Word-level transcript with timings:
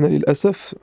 حنا 0.00 0.08
للأسف 0.08 0.74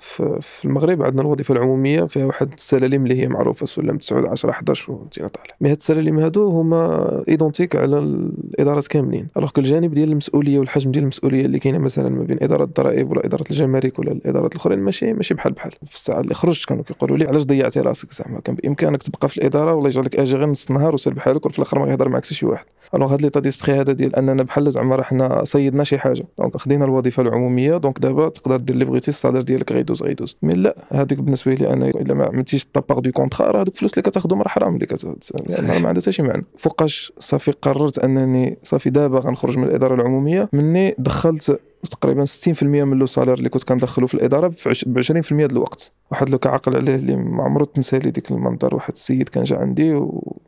في 0.41 0.65
المغرب 0.65 1.03
عندنا 1.03 1.21
الوظيفة 1.21 1.53
العمومية 1.53 2.03
فيها 2.03 2.25
واحد 2.25 2.53
السلالم 2.53 3.03
اللي 3.03 3.21
هي 3.21 3.27
معروفة 3.27 3.65
سلم 3.65 3.97
9 3.97 4.29
10 4.31 4.49
11 4.49 4.93
وانتي 4.93 5.27
طالع. 5.27 5.55
mais 5.61 5.69
هاد 5.69 5.77
السلالم 5.77 6.19
هادو 6.19 6.49
هما 6.49 7.23
identiques 7.27 7.75
على 7.75 7.97
الإدارات 7.99 8.87
كاملين. 8.87 9.27
alors 9.37 9.49
الجانب 9.57 9.93
ديال 9.93 10.11
المسؤولية 10.11 10.59
والحجم 10.59 10.91
ديال 10.91 11.03
المسؤولية 11.03 11.45
اللي 11.45 11.59
كاينة 11.59 11.77
مثلا 11.77 12.09
ما 12.09 12.23
بين 12.23 12.37
إدارة 12.41 12.63
الضرائب 12.63 13.11
ولا 13.11 13.25
إدارة 13.25 13.43
الجمارك 13.51 13.99
ولا 13.99 14.11
الإدارات 14.11 14.51
الأخرين 14.51 14.79
ماشي 14.79 15.13
ماشي 15.13 15.33
بحال 15.33 15.53
بحال. 15.53 15.71
في 15.83 15.95
الساعة 15.95 16.19
اللي 16.19 16.33
خرجت 16.33 16.65
كانوا 16.65 16.83
كيقولوا 16.83 17.17
لي 17.17 17.25
علاش 17.25 17.43
ضيعتي 17.43 17.79
راسك 17.79 18.13
زعما؟ 18.13 18.39
كان 18.39 18.55
بإمكانك 18.55 19.03
تبقى 19.03 19.29
في 19.29 19.37
الإدارة 19.37 19.73
ولا 19.75 19.87
يجي 19.87 19.99
لك 20.01 20.15
أجي 20.15 20.35
غير 20.35 20.47
نص 20.49 20.69
النهار 20.69 20.93
وسير 20.93 21.13
بحالك 21.13 21.45
وفي 21.45 21.59
الآخر 21.59 21.79
ما 21.79 21.91
يهضر 21.91 22.09
معك 22.09 22.25
شي 22.25 22.45
واحد. 22.45 22.65
alors 22.95 23.13
هاد 23.13 23.21
l'état 23.21 23.39
d'esprit 23.39 23.73
هذا 23.73 23.93
ديال 23.93 24.15
أننا 24.15 24.43
بحال 24.43 24.71
زعما 24.71 24.95
راه 24.95 25.03
حنا 25.03 25.43
صيدنا 25.43 25.83
شي 25.83 25.97
حاجة. 25.97 26.25
donc 26.39 26.57
خدينا 26.57 26.85
الوظيفة 26.85 27.23
العمومية 27.23 27.77
donc 27.77 27.99
دابا 27.99 28.29
تقدر 28.29 28.57
دير 28.57 28.73
اللي 28.73 28.85
بغيتي 28.85 29.06
ال 29.09 29.13
salaire 29.13 29.41
ديالك 29.41 29.71
غيدوز 29.71 30.03
غيدوز. 30.03 30.37
mais 30.41 30.53
لا 30.53 30.75
هذيك 30.91 31.19
بالنسبة 31.19 31.53
لي 31.53 31.73
أنا 31.73 31.89
إلا 31.89 32.13
ما 32.13 32.25
عملتيش 32.25 32.67
ta 32.73 32.82
part 32.82 32.99
de 32.99 33.11
contrat 33.11 33.51
راه 33.51 33.61
هذوك 33.61 33.75
الفلوس 33.75 33.93
اللي 33.93 34.01
كتاخذهم 34.01 34.41
راه 34.41 34.49
حرام 34.49 34.75
اللي 34.75 34.85
كتاخذ 34.85 35.13
ما 35.59 35.87
عندها 35.87 36.01
حتى 36.01 36.11
شي 36.11 36.21
معنى. 36.21 36.45
فوقاش 36.57 37.13
صافي 37.19 37.51
قررت 37.51 37.99
أنني 37.99 38.57
صافي 38.63 38.89
دابا 38.89 39.19
غنخرج 39.19 39.57
من 39.57 39.63
الإدارة 39.63 39.95
العمومية 39.95 40.49
مني 40.53 40.95
دخلت 40.97 41.59
تقريبا 41.87 42.25
60% 42.25 42.63
من 42.63 42.99
le 42.99 43.05
salaire 43.05 43.33
اللي 43.33 43.49
كنت 43.49 43.63
كندخلو 43.63 44.07
في 44.07 44.13
الإدارة 44.13 44.47
ب 44.47 44.53
20% 44.53 45.33
ديال 45.33 45.51
الوقت. 45.51 45.91
واحد 46.11 46.29
le 46.29 46.37
cas 46.37 46.51
كنعقل 46.52 46.75
عليه 46.75 46.95
اللي 46.95 47.15
ما 47.15 47.43
عمرو 47.43 47.65
تنسى 47.65 47.99
لي 47.99 48.11
ديك 48.11 48.31
المنظر. 48.31 48.75
واحد 48.75 48.93
السيد 48.93 49.29
كان 49.29 49.43
جا 49.43 49.57
عندي 49.57 49.91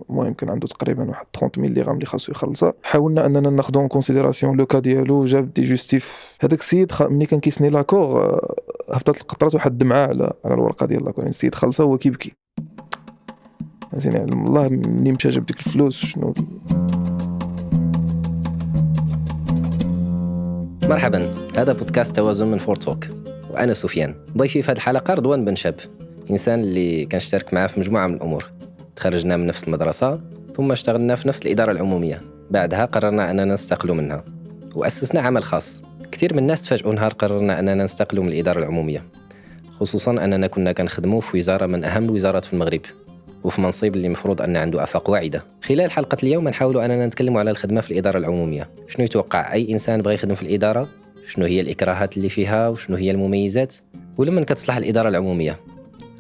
المهم 0.10 0.34
كان 0.34 0.50
عنده 0.50 0.68
تقريبا 0.68 1.10
واحد 1.10 1.26
30 1.40 1.64
mille 1.64 1.74
درهم 1.74 1.96
اللي 1.96 2.06
خاصو 2.06 2.32
يخلصها. 2.32 2.74
حاولنا 2.84 3.26
أننا 3.26 3.50
ناخذو 3.50 3.80
en 3.80 3.88
considération 3.88 4.58
le 4.58 4.66
cas 4.66 4.80
ديالو 4.80 5.26
جاب 5.26 5.54
des 5.54 5.62
justifs. 5.62 6.38
هذاك 6.42 6.60
السيد 6.60 6.92
ملي 7.02 7.26
كان 7.26 7.40
كيسيني 7.40 7.70
l'accord 7.70 8.22
آه، 8.24 8.56
هبطت 8.90 9.22
القطرات 9.22 9.56
واحد 9.56 9.72
الدمعة 9.72 10.08
على 10.08 10.34
على 10.46 10.54
الورقة 10.54 10.86
ديال 10.86 11.06
l'accord 11.06 11.20
يعني 11.20 11.30
السيد 11.30 11.56
خلصها 11.56 11.86
وهو 11.86 11.98
كيبكي. 11.98 12.34
يعني 13.94 14.34
الله 14.34 14.70
منين 14.70 15.14
مشى 15.14 15.30
جاب 15.30 15.46
ديك 15.46 15.60
الفلوس؟ 15.60 16.06
شنو؟ 16.06 16.34
مرحبا. 20.90 21.36
هذا 21.56 21.74
بودكاست 21.74 22.16
توازن 22.16 22.48
من 22.48 22.58
فورتوك 22.58 23.06
وأنا 23.50 23.74
سفيان. 23.74 24.16
ضيفي 24.38 24.62
في 24.62 24.72
هذه 24.72 24.78
الحلقة 24.78 25.14
رضوان 25.14 25.46
بن 25.46 25.56
شاب 25.56 25.76
إنسان 26.32 26.60
اللي 26.60 27.06
كنشترك 27.06 27.54
معاه 27.54 27.68
في 27.68 27.80
مجموعة 27.80 28.08
من 28.08 28.14
الأمور. 28.14 28.46
تخرجنا 28.96 29.38
من 29.38 29.46
نفس 29.46 29.64
المدرسة 29.64 30.20
ثم 30.56 30.72
اشتغلنا 30.72 31.16
في 31.16 31.28
نفس 31.28 31.42
الإدارة 31.42 31.72
العمومية. 31.72 32.22
بعدها 32.52 32.86
قررنا 32.86 33.32
أننا 33.32 33.46
نستقل 33.46 33.92
منها. 33.92 34.24
وأسسنا 34.76 35.22
عمل 35.22 35.44
خاص. 35.44 35.84
كثير 36.12 36.34
من 36.34 36.40
الناس 36.40 36.64
تفاجئوا 36.64 36.94
نهار 36.94 37.14
قررنا 37.14 37.60
أننا 37.60 37.84
نستقل 37.84 38.22
من 38.22 38.28
الإدارة 38.28 38.60
العمومية. 38.60 39.04
خصوصا 39.80 40.12
أننا 40.12 40.48
كنا 40.48 40.72
كنخدموا 40.72 41.22
في 41.22 41.38
وزارة 41.38 41.66
من 41.66 41.84
أهم 41.84 42.04
الوزارات 42.04 42.46
في 42.46 42.54
المغرب. 42.54 42.82
وفي 43.44 43.62
منصب 43.62 43.96
اللي 43.96 44.10
مفروض 44.10 44.42
أن 44.42 44.58
عنده 44.58 44.84
آفاق 44.84 45.10
واعدة. 45.10 45.44
خلال 45.62 45.92
حلقة 45.92 46.18
اليوم 46.24 46.48
نحاول 46.48 46.78
أننا 46.78 47.08
نتكلم 47.08 47.38
على 47.38 47.52
الخدمة 47.52 47.82
في 47.82 47.92
الإدارة 47.92 48.18
العمومية. 48.18 48.70
شنو 48.88 49.06
يتوقع 49.06 49.54
أي 49.54 49.72
إنسان 49.72 50.02
بغى 50.02 50.14
يخدم 50.14 50.36
في 50.36 50.42
الإدارة؟ 50.42 50.90
شنو 51.28 51.46
هي 51.46 51.62
الإكراهات 51.62 52.18
اللي 52.18 52.30
فيها؟ 52.30 52.70
وشنو 52.70 52.98
هي 52.98 53.12
المميزات؟ 53.12 53.76
ولمن 54.18 54.44
كتصلح 54.44 54.78
الإدارة 54.78 55.10
العمومية. 55.10 55.60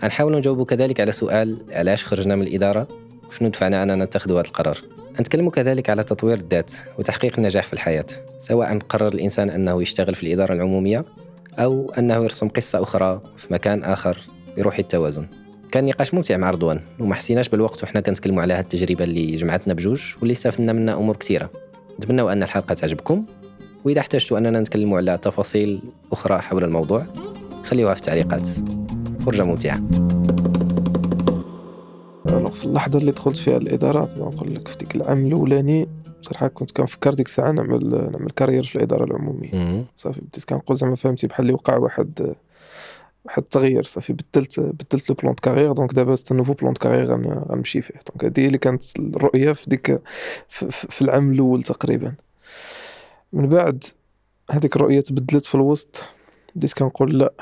نحاول 0.03 0.35
نجاوب 0.37 0.65
كذلك 0.65 0.99
على 0.99 1.11
سؤال 1.11 1.57
علاش 1.71 2.05
خرجنا 2.05 2.35
من 2.35 2.47
الإدارة؟ 2.47 2.87
وشنو 3.29 3.49
دفعنا 3.49 3.83
أننا 3.83 4.05
نتخذ 4.05 4.31
هذا 4.31 4.41
القرار؟ 4.41 4.77
نتكلم 5.19 5.49
كذلك 5.49 5.89
على 5.89 6.03
تطوير 6.03 6.37
الذات 6.37 6.71
وتحقيق 6.99 7.33
النجاح 7.37 7.67
في 7.67 7.73
الحياة 7.73 8.05
سواء 8.39 8.77
قرر 8.77 9.07
الإنسان 9.07 9.49
أنه 9.49 9.81
يشتغل 9.81 10.15
في 10.15 10.23
الإدارة 10.23 10.53
العمومية 10.53 11.05
أو 11.59 11.91
أنه 11.97 12.15
يرسم 12.15 12.47
قصة 12.47 12.83
أخرى 12.83 13.21
في 13.37 13.53
مكان 13.53 13.83
آخر 13.83 14.17
بروح 14.57 14.79
التوازن. 14.79 15.27
كان 15.71 15.85
نقاش 15.85 16.13
ممتع 16.13 16.37
مع 16.37 16.49
رضوان 16.49 16.79
وما 16.99 17.15
حسيناش 17.15 17.49
بالوقت 17.49 17.83
وحنا 17.83 18.01
كنتكلموا 18.01 18.41
على 18.41 18.53
هذه 18.53 18.59
التجربة 18.59 19.03
اللي 19.03 19.35
جمعتنا 19.35 19.73
بجوج 19.73 20.01
واللي 20.19 20.31
استفدنا 20.31 20.73
منها 20.73 20.93
أمور 20.93 21.15
كثيرة. 21.15 21.49
نتمنى 21.99 22.21
أن 22.21 22.43
الحلقة 22.43 22.73
تعجبكم 22.73 23.25
وإذا 23.85 23.99
احتجتوا 23.99 24.37
أننا 24.37 24.59
نتكلموا 24.59 24.97
على 24.97 25.17
تفاصيل 25.17 25.81
أخرى 26.11 26.39
حول 26.39 26.63
الموضوع 26.63 27.05
خليوها 27.63 27.93
في 27.93 27.99
التعليقات. 27.99 28.47
فرجة 29.19 29.43
ممتعة. 29.43 29.81
في 32.51 32.65
اللحظة 32.65 32.99
اللي 32.99 33.11
دخلت 33.11 33.37
فيها 33.37 33.57
الإدارة 33.57 34.09
نقول 34.17 34.55
لك 34.55 34.67
في 34.67 34.77
ديك 34.77 34.95
العام 34.95 35.25
الأولاني 35.25 35.87
صراحة 36.21 36.47
كنت 36.47 36.71
كنفكر 36.71 37.13
ديك 37.13 37.27
الساعة 37.27 37.51
نعمل 37.51 38.09
نعمل 38.11 38.29
كارير 38.35 38.63
في 38.63 38.75
الإدارة 38.75 39.03
العمومية. 39.03 39.85
صافي 39.97 40.21
بديت 40.21 40.43
كنقول 40.43 40.77
زعما 40.77 40.95
فهمتي 40.95 41.27
بحال 41.27 41.41
اللي 41.41 41.53
وقع 41.53 41.77
واحد 41.77 42.35
واحد 43.29 43.41
التغيير 43.43 43.83
صافي 43.83 44.13
بدلت 44.13 44.59
بدلت 44.59 45.09
le 45.09 45.15
plan 45.15 45.33
de 45.33 45.41
carrière 45.41 45.71
donc 45.71 45.93
دابا 45.93 46.15
ce 46.15 46.33
nouveau 46.33 46.53
plan 46.53 46.73
de 46.73 46.79
carrière 46.79 47.05
غنمشي 47.11 47.81
فيه. 47.81 47.93
donc 47.93 48.25
هذه 48.25 48.47
اللي 48.47 48.57
كانت 48.57 48.83
الرؤية 48.99 49.53
في 49.53 49.69
ديك 49.69 50.01
في, 50.47 51.01
العام 51.01 51.31
الأول 51.31 51.63
تقريبا. 51.63 52.13
من 53.33 53.49
بعد 53.49 53.83
هذيك 54.51 54.75
الرؤية 54.75 54.99
تبدلت 54.99 55.45
في 55.45 55.55
الوسط 55.55 56.03
بديت 56.55 56.73
كنقول 56.73 57.19
لا. 57.19 57.33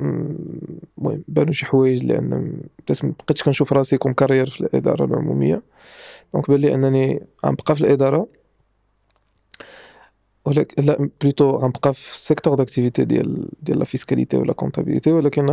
المهم 0.00 1.24
بانوا 1.28 1.52
شي 1.52 1.66
حوايج 1.66 2.04
لأن 2.04 2.60
بديت 2.78 3.04
مبقيتش 3.04 3.42
كنشوف 3.42 3.72
راسي 3.72 3.98
comme 3.98 4.12
carrière 4.12 4.50
في 4.50 4.60
الإدارة 4.60 5.04
العمومية. 5.04 5.62
donc 6.34 6.50
بان 6.50 6.60
لي 6.60 6.74
أنني 6.74 7.22
غنبقى 7.46 7.74
في 7.74 7.80
الإدارة. 7.80 8.28
ولكن 10.44 10.82
لا 10.82 11.08
plutôt 11.22 11.50
غنبقى 11.50 11.94
في 11.94 12.14
ال 12.14 12.19
secteur 12.19 12.54
d'activité 12.54 13.04
ديال 13.04 13.48
ديال 13.62 13.78
la 13.78 13.84
fiscalité 13.84 14.36
و 14.36 14.41
la 14.41 14.52
comptabilité 14.52 15.12
ولكن 15.12 15.46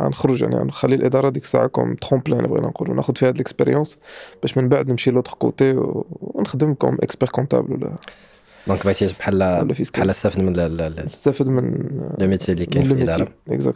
غنخرج 0.00 0.42
يعني 0.42 0.56
غنخلي 0.56 0.94
الإدارة 0.94 1.28
ديك 1.28 1.42
الساعة 1.42 1.66
comme 1.66 1.94
tremplin 1.94 2.46
بغينا 2.46 2.66
نقولوا. 2.68 2.94
ناخذ 2.94 3.16
فيها 3.16 3.28
هاد 3.28 3.36
l'expérience 3.38 3.98
باش 4.42 4.58
من 4.58 4.68
بعد 4.68 4.88
نمشي 4.90 5.10
l'autre 5.10 5.32
côté 5.38 5.74
ونخدم 5.76 6.74
comme 6.74 6.94
expert 7.02 7.28
comptable 7.28 7.72
ولا؟ 7.72 7.96
donc 8.66 8.84
بغيتي 8.84 9.06
بحال 9.18 9.38
بحال 9.94 10.10
تستافد 10.10 10.40
من 10.40 10.52
تستافد 11.04 11.48
من 11.48 11.88
le 12.18 12.28
métier 12.28 12.52
اللي 12.52 12.66
كاين 12.66 12.84
في 12.84 12.92
الإدارة. 12.92 13.28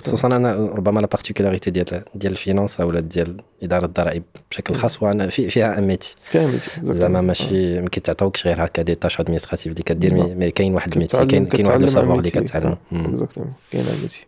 خصوصا 0.04 0.26
أنا 0.28 0.54
ربما 0.54 1.00
la 1.00 1.06
particularité 1.06 1.70
ديال 1.70 2.02
ديال 2.14 2.32
ال 2.32 2.38
finances 2.38 2.80
أو 2.80 2.98
ديال 2.98 3.40
إدارة 3.62 3.84
الضرائب 3.84 4.22
بشكل 4.50 4.74
خاص 4.74 5.02
وأنا 5.02 5.28
في 5.28 5.50
فيها 5.50 5.78
un 5.78 5.86
métier 5.86 6.16
فيها 6.24 6.46
métier 6.46 6.70
زعما 6.82 7.20
ماشي 7.20 7.80
ما 7.80 7.88
كيتعطاوكش 7.88 8.46
غير 8.46 8.64
هكا 8.64 8.82
des 8.82 8.94
tâches 8.94 9.20
administratives 9.20 9.66
اللي 9.66 9.82
كدير 9.82 10.14
mais 10.14 10.50
كاين 10.50 10.74
واحد 10.74 10.92
ال 10.92 10.97
métier 10.97 11.26
كاين 11.26 11.46
كاين 11.46 11.66
واحد 11.66 11.82
ال 11.82 11.87
savoir 11.87 12.18
اللي 12.18 12.30
كتعلم. 12.30 12.76
exactement 12.92 13.52
كاين 13.72 13.84
métier 14.02 14.26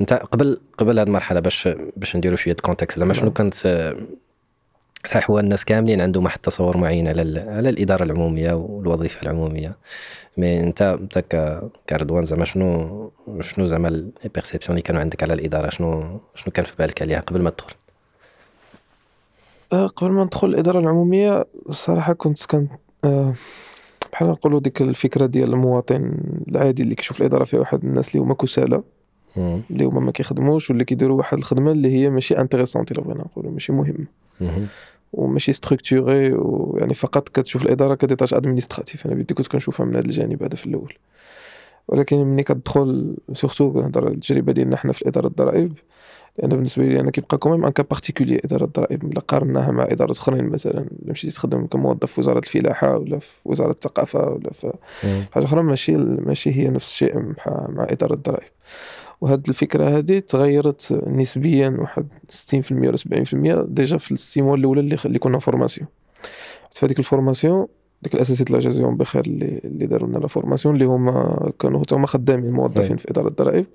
أنت 0.00 0.12
قبل 0.12 0.60
قبل 0.78 0.98
هذه 0.98 1.06
المرحلة 1.06 1.40
باش 1.40 1.68
باش 1.96 2.16
نديروا 2.16 2.36
شوية 2.36 2.56
contexte 2.62 2.98
زعما 2.98 3.14
شنو 3.14 3.32
كانت 3.32 3.54
صحيح 5.06 5.30
هو 5.30 5.38
الناس 5.38 5.64
كاملين 5.64 6.00
عندهم 6.00 6.24
واحد 6.24 6.36
التصور 6.36 6.76
معين 6.76 7.08
على 7.08 7.40
على 7.40 7.68
الإدارة 7.68 8.02
العمومية 8.04 8.52
والوظيفة 8.52 9.22
العمومية. 9.22 9.76
mais 10.36 10.60
أنت 10.60 10.82
انت 10.82 11.24
كرضوان 11.88 12.24
زعما 12.24 12.44
شنو 12.44 13.10
شنو 13.40 13.66
زعما 13.66 13.88
ال 14.24 14.28
perception 14.28 14.70
اللي 14.70 14.82
كانوا 14.82 15.00
عندك 15.00 15.22
على 15.22 15.34
الإدارة؟ 15.34 15.70
شنو 15.70 16.20
شنو 16.34 16.52
كان 16.52 16.64
في 16.64 16.72
بالك 16.78 17.02
عليها 17.02 17.20
قبل 17.20 17.42
ما 17.42 17.50
تدخل؟ 17.50 17.74
أه 19.72 19.86
قبل 19.86 20.10
ما 20.10 20.24
ندخل 20.24 20.48
الإدارة 20.48 20.78
العمومية 20.78 21.46
الصراحه 21.68 22.12
كنت 22.12 22.46
كان 22.46 22.68
أه 23.04 23.34
بحال 24.12 24.28
نقولوا 24.28 24.60
ديك 24.60 24.82
الفكرة 24.82 25.26
ديال 25.26 25.52
المواطن 25.52 26.14
العادي 26.48 26.82
اللي 26.82 26.94
كيشوف 26.94 27.20
الإدارة 27.20 27.44
فيها 27.44 27.60
واحد 27.60 27.84
الناس 27.84 28.08
اللي 28.08 28.22
هما 28.22 28.34
كسالى 28.34 28.82
اللي 29.36 29.84
هما 29.84 30.00
ما 30.00 30.12
كيخدموش 30.12 30.70
واللي 30.70 30.84
كيديروا 30.84 31.18
واحد 31.18 31.38
الخدمة 31.38 31.70
اللي 31.70 31.92
هي 31.92 32.10
ماشي 32.10 32.38
intéressante 32.38 32.92
إلا 32.92 33.00
بغينا 33.00 33.20
نقولوا 33.20 33.50
ماشي 33.52 33.72
مهمه 33.72 34.06
وماشي 35.12 35.52
structurée 35.52 36.32
ويعني 36.32 36.94
فقط 36.94 37.28
كتشوف 37.28 37.62
الإدارة 37.62 37.94
ك 37.94 38.04
des 38.04 38.34
tâches 38.34 38.55
administratives 38.55 39.06
أنا 39.06 39.14
بدي 39.14 39.34
كنت 39.34 39.46
كنشوفها 39.48 39.86
من 39.86 39.96
هذا 39.96 40.04
الجانب 40.04 40.42
هذا 40.42 40.56
في 40.56 40.66
الأول. 40.66 40.94
ولكن 41.88 42.16
ملي 42.16 42.42
كتدخل 42.42 43.16
surtout 43.32 43.72
كنهضر 43.72 44.04
على 44.04 44.14
التجربة 44.14 44.52
ديالنا 44.52 44.76
حنا 44.76 44.92
في 44.92 45.08
إدارة 45.08 45.26
الضرائب 45.26 45.72
لأن 46.38 46.48
بالنسبة 46.48 46.84
لي 46.84 47.00
أنا 47.00 47.10
كيبقى 47.10 47.38
quand 47.38 47.52
même 47.52 47.64
un 47.64 47.72
cas 47.72 47.82
particulier 47.82 48.40
إدارة 48.44 48.64
الضرائب. 48.64 49.04
إلا 49.04 49.20
قارناها 49.20 49.70
مع 49.70 49.84
إدارات 49.90 50.16
أخرين 50.16 50.44
مثلا 50.44 50.78
إلا 50.80 51.10
مشيتي 51.12 51.34
تخدم 51.34 51.66
كموظف 51.66 52.12
في 52.12 52.20
وزارة 52.20 52.38
الفلاحة 52.38 52.96
ولا 52.96 53.18
في 53.18 53.32
وزارة 53.44 53.70
الثقافة 53.70 54.28
ولا 54.28 54.50
في 54.52 54.72
حاجة 55.32 55.44
أخرى 55.44 55.62
ماشي 55.62 55.96
ماشي 55.96 56.52
هي 56.56 56.68
نفس 56.70 56.86
الشيء 56.86 57.18
مع 57.46 57.86
إدارة 57.90 58.14
الضرائب. 58.14 58.48
وهاد 59.22 59.48
الفكرة 59.48 59.98
هذه 59.98 60.18
تغيرت 60.18 61.02
نسبيا 61.06 61.76
واحد 61.78 62.06
60% 62.54 62.72
ولا 62.72 62.96
70% 62.96 63.64
déjà 63.68 63.96
في 63.96 64.12
السيمون 64.12 64.58
الأولى 64.58 64.80
اللي, 64.80 64.96
اللي 65.04 65.18
كنا 65.18 65.38
formation 65.38 65.88
في 66.70 66.86
هذيك 66.86 66.98
ال 66.98 67.05
formation 67.05 67.66
ديك 68.02 68.14
الاساتذة 68.14 68.50
الله 68.50 68.58
يجازيهم 68.58 68.96
بخير 68.96 69.26
اللي 69.26 69.60
اللي 69.64 69.86
داروا 69.86 70.08
لنا 70.08 70.18
la 70.18 70.26
formation 70.26 70.74
اللي 70.74 70.84
هما 70.84 71.52
كانوا 71.58 71.82
هما 71.92 72.06
خدامين 72.06 72.52
موظفين 72.52 72.96
في 72.96 73.10
إدارة 73.10 73.28
الضرائب. 73.28 73.66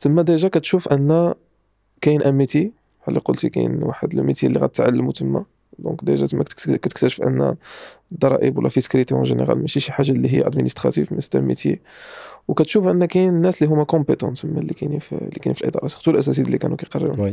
تما 0.00 0.22
déjà 0.22 0.48
كتشوف 0.48 0.88
أن 0.88 1.34
كاين 2.00 2.22
un 2.22 2.34
métier 2.34 2.60
بحال 3.00 3.08
اللي 3.08 3.20
قلتي 3.20 3.48
كاين 3.48 3.82
واحد 3.82 4.14
le 4.14 4.22
métier 4.22 4.46
اللي 4.46 4.60
غتعلمو 4.60 5.10
تما. 5.10 5.44
donc 5.78 6.04
déjà 6.04 6.26
تما 6.26 6.44
كتكتشف 6.44 7.22
أن 7.22 7.56
الضرائب 8.12 8.58
و 8.58 8.61
la 8.61 8.68
fiscalité 8.68 9.14
en 9.14 9.22
général 9.22 9.58
ماشي 9.60 9.80
شي 9.80 9.92
حاجة 9.92 10.12
اللي 10.12 10.34
هي 10.34 10.46
administrative 10.46 11.12
mais 11.12 11.20
c'est 11.20 11.40
métier. 11.40 11.78
وكتشوف 12.48 12.86
أن 12.88 13.04
كاين 13.04 13.28
الناس 13.28 13.62
اللي 13.62 13.74
هما 13.74 13.84
compétents 13.84 14.44
اللي 14.44 14.74
كاينين 14.74 14.98
في 14.98 15.12
اللي 15.12 15.30
كاينين 15.40 15.54
في 15.54 15.60
الاداره 15.60 15.86
surtout 15.86 16.10
الاساتذه 16.10 16.42
اللي 16.46 16.58
كانوا 16.58 16.76
كيقرروا. 16.76 17.32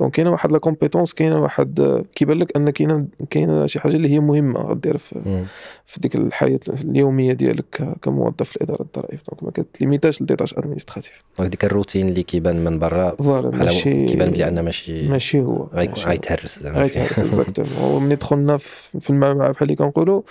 donc 0.00 0.12
كاينة 0.12 0.30
واحد 0.30 0.52
la 0.52 0.58
compétence 0.58 1.14
كاينة 1.14 1.42
واحد 1.42 2.04
كيبان 2.14 2.38
لك 2.38 2.56
أن 2.56 2.70
كاينة 2.70 3.06
كاينة 3.30 3.66
شي 3.66 3.80
حاجة 3.80 3.96
اللي 3.96 4.08
هي 4.10 4.20
مهمة 4.20 4.60
غدير 4.60 4.96
في, 4.96 5.44
في 5.84 6.00
ديك 6.00 6.16
الحياة 6.16 6.60
اليومية 6.84 7.32
ديالك 7.32 7.94
كموظف 8.02 8.42
في 8.42 8.56
الإدارة 8.56 8.82
الضرائب. 8.82 9.18
donc 9.28 9.42
ما 9.42 9.50
كتليميتاش 9.50 10.22
ل 10.22 10.30
des 10.30 10.54
tâches 10.56 10.75
administratives 10.75 11.24
donc 11.38 11.50
ديك 11.50 11.64
الروتين 11.64 12.08
اللي 12.08 12.22
كيبان 12.22 12.64
من 12.64 12.78
برا 12.78 13.16
voilà 13.16 13.50
ماشي 13.50 14.06
كيبان 14.06 14.30
بلي 14.30 14.48
ان 14.48 14.60
ماشي 14.64 15.08
ماشي 15.08 15.40
هو. 15.40 15.66
غيتهرس 15.74 16.58
زعما. 16.58 16.78
غيتهرس 16.78 17.18
Exactement 17.18 17.92
وملي 17.94 18.14
دخلنا 18.14 18.56
في 18.56 19.10
المعمعة 19.10 19.50
بحال 19.52 19.62
اللي 19.62 19.74
كنقولوا 20.08 20.22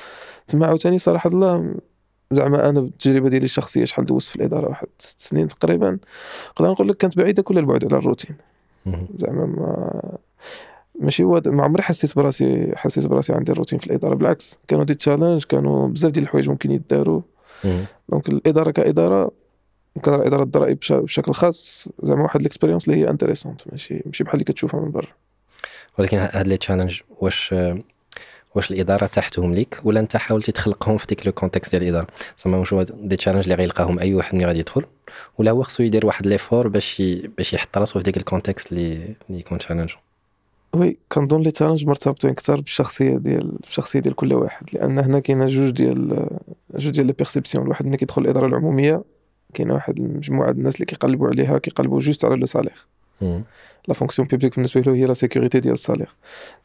تما 0.47 0.65
عاوتاني 0.67 0.97
صراحة 0.97 1.29
الله 1.29 1.75
زعما 2.31 2.69
أنا 2.69 2.79
بالتجربه 2.81 3.29
ديالي 3.29 3.45
الشخصية 3.45 3.83
شحال 3.83 4.05
دوزت 4.05 4.27
في 4.27 4.35
الإدارة 4.35 4.69
واحد 4.69 4.87
ست 4.97 5.21
سنين 5.21 5.47
تقريبا. 5.47 5.97
نقدر 6.51 6.71
نقول 6.71 6.87
لك 6.89 6.97
كانت 6.97 7.17
بعيدة 7.17 7.43
كل 7.43 7.57
البعد 7.57 7.85
على 7.85 7.97
الروتين. 7.97 8.35
زعما 9.15 9.45
ما 9.45 10.17
ماشي 10.99 11.23
هو 11.23 11.41
ما 11.45 11.63
عمري 11.63 11.83
حسيت 11.83 12.15
براسي 12.15 12.73
حسيت 12.75 13.07
براسي 13.07 13.33
عندي 13.33 13.51
الروتين 13.51 13.79
في 13.79 13.87
الإدارة 13.87 14.15
بالعكس 14.15 14.57
كانوا 14.67 14.83
des 14.83 14.93
challenges 14.93 15.43
كانوا 15.43 15.87
بزاف 15.87 16.11
ديال 16.11 16.23
الحوايج 16.23 16.49
ممكن 16.49 16.71
يداروا. 16.71 17.21
donc 18.09 18.29
الإدارة 18.29 18.71
كإدارة 18.71 19.31
كان 20.03 20.13
إدارة 20.13 20.43
الضرائب 20.43 20.77
بشكل 20.91 21.33
خاص 21.33 21.87
زعما 22.03 22.23
واحد 22.23 22.39
ال 22.39 22.44
expérience 22.44 22.87
اللي 22.87 23.01
هي 23.01 23.09
intéressante 23.09 23.61
ماشي 23.71 24.01
ماشي 24.05 24.23
بحال 24.23 24.33
اللي 24.33 24.43
كتشوفها 24.43 24.79
من 24.79 24.91
برا. 24.91 25.07
ولكن 25.99 26.17
هاد 26.17 26.47
les 26.47 26.57
challenges 26.57 27.01
واش 27.19 27.55
واش 28.57 28.71
الإدارة 28.71 29.05
تحتهم 29.05 29.53
ليك 29.53 29.79
ولا 29.83 29.99
أنت 29.99 30.17
حاولتي 30.17 30.51
تخلقهم 30.51 30.97
في 30.97 31.07
ديك 31.07 31.25
le 31.25 31.31
contexte 31.31 31.71
ديال 31.71 31.83
الإدارة؟ 31.83 32.07
زعما 32.43 32.57
واش 32.57 32.73
هو 32.73 32.83
des 32.83 33.15
challenges 33.15 33.43
اللي 33.43 33.55
غيلقاهم 33.55 33.99
أي 33.99 34.13
واحد 34.13 34.35
ملي 34.35 34.45
غادي 34.45 34.59
يدخل 34.59 34.83
ولا 35.37 35.51
هو 35.51 35.63
خصو 35.63 35.83
يدير 35.83 36.05
واحد 36.05 36.27
l'effort 36.27 36.67
باش 36.67 37.03
باش 37.37 37.53
يحط 37.53 37.77
راسو 37.77 37.99
في 37.99 38.05
ديك 38.05 38.17
ال 38.17 38.23
contexte 38.23 38.71
اللي 38.71 39.15
اللي 39.29 39.39
يكون 39.39 39.57
challenge 39.57 39.93
oui 40.73 40.97
كنظن 41.09 41.41
les 41.41 41.51
challenges 41.51 41.85
مرتبطين 41.85 42.29
أكثر 42.29 42.61
بالشخصية 42.61 43.17
ديال 43.17 43.53
الشخصيه 43.63 43.99
ديال 43.99 44.15
كل 44.15 44.33
واحد 44.33 44.65
لأن 44.73 44.99
هنا 44.99 45.19
كاينة 45.19 45.45
جوج 45.45 45.69
ديال 45.69 46.27
جوج 46.75 46.93
ديال 46.93 47.07
les 47.07 47.13
perceptions 47.13 47.63
الواحد 47.63 47.85
ملي 47.85 47.97
كيدخل 47.97 48.21
الإدارة 48.21 48.45
العمومية 48.45 49.03
كاينة 49.53 49.73
واحد 49.73 49.99
المجموعه 49.99 50.49
الناس 50.49 50.75
اللي 50.75 50.85
كيقلبوا 50.85 51.27
عليها 51.27 51.57
كيقلبوا 51.57 51.99
juste 51.99 52.25
على 52.25 52.35
le 52.35 52.45
salaire 52.45 52.87
la 53.87 53.93
fonction 53.93 54.27
publique 54.27 54.55
بالنسبة 54.55 54.81
له 54.81 54.95
هي 54.95 55.05
la 55.05 55.13
sécurité 55.13 55.59
ديال 55.59 55.73
ال 55.73 55.78
salaire. 55.78 56.15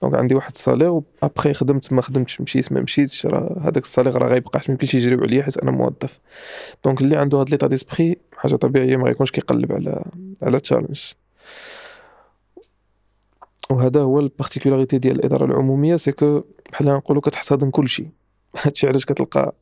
donc 0.02 0.14
عندي 0.14 0.34
واحد 0.34 0.52
ال 0.54 0.60
salaire 0.60 1.00
ابخي 1.22 1.54
خدمت 1.54 1.92
ما 1.92 2.02
خدمتش 2.02 2.40
مشيت 2.40 2.72
ما 2.72 2.80
مشيتش 2.80 3.26
راه 3.26 3.60
هذاك 3.60 3.84
ال 3.84 3.88
salaire 3.88 4.14
راه 4.14 4.28
غيبقى 4.28 4.58
ما 4.58 4.64
يمكنش 4.68 4.94
يجريو 4.94 5.20
عليا 5.20 5.42
حيت 5.42 5.56
أنا 5.56 5.70
موظف. 5.70 6.20
donc 6.84 7.00
اللي 7.00 7.16
عنده 7.16 7.38
هاد 7.38 7.50
l'état 7.50 7.66
d'esprit 7.66 8.16
حاجة 8.36 8.56
طبيعية 8.56 8.96
ما 8.96 9.04
غيكونش 9.04 9.30
كيقلب 9.30 9.72
على 9.72 10.04
على 10.42 10.60
challenge 10.60 11.00
وهذا 13.70 14.00
هو 14.00 14.20
ال 14.20 14.26
particularité 14.26 14.98
ديال 14.98 15.16
الإدارة 15.16 15.44
العمومية 15.44 15.96
c'est 15.96 16.12
que 16.12 16.42
بحال 16.72 16.86
نقولوا 16.86 17.22
كتحتضن 17.22 17.70
كل 17.70 17.88
شيء. 17.88 18.08
هادشي 18.62 18.86
علاش 18.86 19.04
كتلقى 19.04 19.54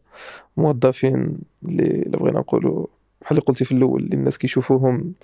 موظفين 0.56 1.38
اللي 1.64 2.04
بغينا 2.06 2.40
نقولوا 2.40 2.86
بحال 3.20 3.38
اللي 3.38 3.40
قلتي 3.46 3.64
في 3.64 3.72
الأول 3.72 4.02
اللي 4.02 4.16
الناس 4.16 4.38
كيشوفوهم 4.38 5.14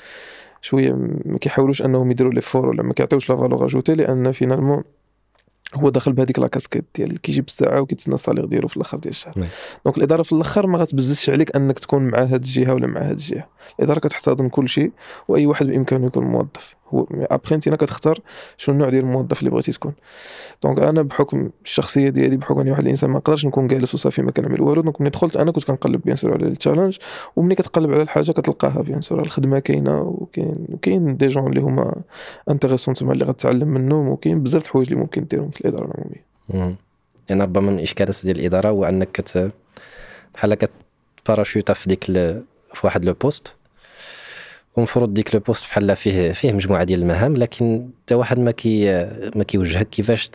شوية 0.66 0.92
ما 1.24 1.38
كيحاولوش 1.38 1.82
أنهم 1.82 2.10
يديروا 2.10 2.32
l'effort 2.32 2.66
ولا 2.66 2.82
ما 2.82 2.92
كيعطيوش 2.92 3.30
la 3.30 3.36
valeur 3.36 3.64
ajoutée 3.64 3.94
لأن 3.94 4.32
finalement 4.32 4.84
هو 5.74 5.88
داخل 5.88 6.12
بهذيك 6.12 6.38
la 6.38 6.46
casquette 6.46 6.84
ديال 6.94 7.20
كيجيب 7.20 7.44
الساعة 7.46 7.80
وكيتسنى 7.80 8.14
ال 8.14 8.18
salaire 8.18 8.44
ديالو 8.44 8.68
في 8.68 8.76
الآخر 8.76 8.98
ديال 8.98 9.10
الشهر. 9.10 9.34
donc 9.84 9.98
الإدارة 9.98 10.22
في 10.22 10.32
الآخر 10.32 10.66
ما 10.66 10.78
غتبززش 10.78 11.30
عليك 11.30 11.56
أنك 11.56 11.78
تكون 11.78 12.02
مع 12.02 12.18
هذه 12.18 12.34
الجهة 12.34 12.74
ولا 12.74 12.86
مع 12.86 13.00
هذه 13.00 13.10
الجهة. 13.10 13.48
الإدارة 13.78 13.98
كتحتضن 13.98 14.48
كل 14.48 14.68
شيء 14.68 14.92
وأي 15.28 15.46
واحد 15.46 15.66
بإمكانه 15.66 16.06
يكون 16.06 16.24
موظف. 16.24 16.76
هو 16.88 17.06
ابخي 17.12 17.54
انت 17.54 17.68
كتختار 17.68 18.18
شنو 18.56 18.74
النوع 18.74 18.90
ديال 18.90 19.04
الموظف 19.04 19.38
اللي 19.38 19.50
بغيتي 19.50 19.72
تكون. 19.72 19.92
donc 20.62 20.78
أنا 20.80 21.02
بحكم 21.02 21.50
الشخصية 21.64 22.08
ديالي 22.08 22.36
بحكم 22.36 22.60
أني 22.60 22.70
واحد 22.70 22.82
الإنسان 22.82 23.10
ما 23.10 23.16
نقدرش 23.16 23.46
نكون 23.46 23.66
جالس 23.66 23.94
وصافي 23.94 24.22
ما 24.22 24.30
كنعمل 24.30 24.60
والو 24.60 24.82
donc 24.82 25.00
ملي 25.00 25.10
دخلت 25.10 25.36
أنا 25.36 25.52
كنت 25.52 25.64
كنقلب 25.64 26.02
bien 26.04 26.16
sûr 26.16 26.32
على 26.32 26.46
ال 26.46 26.52
challenge 26.52 26.98
وملي 27.36 27.54
كتقلب 27.54 27.92
على 27.92 28.02
الحاجة 28.02 28.32
كتلقاها 28.32 28.82
bien 28.82 29.00
sûr 29.00 29.20
الخدمة 29.20 29.58
كاينة 29.58 30.00
وكاين 30.00 30.66
كاين 30.82 31.16
des 31.16 31.26
gens 31.26 31.46
اللي 31.46 31.60
هما 31.60 31.94
intéressants 32.50 32.94
تما 32.94 33.12
اللي 33.12 33.24
غتعلم 33.24 33.68
منهم 33.68 34.08
وكاين 34.08 34.42
بزاف 34.42 34.64
الحوايج 34.64 34.88
اللي 34.88 35.00
ممكن 35.00 35.24
ديرهم 35.24 35.50
في 35.50 35.60
الإدارة 35.60 35.84
العمومية. 35.84 36.26
يعني 37.28 37.42
ربما 37.42 37.70
من 37.70 37.78
الاشكالات 37.78 38.16
ديال 38.24 38.38
الإدارة 38.38 38.68
هو 38.68 38.84
أنك 38.84 39.08
كت 39.12 39.52
بحال 40.34 40.56
في 41.44 41.62
ديك 41.86 42.04
في 42.74 42.80
واحد 42.84 43.04
le 43.04 43.12
poste 43.12 43.52
ومفروض 44.76 45.14
ديك 45.14 45.34
le 45.34 45.40
poste 45.40 45.64
بحال 45.64 45.96
فيه 45.96 46.32
فيه 46.32 46.52
مجموعة 46.52 46.84
ديال 46.84 47.02
المهام 47.02 47.34
لكن 47.36 47.88
حتى 48.02 48.14
واحد 48.14 48.38
ما 48.38 48.50
كي 48.50 49.04
ما 49.34 49.44
كيوجهك 49.44 49.88
كيفاش 49.88 50.30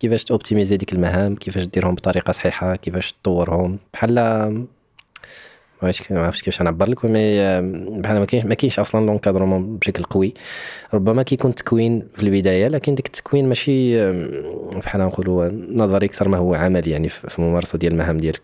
كيفاش 0.00 0.24
ت 0.24 0.29
optimiser 0.29 0.76
ديك 0.76 0.92
المهام 0.92 1.34
كيفاش 1.36 1.64
ديرهم 1.64 1.94
بطريقة 1.94 2.32
صحيحة 2.32 2.76
كيفاش 2.76 3.12
تطورهم؟ 3.12 3.78
بحال 3.94 4.14
ما 5.82 5.88
عرفتش 6.26 6.42
كيفاش 6.42 6.62
نعبر 6.62 6.88
لك 6.88 7.04
mais 7.04 7.40
بحال 8.00 8.18
ما 8.18 8.24
كاينش 8.24 8.46
ما 8.46 8.54
كاينش 8.54 8.78
أصلا 8.78 9.06
l'encadrement 9.06 9.76
بشكل 9.76 10.02
قوي. 10.02 10.34
ربما 10.94 11.22
كيكون 11.22 11.54
تكوين 11.54 12.02
في 12.16 12.22
البداية 12.22 12.68
لكن 12.68 12.94
ديك 12.94 13.06
التكوين 13.06 13.48
ماشي 13.48 14.10
بحال 14.76 15.00
نقولوا 15.00 15.48
نظري 15.68 16.06
أكثر 16.06 16.28
ما 16.28 16.36
هو 16.38 16.54
عملي 16.54 16.90
يعني 16.90 17.08
في 17.08 17.38
الممارسه 17.38 17.78
ديال 17.78 17.92
المهام 17.92 18.18
ديالك. 18.18 18.42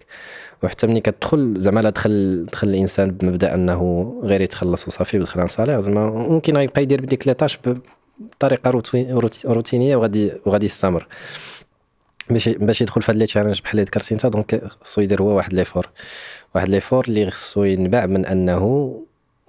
وحتى 0.63 0.87
ملي 0.87 1.01
كتدخل 1.01 1.55
زعما 1.57 1.81
لا 1.81 1.91
دخل 1.91 2.47
دخل 2.53 2.69
الإنسان 2.69 3.11
بمبدأ 3.11 3.55
أنه 3.55 4.13
غير 4.25 4.41
يتخلص 4.41 4.89
وصافي 4.89 5.19
بداك 5.19 5.43
ال 5.43 5.51
salaire. 5.51 5.81
زعما 5.81 6.11
ممكن 6.11 6.57
يبقى 6.57 6.83
يدير 6.83 7.01
بديك 7.01 7.29
les 7.29 7.35
tâches 7.35 7.59
بطريقة 8.21 8.71
روتينية 9.47 9.97
وغادي 9.97 10.33
وغادي 10.47 10.67
يستمر. 10.67 11.07
باش 12.31 12.49
باش 12.49 12.81
يدخل 12.81 13.03
في 13.03 13.13
هاد 13.13 13.17
les 13.17 13.27
challenges 13.27 13.61
بحال 13.61 13.73
اللي 13.73 13.83
ذكرتي 13.83 14.15
أنت 14.15 14.27
donc 14.27 14.63
خصو 14.81 15.01
يدير 15.01 15.23
هو 15.23 15.37
واحد 15.37 15.55
l'effort 15.55 15.89
واحد 16.55 16.69
l'effort 16.69 17.05
اللي 17.09 17.31
خصو 17.31 17.65
ينبع 17.65 18.07
من 18.07 18.27
أنه 18.27 18.59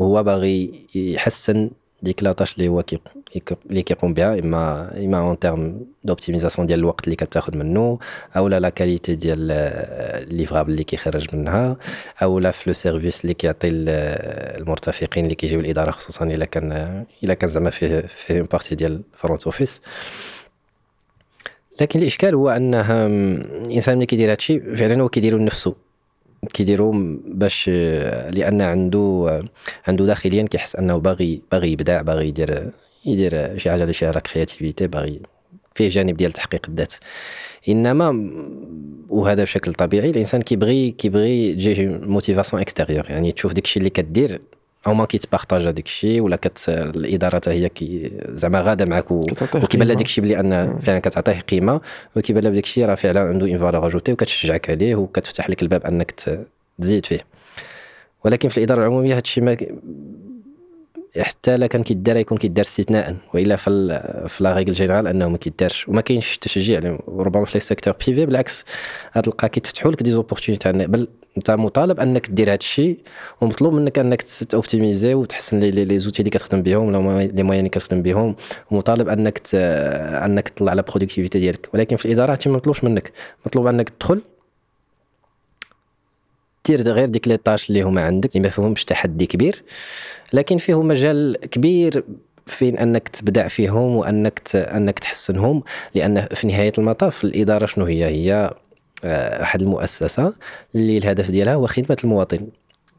هو 0.02 0.24
باغي 0.24 0.88
يحسن 0.96 1.70
ديك 2.04 2.24
la 2.24 2.32
tâche 2.32 2.54
اللي 2.54 2.68
هو 2.68 2.84
اللي 3.70 3.82
كيقوم 3.82 4.14
بها 4.14 4.40
اما 4.40 4.92
إما 4.98 5.20
en 5.20 5.40
termes 5.40 5.86
d'optimisation 6.04 6.68
ديال 6.68 6.80
الوقت 6.80 7.04
اللي 7.04 7.16
كتاخذ 7.16 7.58
منه 7.58 8.00
أو 8.38 8.48
لا 8.48 8.60
la 8.60 8.70
qualité 8.70 9.16
ديال 9.16 9.52
ال 10.32 10.36
livrable 10.36 10.72
اللي 10.72 10.84
كيخرج 10.84 11.36
منها 11.36 11.78
أو 12.24 12.40
لا 12.40 12.52
في 12.52 12.64
le 12.70 12.74
service 12.74 13.22
اللي 13.22 13.34
كيعطي 13.34 13.70
المرتفقين 13.72 15.24
اللي 15.24 15.36
كيجيو 15.36 15.60
الإدارة 15.60 15.92
خصوصا 15.92 16.26
إلا 16.26 16.46
كان 16.46 17.06
إلا 17.24 17.34
كان 17.34 17.50
زعما 17.50 17.70
فيه 17.70 18.02
فيه 18.02 18.38
une 18.38 18.48
partie 18.52 18.76
ديال 18.76 19.02
front 19.14 19.44
office 19.44 19.82
لكن 21.82 22.00
الإشكال 22.00 22.36
هو 22.36 22.50
انه 22.50 23.06
الانسان 23.66 23.98
ملي 23.98 24.06
كيدير 24.06 24.32
هادشي 24.32 24.60
فعلا 24.60 25.02
هو 25.02 25.10
كيديرو 25.10 25.38
لنفسه 25.38 25.89
كيديروا 26.54 27.18
باش 27.26 27.70
لأن 28.30 28.62
عنده 28.62 29.42
عنده 29.88 30.06
داخليا 30.06 30.44
كيحس 30.44 30.76
أنه 30.76 30.98
باغي 30.98 31.42
باغي 31.52 31.72
يبدع 31.72 32.02
باغي 32.02 32.28
يدير 32.28 32.72
يدير 33.06 33.58
شي 33.58 33.72
حاجة 33.72 33.82
اللي 33.82 33.94
فيها 33.94 34.12
la 34.12 34.20
créativité 34.20 34.88
باغي 34.88 35.20
فيه 35.74 35.90
جانب 35.90 36.18
ديال 36.18 36.32
تحقيق 36.32 36.66
الذات. 36.70 36.94
إنما 37.70 38.32
وهذا 39.10 39.44
بشكل 39.44 39.74
طبيعي 39.74 40.10
الإنسان 40.10 40.42
كيبغي 40.42 40.92
كيبغي 40.92 41.54
تجيه 41.54 41.88
motivation 41.88 42.62
extérieure 42.62 43.06
يعني 43.10 43.32
تشوف 43.32 43.54
داكشي 43.54 43.80
اللي 43.80 43.90
كدير 43.90 44.42
أو 44.88 44.94
ما 44.94 45.06
كيت 45.06 45.24
partage 45.24 45.68
هذاك 45.68 45.86
الشيء 45.86 46.22
ولا 46.22 46.36
كت 46.36 46.66
الإدارة 46.70 47.36
حتى 47.36 47.50
هي 47.50 47.70
كي 47.70 48.12
زعما 48.30 48.62
غادة 48.62 48.86
معك 48.86 49.12
وكيبان 49.12 49.88
لها 49.88 49.96
داك 49.96 50.06
الشيء 50.06 50.24
بلي 50.24 50.40
أن 50.40 50.80
فعلا 50.80 51.00
كتعطيه 51.00 51.40
قيمة 51.40 51.82
وكيبان 52.16 52.44
لها 52.44 52.52
بداك 52.52 52.64
الشيء 52.64 52.86
راه 52.86 52.96
فعلا 52.96 53.22
عنده 53.22 53.48
une 53.48 53.58
valeur 53.58 53.88
ajoutée 53.88 54.12
وكتشجعك 54.12 54.70
عليه 54.70 54.96
وكتفتح 54.96 55.50
لك 55.50 55.62
الباب 55.62 55.86
أنك 55.86 56.12
تزيد 56.80 57.06
فيه. 57.06 57.20
ولكن 58.24 58.50
في 58.50 58.58
الإدارة 58.58 58.80
العمومية 58.80 59.14
هذا 59.14 59.20
الشيء 59.20 59.44
ما 59.44 59.58
حتى 61.18 61.58
لا 61.58 61.68
كان 61.68 61.84
كيدار 61.84 62.18
يكون 62.18 62.38
كيدار 62.38 62.66
استثناء 62.66 63.16
وإلا 63.34 63.56
في 63.56 63.70
في 64.28 64.44
la 64.44 64.54
règle 64.54 64.74
générale 64.74 65.08
أنه 65.08 65.30
ما 65.30 65.38
كيدارش 65.38 65.90
وما 65.90 66.02
كاينش 66.02 66.38
تشجيع 66.38 66.98
وربما 67.08 67.46
في 67.46 67.52
les 67.54 67.60
secteurs 67.60 67.94
privés 68.08 68.26
بالعكس 68.26 68.66
غتلقى 69.18 69.50
كيتفتحوا 69.50 69.92
لك 69.92 70.04
des 70.04 70.12
opportunités 70.12 70.72
بل 70.72 71.08
انت 71.38 71.52
مطالب 71.52 72.00
انك 72.00 72.30
دير 72.30 72.50
هذا 72.50 72.56
الشيء 72.56 73.00
ومطلوب 73.42 73.74
منك 73.74 74.00
انك 74.00 74.22
ت 74.50 74.56
optimiser 74.56 75.14
وتحسن 75.14 75.60
les 75.60 75.86
les 75.86 76.00
outils 76.00 76.20
اللي 76.20 76.30
كتخدم 76.30 76.62
بهم 76.62 76.88
ولا 76.88 77.28
les 77.28 77.44
moyens 77.44 77.60
اللي 77.60 77.70
كتخدم 77.70 78.02
بهم 78.02 78.36
ومطالب 78.72 79.10
انك 79.10 79.42
انك 79.56 80.50
تطلع 80.50 80.72
على 80.72 80.82
productivité 80.82 81.40
ديالك. 81.40 81.70
ولكن 81.74 81.96
في 81.96 82.06
الإدارة 82.06 82.32
هادشي 82.32 82.50
ما 82.50 82.56
مطلوبش 82.56 82.84
منك. 82.84 83.12
مطلوب 83.46 83.68
انك 83.68 83.90
تدخل 83.90 84.22
دير 86.66 86.82
غير 86.82 87.08
ديك 87.08 87.28
les 87.28 87.38
tâches 87.38 87.70
اللي 87.70 87.82
هما 87.82 88.02
عندك 88.06 88.30
اللي 88.30 88.40
ما 88.44 88.50
فيهمش 88.50 88.86
تحدي 88.86 89.26
كبير. 89.26 89.64
لكن 90.34 90.58
فيهم 90.58 90.88
مجال 90.88 91.38
كبير 91.52 92.04
فين 92.48 92.78
انك 92.78 93.08
تبدع 93.08 93.48
فيهم 93.48 93.96
وانك 93.96 94.42
انك 94.56 95.00
تحسنهم 95.00 95.64
لأن 95.96 96.28
في 96.34 96.48
نهاية 96.48 96.74
المطاف 96.78 97.24
الإدارة 97.24 97.66
شنو 97.66 97.86
هي؟ 97.86 98.06
هي 98.06 98.52
واحد 99.04 99.62
المؤسسة 99.62 100.34
اللي 100.76 100.98
الهدف 100.98 101.32
ديالها 101.32 101.54
هو 101.54 101.68
خدمة 101.68 101.98
المواطن. 102.04 102.48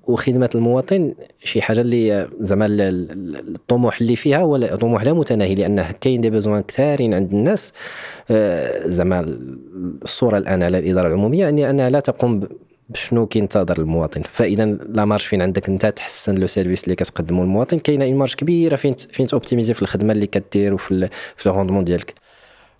وخدمة 0.04 0.50
المواطن 0.54 1.14
شي 1.44 1.62
حاجة 1.62 1.80
اللي 1.80 2.28
زعما 2.40 2.66
الطموح 2.70 4.00
اللي 4.00 4.16
فيها 4.16 4.38
هو 4.38 4.76
طموح 4.76 5.02
لا 5.02 5.12
متناهي 5.12 5.54
لأنه 5.54 5.90
كاين 6.00 6.20
des 6.20 6.30
besoins 6.30 6.62
كثارين 6.62 7.14
عند 7.14 7.32
الناس. 7.32 7.72
آه، 8.30 8.88
زعما 8.88 9.38
الصورة 10.02 10.38
الآن 10.38 10.62
على 10.62 10.78
الإدارة 10.78 11.08
العمومية 11.08 11.40
يعني 11.40 11.70
أنها 11.70 11.90
لا 11.90 12.00
تقوم 12.00 12.48
بشنو 12.88 13.26
كينتظر 13.26 13.78
المواطن. 13.78 14.22
فإذا 14.22 14.64
la 14.64 15.04
marge 15.04 15.26
فين 15.26 15.42
عندك 15.42 15.68
أنت 15.68 15.86
تحسن 15.86 16.34
le 16.34 16.46
service 16.46 16.84
اللي 16.84 16.94
كتقدمه 16.94 17.42
للمواطن 17.42 17.78
كاينة 17.78 18.04
une 18.04 18.14
marge 18.14 18.36
كبيرة 18.36 18.76
فين 18.76 18.94
فين 19.12 19.26
ت 19.26 19.31
optimiser 19.31 19.74
في 19.74 19.82
الخدمة 19.82 20.12
اللي 20.12 20.26
كدير 20.26 20.74
وفي 20.74 21.08
في 21.36 21.48
rendement 21.48 21.84
ديالك. 21.84 22.14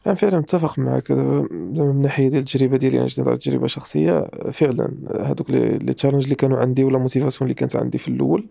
نعم 0.07 0.15
فعلا 0.15 0.39
متفق 0.39 0.79
معك 0.79 1.13
زعما 1.13 1.93
من 1.93 2.03
ناحية 2.03 2.29
ديال 2.29 2.41
التجربة 2.41 2.77
ديالي 2.77 2.99
أنا 2.99 3.09
نهضر 3.19 3.37
تجربة 3.37 3.67
شخصية 3.67 4.31
فعلا 4.53 4.95
هذوك 5.21 5.51
les 5.51 5.93
challenges 5.93 6.23
اللي 6.23 6.35
كانوا 6.35 6.59
عندي 6.59 6.85
ولا 6.85 6.99
motivation 6.99 7.43
اللي 7.43 7.55
كانت 7.55 7.77
عندي 7.77 7.99
في 7.99 8.09
الأول 8.09 8.47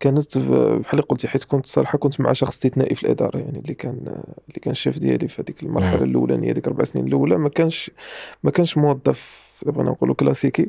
كانت 0.00 0.38
بحال 0.38 1.02
قلتي 1.02 1.28
حيت 1.28 1.44
كنت 1.44 1.66
صراحة 1.66 1.98
كنت 1.98 2.20
مع 2.20 2.32
شخص 2.32 2.52
استثنائي 2.52 2.94
في 2.94 3.02
الإدارة 3.02 3.38
يعني 3.38 3.58
اللي 3.58 3.74
كان 3.74 4.22
اللي 4.48 4.60
كان 4.62 4.72
الشيف 4.72 4.98
ديالي 4.98 5.28
في 5.28 5.42
هذيك 5.42 5.62
المرحلة 5.62 6.04
الأولانية 6.04 6.52
ديك 6.52 6.66
أربع 6.66 6.84
سنين 6.84 7.06
الأولى 7.06 7.38
ما 7.38 7.48
كانش 7.48 7.90
ما 8.42 8.50
كانش 8.50 8.76
موظف 8.78 9.46
بغينا 9.66 9.90
نقولوا 9.90 10.14
كلاسيكي 10.14 10.68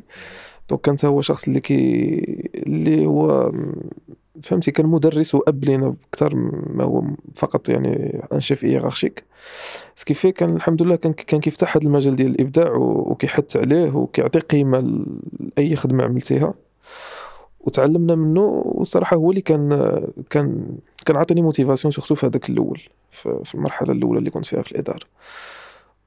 donc 0.70 0.80
كان 0.80 0.96
هو 1.04 1.20
شخص 1.20 1.48
اللي 1.48 1.60
كي 1.60 1.80
اللي 2.54 3.06
هو 3.06 3.52
فهمتي 4.42 4.70
كان 4.70 4.86
مدرس 4.86 5.34
وأب 5.34 5.64
لينا 5.64 5.94
أكثر 6.12 6.34
ما 6.74 6.84
هو 6.84 7.02
فقط 7.34 7.68
يعني 7.68 8.22
أن 8.32 8.40
chef 8.40 8.64
hiérarchique 8.64 9.24
ce 9.94 10.02
qui 10.02 10.15
fait 10.15 10.32
كان 10.32 10.56
الحمد 10.56 10.82
لله 10.82 10.96
كان 10.96 11.12
كان 11.12 11.40
كيفتح 11.40 11.76
هذا 11.76 11.86
المجال 11.86 12.16
ديال 12.16 12.30
الإبداع 12.30 12.72
وكيحث 12.76 13.56
عليه 13.56 13.96
وكيعطي 13.96 14.38
قيمة 14.38 15.04
لأي 15.56 15.76
خدمة 15.76 16.04
عملتيها. 16.04 16.54
وتعلمنا 17.60 18.14
منه 18.14 18.62
والصراحه 18.64 19.16
هو 19.16 19.30
اللي 19.30 19.40
كان 19.40 19.68
كان 20.30 20.76
كان 21.06 21.16
عطيني 21.16 21.42
motivation 21.42 21.92
surtout 21.92 22.14
في 22.14 22.26
هذاك 22.26 22.50
الأول 22.50 22.80
في 23.10 23.54
المرحلة 23.54 23.92
الأولى 23.92 24.18
اللي 24.18 24.30
كنت 24.30 24.46
فيها 24.46 24.62
في 24.62 24.72
الإدارة. 24.72 25.06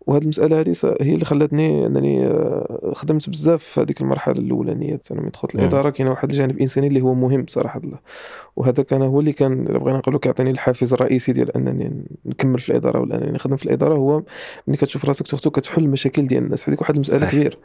وهذه 0.08 0.24
المسألة 0.24 0.60
هذه 0.60 0.76
هي 1.02 1.14
اللي 1.14 1.26
خلاتني 1.26 1.86
أنني 1.86 2.26
آه، 2.26 2.92
خدمت 2.96 3.30
بزاف 3.30 3.64
في 3.64 3.82
هذيك 3.82 4.02
المرحلة 4.02 4.36
الأولانية. 4.36 5.02
أنا 5.12 5.22
من 5.22 5.30
دخلت 5.30 5.56
الإدارة 5.56 5.90
كاين 5.90 6.08
واحد 6.08 6.30
الجانب 6.30 6.60
إنساني 6.60 6.88
اللي 6.88 7.02
هو 7.02 7.14
مهم 7.14 7.42
بصراحه 7.42 7.80
الله 7.84 8.00
وهذا 8.56 8.84
كان 8.84 9.02
هو 9.02 9.20
اللي 9.20 9.34
كان 9.34 9.64
بغينا 9.64 9.98
نقولوا 9.98 10.20
كيعطيني 10.20 10.52
الحافز 10.52 10.94
الرئيسي 10.94 11.32
ديال 11.32 11.58
أنني 11.58 12.06
نكمل 12.26 12.60
في 12.60 12.70
الإدارة 12.70 13.00
ولا 13.00 13.16
أنني 13.16 13.32
نخدم 13.32 13.56
في 13.56 13.66
الإدارة 13.66 13.94
هو 13.94 14.24
ملي 14.68 14.78
كتشوف 14.78 15.06
راسك 15.06 15.28
surtout 15.28 15.50
كتحل 15.50 15.84
المشاكل 15.84 16.28
ديال 16.28 16.44
الناس. 16.44 16.70
هذيك 16.70 16.82
واحد 16.82 16.96
المسألة 16.96 17.30
كبيرة. 17.30 17.58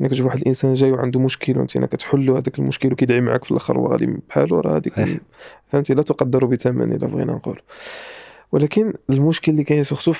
ملي 0.00 0.08
كتشوف 0.08 0.26
واحد 0.26 0.38
الإنسان 0.38 0.72
جاي 0.72 0.92
وعنده 0.92 1.20
مشكل 1.20 1.58
وأنت 1.58 1.78
كتحل 1.78 2.26
له 2.26 2.32
هذاك 2.32 2.58
المشكل 2.58 2.92
وكيدعي 2.92 3.20
معك 3.20 3.44
في 3.44 3.50
الآخر 3.50 3.78
وغادي 3.78 4.06
بحاله 4.28 4.60
راه 4.60 4.76
هذيك 4.76 5.20
فهمتي؟ 5.68 5.94
لا 5.94 6.02
تقدر 6.02 6.44
بثمن 6.44 6.92
إلا 6.92 7.06
بغينا 7.06 7.32
نقول 7.32 7.60
ولكن 8.52 8.92
المشكل 9.10 9.52
اللي 9.52 9.64
كاين 9.64 9.84
surtout 9.84 10.12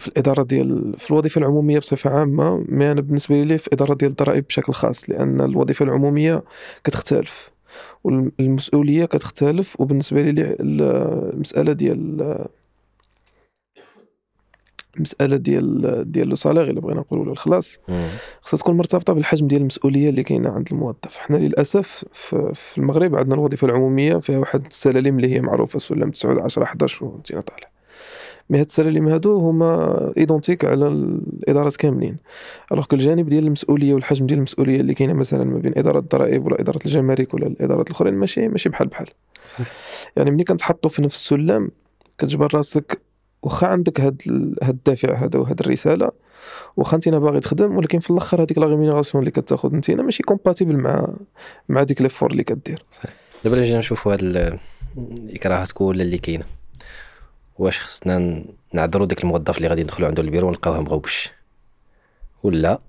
في 0.00 0.08
الإدارة 0.08 0.42
ديال 0.42 0.94
في 0.98 1.10
الوظيفة 1.10 1.38
العمومية 1.38 1.78
بصفة 1.78 2.10
عامة 2.10 2.64
mais 2.68 2.92
أنا 2.92 3.00
بالنسبة 3.00 3.42
لي 3.42 3.58
في 3.58 3.66
الاداره 3.66 3.94
ديال 3.94 4.10
الضرائب 4.10 4.44
بشكل 4.46 4.72
خاص 4.72 5.10
لأن 5.10 5.40
الوظيفة 5.40 5.84
العمومية 5.84 6.42
كتختلف 6.84 7.50
والمسؤولية 8.04 9.04
كتختلف 9.04 9.80
وبالنسبة 9.80 10.22
لي 10.22 10.56
المسألة 10.60 11.72
ديال 11.72 12.46
المسألة 14.96 15.36
ديال 15.36 16.12
ديال 16.12 16.28
le 16.28 16.34
salaire 16.34 16.70
إلا 16.70 16.80
بغينا 16.80 17.00
نقولوا 17.00 17.32
الخلاص 17.32 17.78
خصها 18.40 18.58
تكون 18.58 18.76
مرتبطة 18.76 19.12
بالحجم 19.12 19.46
ديال 19.46 19.60
المسؤولية 19.60 20.08
اللي 20.08 20.22
كاينة 20.22 20.50
عند 20.50 20.68
الموظف. 20.72 21.18
حنا 21.18 21.36
للأسف 21.36 22.04
في 22.54 22.78
المغرب 22.78 23.16
عندنا 23.16 23.34
الوظيفة 23.34 23.66
العمومية 23.66 24.16
فيها 24.16 24.38
واحد 24.38 24.66
السلالم 24.66 25.16
اللي 25.16 25.34
هي 25.34 25.40
معروفة 25.40 25.78
سلم 25.78 26.10
9 26.10 26.44
10 26.44 26.62
11 26.62 27.04
وانت 27.06 27.32
طالع. 27.32 27.70
mais 28.50 28.58
هاد 28.58 28.66
السلالم 28.66 29.08
هادو 29.08 29.38
هما 29.38 30.12
identiques 30.16 30.64
على 30.64 30.88
الإدارات 30.88 31.76
كاملين. 31.76 32.16
alors 32.72 32.84
que 32.84 32.96
الجانب 32.96 33.28
ديال 33.28 33.46
المسؤولية 33.46 33.94
والحجم 33.94 34.26
ديال 34.26 34.38
المسؤولية 34.38 34.80
اللي 34.80 34.94
كاينة 34.94 35.12
مثلا 35.12 35.44
ما 35.44 35.58
بين 35.58 35.72
إدارة 35.76 35.98
الضرائب 35.98 36.46
ولا 36.46 36.60
إدارة 36.60 36.80
الجمارك 36.86 37.34
ولا 37.34 37.46
الإدارات 37.46 37.86
الأخرين 37.86 38.14
ماشي 38.14 38.48
ماشي 38.48 38.68
بحال 38.68 38.86
بحال. 38.86 39.06
صحيح. 39.46 39.66
يعني 40.16 40.30
ملي 40.30 40.44
كنتحطوا 40.44 40.90
في 40.90 41.02
نفس 41.02 41.14
السلم 41.14 41.70
كتجبر 42.18 42.54
راسك 42.54 43.00
واخا 43.42 43.66
عندك 43.66 44.00
هاد 44.00 44.22
هاد 44.62 44.68
الدافع 44.68 45.14
هذا 45.14 45.38
وهاد 45.38 45.60
الرسالة 45.60 46.10
واخا 46.76 46.96
انت 46.96 47.08
باغي 47.08 47.40
تخدم 47.40 47.76
ولكن 47.76 47.98
في 47.98 48.10
الأخر 48.10 48.42
هذيك 48.42 48.58
la 48.58 48.66
rémunération 48.66 49.22
اللي 49.22 49.30
كتاخذ 49.30 49.74
انت 49.74 49.90
ماشي 49.90 50.22
compatible 50.22 50.76
مع 50.76 51.08
مع 51.68 51.82
ديك 51.82 52.02
l'effort 52.02 52.30
اللي 52.30 52.44
كدير. 52.44 52.84
صحيح. 52.92 53.12
دابا 53.44 53.64
جينا 53.64 53.78
نشوفوا 53.78 54.12
هاد 54.12 54.22
الإكراهات 54.96 55.72
كلها 55.72 56.04
اللي 56.04 56.18
كاينة. 56.18 56.44
واش 57.60 57.80
خصنا 57.80 58.44
نعذروا 58.72 59.06
داك 59.06 59.22
الموظف 59.24 59.56
اللي 59.56 59.68
غادي 59.68 59.82
ندخلوا 59.82 60.08
عنده 60.08 60.22
البيرو 60.22 60.48
ونلقاوه 60.48 60.80
مغوبش. 60.80 61.30
ولا 62.42 62.80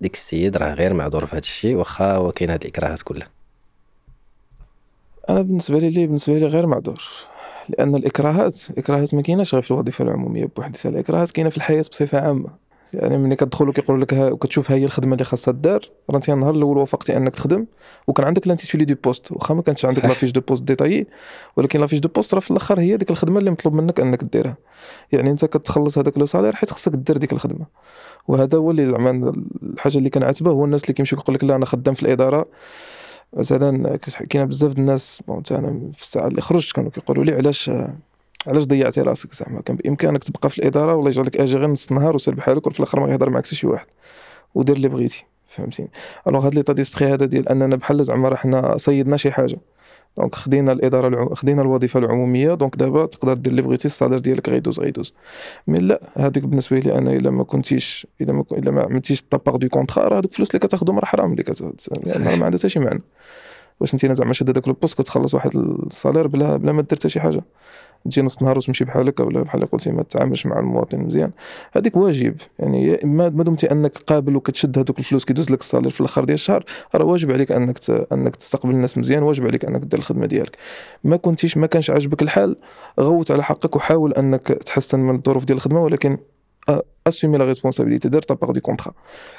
ديك 0.00 0.14
السيد 0.14 0.56
راه 0.56 0.74
غير 0.74 0.94
معذور 0.94 1.26
في 1.26 1.32
هذا 1.32 1.38
الشيء 1.38 1.74
واخا 1.74 2.12
هو 2.12 2.32
كاين 2.32 2.50
هاد 2.50 2.62
الإكراهات 2.62 3.02
كلها. 3.02 3.28
أنا 5.30 5.42
بالنسبة 5.42 5.78
لي 5.78 5.90
لي 5.90 6.06
بالنسبة 6.06 6.38
لي 6.38 6.46
غير 6.46 6.66
معذور؟ 6.66 7.02
لأن 7.68 7.96
الإكراهات 7.96 8.70
الاكراهات 8.70 9.14
ما 9.14 9.22
كايناش 9.22 9.54
غير 9.54 9.62
في 9.62 9.70
الوظيفة 9.70 10.04
العمومية 10.04 10.50
بوحدها 10.56 10.80
الإكراهات 10.84 11.30
كاينة 11.30 11.50
في 11.50 11.56
الحياة 11.56 11.80
بصفة 11.80 12.20
عامة. 12.20 12.50
يعني 12.94 13.18
ملي 13.18 13.36
كتدخل 13.36 13.68
وكيقولوا 13.68 14.04
لك 14.04 14.12
وكتشوف 14.12 14.70
هي 14.70 14.84
الخدمة 14.84 15.12
اللي 15.12 15.24
خاصها 15.24 15.52
دار 15.52 15.80
راه 16.10 16.16
انت 16.16 16.28
النهار 16.28 16.54
الأول 16.54 16.78
وافقتي 16.78 17.16
أنك 17.16 17.34
تخدم 17.34 17.66
وكان 18.06 18.26
عندك 18.26 18.48
l'intitulé 18.48 18.84
de 18.84 18.94
poste. 19.04 19.32
واخا 19.32 19.54
ما 19.54 19.62
كانش 19.62 19.84
عندك 19.84 20.04
la 20.04 20.14
fiche 20.14 20.30
de 20.30 20.40
poste 20.40 20.62
détaillée 20.62 21.06
ولكن 21.56 21.80
la 21.80 21.86
fiche 21.86 21.98
de 21.98 22.08
poste 22.08 22.34
راه 22.34 22.40
في 22.40 22.50
الأخر 22.50 22.80
هي 22.80 22.96
ديك 22.96 23.10
الخدمة 23.10 23.38
اللي 23.38 23.50
مطلوب 23.50 23.74
منك 23.74 24.00
أنك 24.00 24.24
ديرها. 24.24 24.56
يعني 25.12 25.30
أنت 25.30 25.44
كتخلص 25.44 25.98
هذاك 25.98 26.18
le 26.18 26.26
salaire 26.26 26.56
حيت 26.56 26.70
خصك 26.70 26.92
دير 26.92 27.16
ديك 27.16 27.32
الخدمة. 27.32 27.66
وهذا 28.28 28.58
هو 28.58 28.70
اللي 28.70 28.86
زعما 28.86 29.32
الحاجة 29.62 29.98
اللي 29.98 30.10
كنعاتبه 30.10 30.50
هو 30.50 30.64
الناس 30.64 30.82
اللي 30.82 30.94
كيمشيو 30.94 31.18
يقول 31.18 31.34
لك 31.34 31.44
لا 31.44 31.56
أنا 31.56 31.66
خدام 31.66 31.94
في 31.94 32.02
الإدارة. 32.02 32.46
مثلا 33.32 33.96
كاين 34.30 34.46
بزاف 34.46 34.78
الناس 34.78 35.22
bon 35.28 35.42
أنا 35.50 35.90
في 35.92 36.02
الساعة 36.02 36.26
اللي 36.26 36.40
خرجت 36.40 36.72
كانوا 36.72 36.90
كيقولوا 36.90 37.24
لي 37.24 37.32
علاش 37.32 37.70
علاش 38.46 38.64
ضيعتي 38.64 39.00
راسك 39.00 39.34
زعما؟ 39.34 39.60
كان 39.60 39.76
بإمكانك 39.76 40.24
تبقى 40.24 40.50
في 40.50 40.58
الإدارة 40.58 40.94
ولا 40.94 41.08
يجعلك 41.08 41.36
آجي 41.36 41.56
غير 41.56 41.68
نص 41.68 41.90
النهار 41.90 42.14
وسير 42.14 42.34
بحالك 42.34 42.66
وفي 42.66 42.80
الآخر 42.80 43.00
ما 43.00 43.12
يهضر 43.12 43.30
معك 43.30 43.46
حتى 43.46 43.54
شي 43.54 43.66
واحد 43.66 43.86
ودير 44.54 44.76
اللي 44.76 44.88
بغيتي 44.88 45.24
فهمتيني؟ 45.46 45.90
alors 46.28 46.46
هاد 46.46 46.54
l'état 46.54 46.72
d'esprit 46.72 47.06
هذا 47.06 47.26
ديال 47.26 47.48
أننا 47.48 47.76
بحال 47.76 48.04
زعما 48.04 48.28
راه 48.28 48.36
حنا 48.36 48.76
صيدنا 48.76 49.16
شي 49.16 49.32
حاجة 49.32 49.58
donc 50.18 50.34
خدينا 50.34 50.72
الإدارة 50.72 51.08
العم... 51.08 51.34
خدينا 51.34 51.62
الوظيفة 51.62 52.00
العمومية 52.00 52.54
donc 52.54 52.76
دابا 52.76 53.06
تقدر 53.06 53.34
دير 53.34 53.50
اللي 53.50 53.62
بغيتي 53.62 53.84
ال 53.84 53.88
salaire 53.88 54.18
ديالك 54.18 54.48
غيدوز 54.48 54.80
غيدوز. 54.80 55.14
mais 55.66 55.78
لا 55.78 56.00
هذيك 56.16 56.44
بالنسبة 56.44 56.78
لي 56.78 56.98
أنا 56.98 57.12
إلا 57.12 57.30
ما 57.30 57.44
كنتيش 57.44 58.06
إلا 58.20 58.32
ما 58.32 58.44
إلا 58.52 58.70
ما 58.70 58.82
عملتيش 58.82 59.22
ta 59.30 59.39
part 59.39 59.56
de 59.56 59.68
contrat 59.68 60.08
راه 60.08 60.18
هذوك 60.18 60.32
الفلوس 60.32 60.50
اللي 60.50 60.58
كتاخذهم 60.58 60.98
راه 60.98 61.06
حرام 61.06 61.32
اللي 61.32 61.42
كت 61.42 61.62
ما 62.16 62.30
عندها 62.30 62.58
حتى 62.58 62.68
شي 62.68 62.78
معنى. 62.78 63.02
واش 63.80 63.94
انت 63.94 64.12
زعما 64.12 64.32
شاد 64.32 64.50
هذاك 64.50 64.68
ال 64.68 64.73
poste 64.73 64.98
كتخلص 64.98 65.34
واحد 65.34 65.56
ال 65.56 65.65
salaire 65.65 66.26
بلا 66.26 66.56
بلا 66.56 66.72
ما 66.72 66.82
دير 66.82 66.98
حتى 66.98 67.08
شي 67.08 67.20
حاجة. 67.20 67.42
تجي 68.04 68.22
نص 68.22 68.42
نهار 68.42 68.58
وتمشي 68.58 68.84
بحالك 68.84 69.20
ولا 69.20 69.42
بحال 69.42 69.66
قلتي 69.66 69.90
ما 69.90 70.02
تتعاملش 70.02 70.46
مع 70.46 70.58
المواطن 70.58 70.98
مزيان. 70.98 71.30
هذيك 71.72 71.96
واجب. 71.96 72.34
يعني 72.58 73.00
ما 73.04 73.28
دمتي 73.28 73.72
أنك 73.72 73.98
قابل 73.98 74.36
وكتشد 74.36 74.78
هذوك 74.78 74.98
الفلوس 74.98 75.24
كيدوز 75.24 75.50
لك 75.50 75.60
ال 75.60 75.64
salaire 75.64 75.90
في 75.90 76.00
الأخر 76.00 76.24
ديال 76.24 76.34
الشهر 76.34 76.64
راه 76.94 77.04
واجب 77.04 77.30
عليك 77.30 77.52
أنك. 77.52 77.78
أنك 78.12 78.36
تستقبل 78.36 78.70
الناس 78.70 78.98
مزيان 78.98 79.22
واجب 79.22 79.46
عليك 79.46 79.64
أنك 79.64 79.80
دير 79.80 79.98
الخدمة 79.98 80.26
ديالك. 80.26 80.56
ما 81.04 81.16
كنتيش 81.16 81.56
ما 81.56 81.66
كانش 81.66 81.90
عاجبك 81.90 82.22
الحال 82.22 82.56
غوت 83.00 83.30
على 83.30 83.42
حقك 83.42 83.76
وحاول 83.76 84.12
أنك 84.12 84.42
تحسن 84.42 85.00
من 85.00 85.14
الظروف 85.14 85.44
ديال 85.44 85.56
الخدمة 85.56 85.82
ولكن 85.84 86.18
assumer 87.06 87.38
la 87.38 87.44
responsabilité 87.44 88.08
دير 88.08 88.22
ta 88.22 88.32
part 88.32 88.52
de 88.52 88.60
contrat 88.60 88.92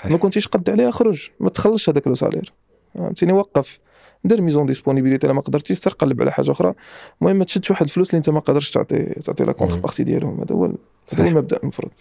ما 0.06 0.18
كنتيش 0.18 0.48
قد 0.48 0.70
عليها 0.70 0.92
خرج. 0.92 1.30
ما 1.40 1.50
تخلصش 1.50 1.90
هذاك 1.90 2.08
le 2.08 2.14
salaire 2.14 2.54
فهمتيني؟ 2.96 3.34
وقف. 3.34 3.80
دير 4.24 4.42
mise 4.42 4.58
en 4.58 4.66
disponibilité 4.66 5.28
لا 5.28 5.34
ما 5.34 5.42
قدرتيش 5.42 5.78
سير 5.78 5.94
قلب 5.94 6.22
على 6.22 6.32
حاجة 6.32 6.52
أخرى. 6.52 6.74
المهم 7.22 7.36
ما 7.36 7.46
تشدش 7.46 7.72
واحد 7.72 7.84
الفلوس 7.84 8.10
اللي 8.10 8.18
أنت 8.18 8.30
ما 8.30 8.40
قادرش 8.40 8.72
تعطي 8.72 9.04
تعطي 9.04 9.44
la 9.44 9.52
contrepartie 9.52 10.04
ديالهم. 10.04 10.42
هذا 10.42 10.56
هو 10.56 10.66
هذا 11.14 11.24
هو 11.24 11.28
المبدأ 11.28 11.60
المفروض. 11.64 11.92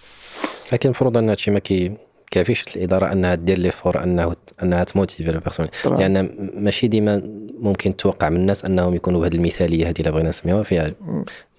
لكن 0.72 0.88
المفروض 0.88 1.16
أن 1.16 1.28
هادشي 1.28 1.50
ما 1.50 1.58
كي 1.58 1.92
كافيش 2.30 2.76
الإدارة 2.76 3.12
أنها 3.12 3.34
دير 3.34 3.58
l'effort 3.58 4.02
انه 4.02 4.36
أنها 4.62 4.84
تmotiver 4.84 5.30
ال 5.30 5.34
personnes 5.34 5.66
لأن 5.84 6.00
يعني 6.16 6.50
ماشي 6.54 6.88
ديما 6.88 7.22
ممكن 7.60 7.96
توقع 7.96 8.28
من 8.28 8.36
الناس 8.36 8.64
أنهم 8.64 8.94
يكونوا 8.94 9.20
بهذه 9.20 9.34
المثالية 9.34 9.88
هذه 9.88 9.94
اللي 10.00 10.10
بغينا 10.10 10.28
نسميوها 10.28 10.62
فيها. 10.62 10.92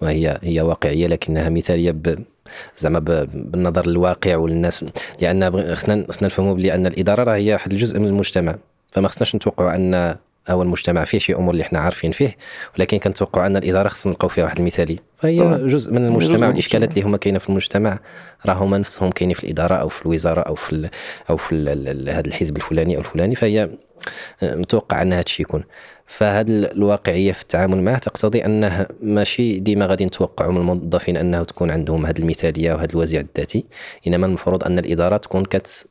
وهي 0.02 0.38
هي 0.42 0.60
واقعية 0.60 1.06
لكنها 1.06 1.48
مثالية 1.48 1.90
ب 1.90 2.24
زعما 2.78 2.98
بالنظر 3.34 3.86
للواقع 3.86 4.36
والناس. 4.36 4.84
لأن 5.20 5.74
خصنا 5.74 6.06
خصنا 6.08 6.26
نفهموا 6.26 6.54
بلي 6.54 6.74
أن 6.74 6.86
الإدارة 6.86 7.22
راه 7.22 7.34
هي 7.34 7.52
واحد 7.52 7.72
الجزء 7.72 7.98
من 7.98 8.06
المجتمع. 8.06 8.56
فما 8.90 9.08
خصناش 9.08 9.36
نتوقعوا 9.36 9.74
أن 9.74 10.16
أو 10.50 10.62
المجتمع 10.62 11.04
فيه 11.04 11.18
شي 11.18 11.34
أمور 11.34 11.50
اللي 11.50 11.62
إحنا 11.62 11.80
عارفين 11.80 12.10
فيه 12.10 12.36
ولكن 12.78 12.98
كنتوقع 12.98 13.46
أن 13.46 13.56
الإدارة 13.56 13.88
خصنا 13.88 14.12
نلقاو 14.12 14.28
فيها 14.28 14.44
واحد 14.44 14.58
المثاليه 14.58 14.96
فهي 15.18 15.38
طبعاً. 15.38 15.56
جزء 15.56 15.92
من 15.92 16.04
المجتمع 16.04 16.48
والاشكالات. 16.48 16.90
اللي 16.90 17.02
هما 17.02 17.16
كاينة 17.16 17.38
في 17.38 17.48
المجتمع 17.48 17.98
راه 18.46 18.54
هما 18.54 18.78
نفسهم 18.78 19.10
كاينين 19.10 19.34
في 19.34 19.44
الإدارة 19.44 19.74
أو 19.74 19.88
في 19.88 20.02
الوزارة 20.02 20.40
أو 20.40 20.54
في 20.54 20.72
ال 20.72 20.90
أو 21.30 21.36
في 21.36 21.54
هذا 22.08 22.26
الحزب 22.28 22.56
الفلاني 22.56 22.96
أو 22.96 23.00
الفلاني 23.00 23.34
فهي 23.34 23.70
آه، 24.42 24.54
متوقع 24.54 25.02
أن 25.02 25.12
هذا 25.12 25.22
الشيء 25.22 25.46
يكون 25.46 25.64
فهذه 26.06 26.50
الواقعية 26.50 27.32
في 27.32 27.42
التعامل 27.42 27.82
معه 27.82 27.98
تقتضي 27.98 28.44
أنه 28.44 28.86
ماشي 29.02 29.58
ديما 29.58 29.86
غادي 29.86 30.04
نتوقعوا 30.04 30.52
من 30.52 30.58
الموظفين 30.58 31.16
أنه 31.16 31.44
تكون 31.44 31.70
عندهم 31.70 32.06
هذه 32.06 32.18
المثالية 32.18 32.72
وهذا 32.74 32.90
الوازع 32.92 33.20
الذاتي 33.20 33.64
إنما 34.06 34.26
المفروض 34.26 34.64
أن 34.64 34.78
الإدارة 34.78 35.16
تكون 35.16 35.44
كت 35.44 35.86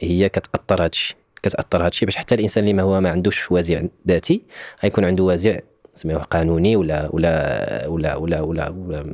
هي 0.00 0.28
كتأثر 0.28 0.80
هذا 0.80 0.86
الشيء 0.86 1.16
كتأثر 1.42 1.80
هذا 1.82 1.88
الشيء 1.88 2.06
باش 2.06 2.16
حتى 2.16 2.34
الإنسان 2.34 2.64
اللي 2.64 2.74
ما 2.74 2.82
هو 2.82 3.00
ما 3.00 3.10
عندوش 3.10 3.52
وازع 3.52 3.82
ذاتي 4.08 4.42
غيكون 4.82 5.04
عنده 5.04 5.24
وازع 5.24 5.58
سميوه 5.94 6.22
قانوني 6.22 6.76
ولا 6.76 7.08
ولا 7.12 7.86
ولا 7.86 8.16
ولا 8.16 8.40
ولا, 8.40 8.68
ولا 8.68 9.04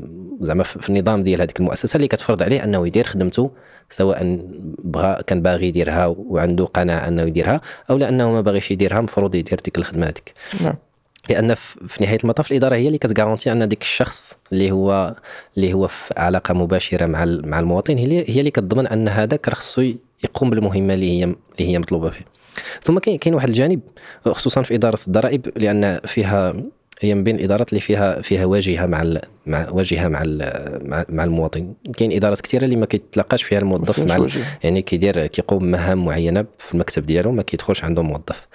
زعما 0.40 0.62
في 0.62 0.88
النظام 0.88 1.20
ديال 1.20 1.40
هذيك 1.40 1.60
المؤسسة 1.60 1.96
اللي 1.96 2.08
كتفرض 2.08 2.42
عليه 2.42 2.64
أنه 2.64 2.86
يدير 2.86 3.04
خدمته 3.06 3.50
سواء 3.90 4.38
بغى 4.84 5.22
كان 5.26 5.42
باغي 5.42 5.66
يديرها 5.68 6.06
وعنده 6.06 6.64
قناعة 6.64 7.08
أنه 7.08 7.22
يديرها 7.22 7.60
أو 7.90 7.96
لأنه 7.96 8.30
ما 8.32 8.40
باغيش 8.40 8.70
يديرها 8.70 8.98
المفروض 8.98 9.34
يدير 9.34 9.58
ديك 9.64 9.78
الخدمة 9.78 10.04
هذيك. 10.06 10.32
نعم. 10.60 10.74
لأن 11.30 11.54
في 11.54 12.04
نهاية 12.04 12.18
المطاف 12.24 12.50
الإدارة 12.52 12.74
هي 12.76 12.86
اللي 12.86 12.98
كتغارونتي 12.98 13.52
أن 13.52 13.68
ديك 13.68 13.82
الشخص 13.82 14.34
اللي 14.52 14.70
هو 14.70 15.14
اللي 15.56 15.72
هو 15.72 15.86
في 15.88 16.14
علاقة 16.16 16.54
مباشرة 16.54 17.06
مع 17.06 17.24
مع 17.24 17.60
المواطن 17.60 17.98
هي 17.98 18.04
اللي- 18.04 18.30
هي 18.30 18.38
اللي 18.40 18.50
كتضمن 18.50 18.86
أن 18.86 19.08
هذاك 19.08 19.48
راه 19.48 19.54
خصو 19.54 19.92
يقوم 20.24 20.50
بالمهمة 20.50 20.94
اللي 20.94 21.18
هي 21.18 21.24
اللي 21.24 21.72
هي 21.72 21.78
مطلوبة 21.78 22.10
فيه. 22.10 22.24
ثم 22.82 22.98
كاين 22.98 23.34
واحد 23.34 23.48
الجانب 23.48 23.80
خصوصا 24.24 24.62
في 24.62 24.74
إدارة 24.74 24.98
الضرائب 25.06 25.48
لأن 25.56 26.00
فيها 26.04 26.54
هي 27.00 27.14
من 27.14 27.24
بين 27.24 27.36
الإدارات 27.36 27.68
اللي 27.68 27.80
فيها 27.80 28.22
فيها 28.22 28.44
واجهة 28.44 28.86
مع 28.86 29.02
ال 29.02 29.20
مع 29.46 29.70
واجهة 29.70 30.08
مع 30.08 30.22
ال 30.24 31.06
مع, 31.08 31.24
المواطن. 31.24 31.74
كاين 31.96 32.12
إدارات 32.12 32.40
كثيرة 32.40 32.64
اللي 32.64 32.76
ما 32.76 32.86
كيتلاقاش 32.86 33.42
فيها 33.42 33.58
الموظف 33.58 33.98
مع 34.00 34.16
ال-. 34.16 34.30
يعني 34.64 34.82
كيدير 34.82 35.26
كيقوم 35.26 35.58
بمهام 35.58 36.04
معينة 36.04 36.44
في 36.58 36.74
المكتب 36.74 37.06
ديالو 37.06 37.32
ما 37.32 37.42
كيدخلش 37.42 37.84
عنده 37.84 38.02
موظف. 38.02 38.48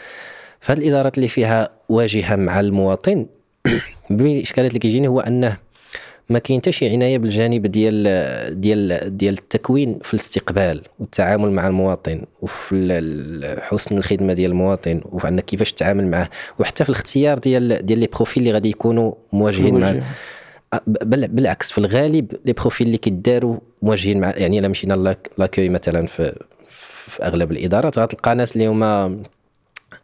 فهاد 0.59 0.77
الإدارات 0.77 1.17
اللي 1.17 1.27
فيها 1.27 1.69
واجهة 1.89 2.35
مع 2.35 2.59
المواطن 2.59 3.25
بين 4.09 4.37
الاشكالات 4.37 4.69
اللي 4.69 4.79
كيجيني 4.79 5.07
هو 5.07 5.19
أنه 5.19 5.57
ما 6.29 6.39
كاين 6.39 6.59
حتى 6.61 6.71
شي 6.71 6.89
عناية 6.89 7.17
بالجانب 7.17 7.67
ديال 7.67 8.61
ديال 8.61 9.17
ديال 9.17 9.33
التكوين 9.33 9.99
في 10.03 10.13
الاستقبال 10.13 10.81
والتعامل 10.99 11.51
مع 11.51 11.67
المواطن 11.67 12.21
وفي 12.41 13.57
حسن 13.61 13.97
الخدمة 13.97 14.33
ديال 14.33 14.51
المواطن 14.51 15.01
وفي 15.05 15.27
انك 15.27 15.45
كيفاش 15.45 15.73
تتعامل 15.73 16.07
معه 16.07 16.29
وحتى 16.59 16.83
في 16.83 16.89
الاختيار 16.89 17.37
ديال 17.37 17.85
ديال 17.85 17.99
les 17.99 18.07
profils 18.07 18.43
اللي 18.43 18.53
غادي 18.53 18.69
يكونوا 18.69 19.13
موجهين 19.33 19.73
مع. 19.79 20.03
بل 20.87 21.27
بالعكس 21.27 21.71
في 21.71 21.77
الغالب 21.77 22.31
les 22.45 22.53
profils 22.53 22.87
اللي 22.87 22.97
كيداروا 22.97 23.57
موجهين 23.81 24.19
مع 24.19 24.29
يعني 24.37 24.59
إلا 24.59 24.67
مشينا 24.67 24.93
l'acc- 24.93 25.29
l'accueil 25.37 25.69
مثلا 25.69 26.05
في 26.05 26.35
في 27.07 27.23
أغلب 27.23 27.51
الإدارات 27.51 27.99
غتلقى 27.99 28.35
ناس 28.35 28.53
اللي 28.55 28.67
هما 28.67 29.19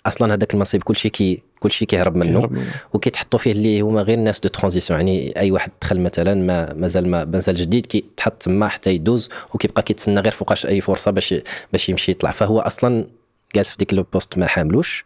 أصلا 0.05 0.33
هذاك 0.33 0.53
المنصب 0.53 0.79
كلشي 0.83 1.09
كي 1.09 1.41
كلشي 1.63 1.85
كيهرب 1.85 2.15
منه. 2.17 2.49
وكيتحطوا 2.93 3.39
فيه 3.39 3.51
اللي 3.51 3.81
هما 3.81 4.01
غير 4.01 4.17
الناس 4.17 4.39
de 4.39 4.49
transition. 4.49 4.99
يعني 4.99 5.39
أي 5.39 5.51
واحد 5.51 5.71
دخل 5.81 5.99
مثلا 5.99 6.33
ما 6.35 6.73
مازال 6.73 7.09
ما 7.09 7.25
مازال 7.25 7.55
جديد 7.55 7.85
كيتحط 7.85 8.33
تما 8.33 8.67
حتى 8.67 8.89
يدوز 8.93 9.29
وكيبقى 9.53 9.81
كيتسنى 9.83 10.19
غير 10.19 10.31
فوقاش 10.31 10.65
أي 10.65 10.81
فرصة 10.81 11.11
باش 11.11 11.35
باش 11.71 11.89
يمشي 11.89 12.11
يطلع. 12.11 12.31
فهو 12.31 12.59
أصلا 12.59 13.07
جالس 13.55 13.69
في 13.69 13.77
ديك 13.77 13.93
le 13.93 14.05
poste 14.13 14.37
ما 14.37 14.47
حاملوش. 14.47 15.05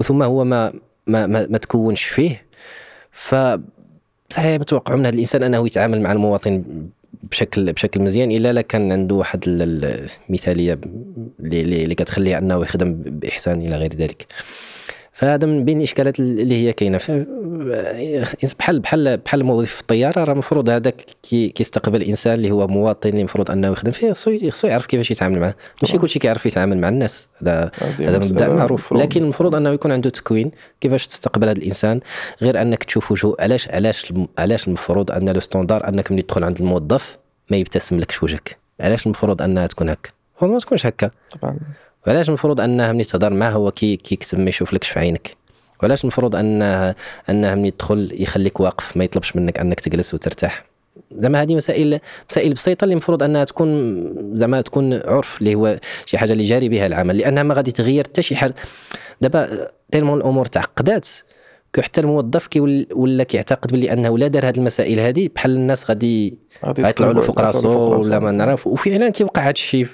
وثم 0.00 0.22
هو 0.22 0.44
ما 0.44 0.72
ما 1.06 1.26
ما, 1.26 1.46
ما 1.50 1.58
تكونش 1.58 2.02
فيه. 2.04 2.42
ف 3.12 3.34
صحيح 4.30 4.60
متوقع 4.60 4.94
من 4.94 5.06
هذا 5.06 5.14
الإنسان 5.14 5.42
أنه 5.42 5.66
يتعامل 5.66 6.00
مع 6.00 6.12
المواطن 6.12 6.64
بشكل 7.30 7.72
بشكل 7.72 8.00
مزيان 8.00 8.30
إلا 8.30 8.52
لا 8.52 8.60
كان 8.60 8.92
عنده 8.92 9.14
واحد 9.14 9.44
ال- 9.48 9.62
ال- 9.62 10.06
المثالية 10.28 10.80
اللي 11.40 11.94
كتخليه 11.94 12.38
أنه 12.38 12.62
يخدم 12.62 12.92
بإحسان 12.94 13.60
إلى 13.60 13.76
غير 13.76 13.94
ذلك. 13.94 14.26
فهذا 15.16 15.46
من 15.46 15.64
بين 15.64 15.78
الاشكالات 15.78 16.20
اللي 16.20 16.54
هي 16.66 16.72
كاينة. 16.72 16.98
ف- 16.98 17.10
بحال 18.58 18.80
بحال 18.80 19.16
بحال 19.16 19.44
موظف 19.44 19.70
في 19.74 19.80
الطيارة 19.80 20.24
راه 20.24 20.32
المفروض 20.32 20.68
هذاك 20.70 21.04
كي 21.22 21.48
كيستقبل 21.48 22.02
الانسان 22.02 22.34
اللي 22.34 22.50
هو 22.50 22.66
مواطن 22.66 23.08
اللي 23.08 23.20
المفروض 23.20 23.50
أنه 23.50 23.68
يخدم 23.68 23.92
فيه 23.92 24.12
خصو 24.12 24.38
خصو 24.50 24.66
يعرف 24.66 24.86
كيفاش 24.86 25.10
يتعامل 25.10 25.40
معاه. 25.40 25.54
ماشي. 25.82 25.98
كلشي 25.98 26.18
كيعرف 26.18 26.46
يتعامل 26.46 26.78
مع 26.78 26.88
الناس. 26.88 27.26
هذا 27.42 27.70
هذا 28.00 28.18
مبدأ 28.18 28.48
معروف. 28.48 28.92
لكن 28.92 29.22
المفروض 29.22 29.54
أنه 29.54 29.70
يكون 29.70 29.92
عنده 29.92 30.10
تكوين 30.10 30.50
كيفاش 30.80 31.06
تستقبل 31.06 31.48
هذا 31.48 31.58
الإنسان. 31.58 32.00
غير 32.42 32.62
أنك 32.62 32.84
تشوف 32.84 33.12
وجهه 33.12 33.36
علاش 33.40 33.68
علاش 33.68 34.12
علاش 34.38 34.66
المفروض 34.68 35.10
أن 35.12 35.28
لو 35.28 35.40
ستوندار 35.40 35.88
أنك 35.88 36.12
ملي 36.12 36.22
تدخل 36.22 36.44
عند 36.44 36.58
الموظف 36.60 37.18
ما 37.50 37.56
يبتسم 37.56 37.98
لكش 37.98 38.22
وجهك 38.22 38.58
علاش 38.80 39.06
المفروض 39.06 39.42
أنها 39.42 39.66
تكون 39.66 39.88
هكا؟ 39.88 40.10
هو 40.42 40.48
ما 40.48 40.58
تكونش 40.58 40.86
هكا. 40.86 41.10
طبعا. 41.40 41.58
وعلاش 42.06 42.28
المفروض 42.28 42.60
أنه 42.60 42.92
ملي 42.92 43.04
تهضر 43.04 43.32
معاه 43.32 43.50
هو 43.50 43.70
كي 43.70 43.96
كيكتب 43.96 44.38
ما 44.38 44.48
يشوفلكش 44.48 44.88
في 44.88 44.98
عينك؟ 44.98 45.36
وعلاش 45.82 46.04
المفروض 46.04 46.36
انه 46.36 46.94
أنه 47.30 47.54
ملي 47.54 47.70
تدخل 47.70 48.16
يخليك 48.18 48.60
واقف 48.60 48.96
ما 48.96 49.04
يطلبش 49.04 49.36
منك 49.36 49.58
أنك 49.58 49.80
تجلس 49.80 50.14
وترتاح؟ 50.14 50.64
زعما 51.12 51.42
هذه 51.42 51.56
مسائل 51.56 52.00
مسائل 52.30 52.54
بسيطة 52.54 52.84
اللي 52.84 52.92
المفروض 52.92 53.22
أنها 53.22 53.44
تكون 53.44 54.36
زعما 54.36 54.60
تكون 54.60 54.94
عرف 54.94 55.38
اللي 55.38 55.54
هو 55.54 55.78
شي 56.06 56.18
حاجة 56.18 56.32
اللي 56.32 56.44
جاري 56.44 56.68
بها 56.68 56.86
العمل 56.86 57.18
لأنها 57.18 57.42
ما 57.42 57.54
غادي 57.54 57.72
تغير 57.72 58.04
حتى 58.04 58.22
شي 58.22 58.36
حاجة. 58.36 58.54
دابا 59.20 59.68
tellement 59.90 60.18
الأمور 60.18 60.46
تعقدات. 60.46 61.06
que 61.74 61.82
حتى 61.82 62.00
الموظف 62.00 62.46
كي 62.46 62.86
ولا 62.92 63.24
كيعتقد 63.24 63.72
بلي 63.72 63.92
أنه 63.92 64.18
لا 64.18 64.28
دار 64.28 64.48
هذه 64.48 64.56
المسائل 64.58 65.00
هذه 65.00 65.28
بحال 65.34 65.50
الناس 65.50 65.90
غادي 65.90 66.38
غادي 66.64 66.82
غيطلعوا 66.82 67.12
له 67.12 67.20
فوق 67.20 67.40
يطلعوا 67.40 67.52
راسو 67.52 67.94
ولا 67.94 68.18
ما. 68.18 68.30
نعرف 68.30 68.66
وفعلا 68.66 69.08
كيوقع 69.10 69.42
هذا 69.42 69.50
الشيء 69.50 69.86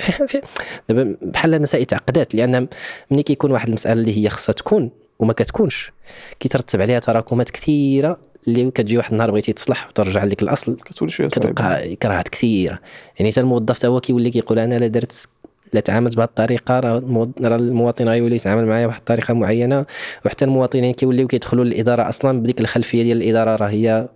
دابا 0.88 1.16
بحال 1.22 1.54
المسائل 1.54 1.84
تعقدات 1.84 2.34
لأن 2.34 2.68
ملي 3.10 3.22
كيكون 3.22 3.50
واحد 3.50 3.68
المسألة 3.68 4.00
اللي 4.00 4.18
هي 4.24 4.28
خصها 4.28 4.52
تكون 4.52 4.90
وما 5.18 5.32
كتكونش 5.32 5.92
كيترتب 6.40 6.80
عليها 6.80 6.98
تراكمات 6.98 7.50
كثيرة 7.50 8.18
اللي 8.48 8.70
كتجي 8.70 8.96
واحد 8.98 9.12
النهار 9.12 9.30
بغيتي 9.30 9.52
تصلح 9.52 9.86
وترجع 9.88 10.24
لك 10.24 10.42
الأصل. 10.42 10.76
كتولي 10.76 11.10
شوية 11.10 11.28
كتلقى 11.28 11.96
إكراهات 11.96 12.28
كثيرة. 12.28 12.78
يعني 13.18 13.32
حتى 13.32 13.40
الموظف 13.40 13.78
تا 13.78 13.88
هو 13.88 14.00
كيولي 14.00 14.30
كيقول 14.30 14.58
أنا 14.58 14.74
لا 14.74 14.86
درت 14.86 15.28
لا 15.72 15.80
تعاملت 15.80 16.16
بهذه 16.16 16.28
الطريقة 16.28 16.80
راه 16.80 16.98
المو- 16.98 17.32
راه 17.42 17.56
المواطن 17.56 18.08
غيولي 18.08 18.36
يتعامل 18.36 18.66
معايا 18.66 18.86
بواحد 18.86 18.98
الطريقة 18.98 19.34
معينة 19.34 19.86
وحتى 20.26 20.44
المواطنين 20.44 20.94
كيوليو 20.94 21.26
كيدخلوا 21.28 21.64
للإدارة 21.64 22.08
أصلا 22.08 22.40
بديك 22.40 22.60
الخلفية 22.60 23.02
ديال 23.02 23.22
الإدارة 23.22 23.56
راه 23.56 23.68
هي 23.68 24.08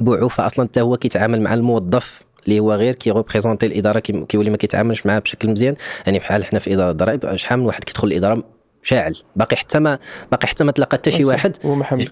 بعوفه 0.00 0.46
أصلا 0.46 0.66
حتى 0.68 0.80
هو 0.80 0.96
كيتعامل 0.96 1.40
مع 1.40 1.54
الموظف. 1.54 2.22
اللي 2.44 2.60
هو 2.60 2.72
غير 2.74 2.94
كي 2.94 3.10
représenter 3.10 3.66
الإدارة 3.66 3.98
كي- 4.00 4.24
كيولي 4.28 4.50
ما 4.50 4.56
كيتعاملش 4.56 5.06
معاه 5.06 5.18
بشكل 5.18 5.50
مزيان 5.50 5.74
يعني 6.06 6.18
بحال 6.18 6.44
حنا 6.44 6.58
في 6.58 6.74
إدارة 6.74 6.90
الضرائب 6.90 7.36
شحال 7.36 7.58
من 7.58 7.64
واحد 7.66 7.84
كيدخل 7.84 8.08
الإدارة 8.08 8.42
شاعل 8.82 9.16
باقي 9.36 9.56
حتى 9.56 9.78
ما 9.78 9.98
باقي 10.32 10.46
حتى 10.46 10.64
ما 10.64 10.72
تلقى 10.72 10.96
حتى 10.96 11.10
شي. 11.10 11.24
واحد. 11.24 11.56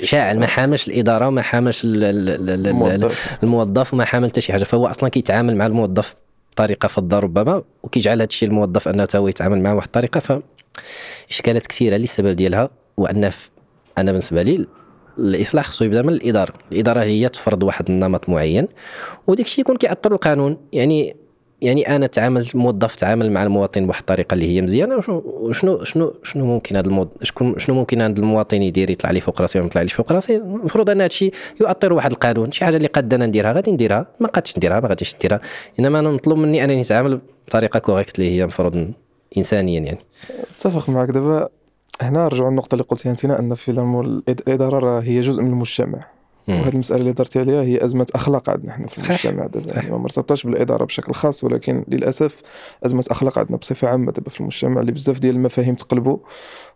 شاعل 0.05 0.38
ما 0.38 0.47
حامش 0.47 0.88
الإدارة 0.88 1.29
وما 1.29 1.43
حامش 1.43 1.85
ال- 1.85 2.05
ال- 2.05 2.29
ال- 2.29 2.51
ال- 2.51 2.51
ال- 2.51 2.66
الموظف. 3.43 3.95
وما 3.95 4.05
حامل 4.05 4.29
حتى 4.29 4.40
شي 4.40 4.53
حاجة 4.53 4.64
فهو 4.64 4.87
أصلا 4.87 5.09
كيتعامل 5.09 5.57
مع 5.57 5.66
الموظف 5.66 6.14
بطريقة 6.53 6.88
فضه 6.88 7.19
ربما 7.19 7.62
وكيجعل 7.83 8.16
هذا 8.16 8.25
الشيء 8.25 8.49
الموظف 8.49 8.88
أنه 8.88 9.07
هو 9.16 9.29
يتعامل 9.29 9.61
معه 9.62 9.73
بواحد 9.73 9.87
الطريقة 9.87 10.21
ف 10.21 10.33
إشكالات 11.31 11.66
كثيرة 11.66 11.97
اللي 11.97 12.05
السبب 12.05 12.37
ديالها 12.37 12.71
وأن 12.97 13.31
أنا 13.99 14.11
بالنسبة 14.12 14.43
لي 14.43 14.66
الإصلاح 15.20 15.66
خصو 15.66 15.85
يبدأ 15.85 16.02
من 16.02 16.12
الإدارة. 16.12 16.52
الإدارة 16.72 17.02
هي 17.02 17.28
تفرض 17.28 17.62
واحد 17.62 17.90
النمط 17.90 18.28
معين 18.28 18.68
وديك 19.26 19.46
الشيء 19.46 19.61
يكون 19.61 19.76
كيأثر 19.76 20.12
القانون. 20.12 20.56
يعني 20.72 21.16
يعني 21.62 21.96
أنا 21.96 22.06
تعامل 22.06 22.46
الموظف 22.54 22.96
تعامل 22.96 23.33
مع 23.33 23.42
المواطن 23.42 23.87
بواحد 23.87 24.00
الطريقة 24.00 24.35
اللي 24.35 24.56
هي 24.56 24.62
مزيانة 24.62 24.96
وشنو 24.96 25.52
شنو 25.52 25.85
شنو 25.85 26.14
شنو 26.22 26.44
ممكن 26.44 26.76
هذا 26.76 27.09
شكون 27.22 27.59
شنو 27.59 27.74
ممكن 27.74 28.00
هذا 28.00 28.18
المواطن 28.18 28.62
يدير 28.62 28.90
يطلع 28.90 29.11
لي 29.11 29.20
فوق 29.20 29.40
راسي 29.40 29.59
ولا 29.59 29.66
يطلع 29.66 29.83
لي 29.83 29.88
فوق 29.88 30.12
راسي. 30.12 30.37
المفروض 30.37 30.90
أن 30.90 30.96
هذا 30.96 31.06
الشيء 31.06 31.35
يؤطر 31.61 31.92
واحد 31.92 32.12
القانون. 32.12 32.52
شي 32.52 32.64
حاجة 32.64 32.76
اللي 32.76 32.88
قد 32.88 33.14
أنا 33.14 33.26
نديرها 33.26 33.52
غادي 33.52 33.72
نديرها. 33.72 34.06
ما 34.20 34.28
قادش 34.28 34.56
نديرها 34.56 34.80
ما 34.80 34.88
غاديش 34.88 35.14
نديرها. 35.14 35.40
إنما 35.80 35.98
أنا 35.98 36.11
مطلوب 36.11 36.38
مني 36.38 36.64
أنني 36.64 36.80
نتعامل 36.80 37.20
بطريقة 37.48 37.78
كوريكت 37.78 38.18
اللي 38.18 38.30
هي 38.30 38.42
المفروض 38.42 38.92
انسانيا 39.37 39.80
يعني. 39.80 39.98
أتفق 40.59 40.90
معك. 40.90 41.11
دابا 41.11 41.48
هنا 42.01 42.25
نرجعوا 42.25 42.51
للنقطة 42.51 42.75
اللي 42.75 42.85
قلتيها 42.85 43.11
انت 43.13 43.25
أن 43.25 43.55
في 43.55 43.71
الإدارة 44.29 44.79
راه 44.79 45.01
هي 45.01 45.21
جزء 45.21 45.43
من 45.43 45.51
المجتمع. 45.51 46.07
وهذه 46.49 46.73
المسألة 46.75 47.01
اللي 47.01 47.13
درتي 47.13 47.39
عليها 47.39 47.63
هي 47.63 47.85
أزمة 47.85 48.07
اخلاق 48.15 48.51
عندنا 48.51 48.73
إحنا 48.73 48.87
في. 48.87 48.99
المجتمع 48.99 49.47
دابا. 49.47 49.75
يعني 49.75 49.91
ما 49.91 49.99
مرتبطاش 49.99 50.45
بالإدارة 50.47 50.85
بشكل 50.85 51.13
خاص 51.13 51.45
ولكن 51.45 51.85
للأسف 51.89 52.43
أزمة 52.87 53.05
اخلاق 53.11 53.39
عندنا 53.39 53.57
بصفة 53.57 53.89
عامة 53.89 54.13
دابا 54.13 54.31
في 54.31 54.41
المجتمع 54.41 54.81
اللي 54.81 54.93
بزاف 54.93 55.19
ديال 55.19 55.35
المفاهيم 55.37 55.75
تقلبوا 55.75 56.19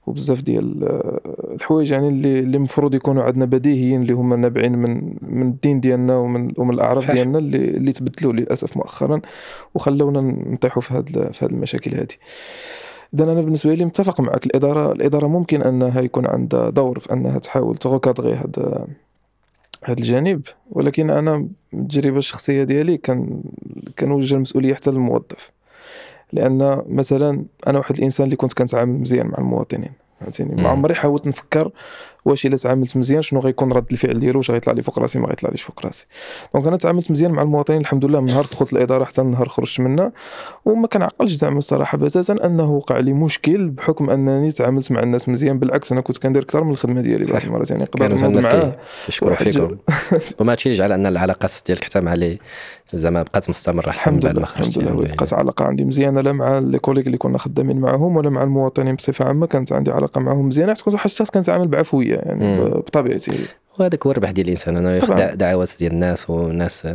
وبزاف 0.07 0.43
ديال 0.43 0.85
آه، 0.85 1.21
الحوايج 1.55 1.93
يعني 1.93 2.09
اللي 2.09 2.39
اللي 2.41 2.57
المفروض 2.57 2.95
يكونوا 2.95 3.23
عندنا 3.23 3.45
بديهيين 3.45 4.03
اللي 4.03 4.13
هما 4.13 4.37
نابعين 4.37 4.79
من 4.79 5.17
من 5.23 5.47
الدين 5.49 5.81
ديالنا 5.81 6.17
ومن 6.17 6.53
ومن 6.59 6.75
الأعراف. 6.75 7.11
ديالنا 7.11 7.39
اللي 7.39 7.59
اللي 7.59 7.93
تبدلوا 7.93 8.33
للأسف 8.33 8.77
مؤخرا 8.77 9.21
وخلونا 9.75 10.21
نطيحوا 10.21 10.83
في 10.83 10.95
هاد 10.95 11.31
في 11.33 11.45
هاد 11.45 11.51
المشاكل 11.51 11.95
هذه 11.95 12.07
اذا 13.15 13.25
أنا 13.25 13.41
بالنسبة 13.41 13.75
لي 13.75 13.85
متفق 13.85 14.21
معك. 14.21 14.47
الإدارة 14.47 14.93
الإدارة 14.93 15.27
ممكن 15.27 15.63
أنها 15.63 16.01
يكون 16.01 16.27
عندها 16.27 16.71
دور 16.71 16.99
في 16.99 17.13
أنها 17.13 17.39
تحاول 17.39 17.77
تغوكادغي 17.77 18.35
هذا 18.35 18.87
هذا 19.85 19.99
الجانب. 20.01 20.43
ولكن 20.71 21.11
أنا 21.11 21.49
التجربة 21.75 22.19
الشخصية 22.19 22.65
ديالي 22.65 22.97
كان 22.97 23.43
كنوجه 23.99 24.35
المسؤولية 24.35 24.75
حتى 24.75 24.91
للموظف. 24.91 25.53
لأن 26.33 26.83
مثلا 26.89 27.45
أنا 27.67 27.79
واحد 27.79 27.97
الإنسان 27.97 28.25
اللي 28.25 28.37
كنت 28.37 28.53
كنتعامل 28.53 29.01
مزيان 29.01 29.27
مع 29.27 29.39
المواطنين. 29.39 30.04
فهمتيني؟ 30.25 30.63
ما 30.63 30.69
عمري 30.69 30.95
حاولت 30.95 31.27
نفكر 31.27 31.71
واش 32.25 32.47
إلا 32.47 32.57
تعاملت 32.57 32.97
مزيان 32.97 33.23
شنو 33.23 33.41
غيكون 33.41 33.73
رد 33.73 33.87
الفعل 33.93 34.19
ديالو؟ 34.19 34.39
واش 34.39 34.51
غيطلع 34.51 34.73
لي 34.73 34.83
فوق 34.83 34.99
راسي 34.99 35.19
ما 35.19 35.27
غيطلعليش 35.27 35.63
فوق 35.63 35.87
راسي؟ 35.87 36.07
دونك 36.55 36.67
أنا 36.67 36.77
تعاملت 36.77 37.11
مزيان 37.11 37.31
مع 37.31 37.43
المواطنين 37.43 37.81
الحمد 37.81 38.05
لله 38.05 38.21
من 38.21 38.27
نهار 38.27 38.47
دخلت 38.47 38.73
الإدارة 38.73 39.05
حتى 39.05 39.21
النهار 39.21 39.49
خرجت 39.49 39.81
منها 39.81 40.13
وما 40.65 40.87
كنعقلش 40.87 41.33
زعما 41.33 41.59
الصراحة 41.59 41.99
بتاتا 41.99 42.47
أنه 42.47 42.73
وقع 42.73 42.99
لي 42.99 43.13
مشكل 43.13 43.69
بحكم 43.69 44.11
أنني 44.11 44.51
تعاملت 44.51 44.93
مع 44.93 45.03
الناس 45.03 45.29
مزيان 45.29 45.59
بالعكس 45.59 45.93
أنا 45.93 46.01
كنت 46.01 46.19
كندير 46.19 46.43
أكثر 46.43 46.65
من 46.65 46.71
الخدمة 46.71 47.01
ديالي 47.01 47.33
بعض 47.33 47.43
المرات 47.43 47.71
يعني 47.71 47.83
نقدر 47.83 48.09
نوض 48.09 48.45
معاه 48.45 48.77
يشكروا 49.09 49.35
فيكم. 49.35 49.77
وما 50.41 50.53
هادشي 50.53 50.69
اللي 50.69 50.79
جعل 50.79 50.93
أن 50.93 51.07
العلاقات 51.07 51.53
ديالك 51.67 51.85
حتى 51.85 52.01
مع 52.01 52.15
لي 52.15 52.39
زعما 52.95 53.23
بقات 53.23 53.51
مستمرة 53.51 53.91
حتى 53.91 53.91
الحمد 53.91 54.27
لله 54.27 54.43
الحمد 54.43 54.79
لله. 54.79 54.93
بقات 54.93 55.33
علاقة 55.33 55.65
عندي 55.65 55.85
مزيانة 55.85 56.21
لا 56.21 56.33
مع 56.33 56.59
لي 56.59 56.79
كوليك 56.79 57.07
اللي 57.07 57.19
كنا 57.19 57.39
خدامين 57.39 57.81
معاهم 57.81 58.17
ولا 58.17 58.31
مع 58.31 58.43
المواطنين 58.43 58.95
بصفة 58.95 59.25
عامة 59.25 59.47
كانت 59.47 59.73
عندي 59.73 59.91
علاقة 59.91 60.21
معاهم 60.21 60.49
مزيانة 60.49 60.75
كنت 60.85 60.95
واحد 60.95 61.05
الشخص 61.07 61.31
كنتعامل 61.31 61.69
بعفوية 61.69 62.17
يعني 62.17 62.61
بطبيعتي. 62.61 63.33
وهذاك 63.79 64.07
هو 64.07 64.13
الربح 64.13 64.31
ديال 64.31 64.47
الإنسان 64.47 64.77
انه 64.77 64.91
ياخذ 64.91 65.37
دعوات 65.37 65.71
ديال 65.79 65.93
الناس 65.93 66.31
والناس 66.31 66.89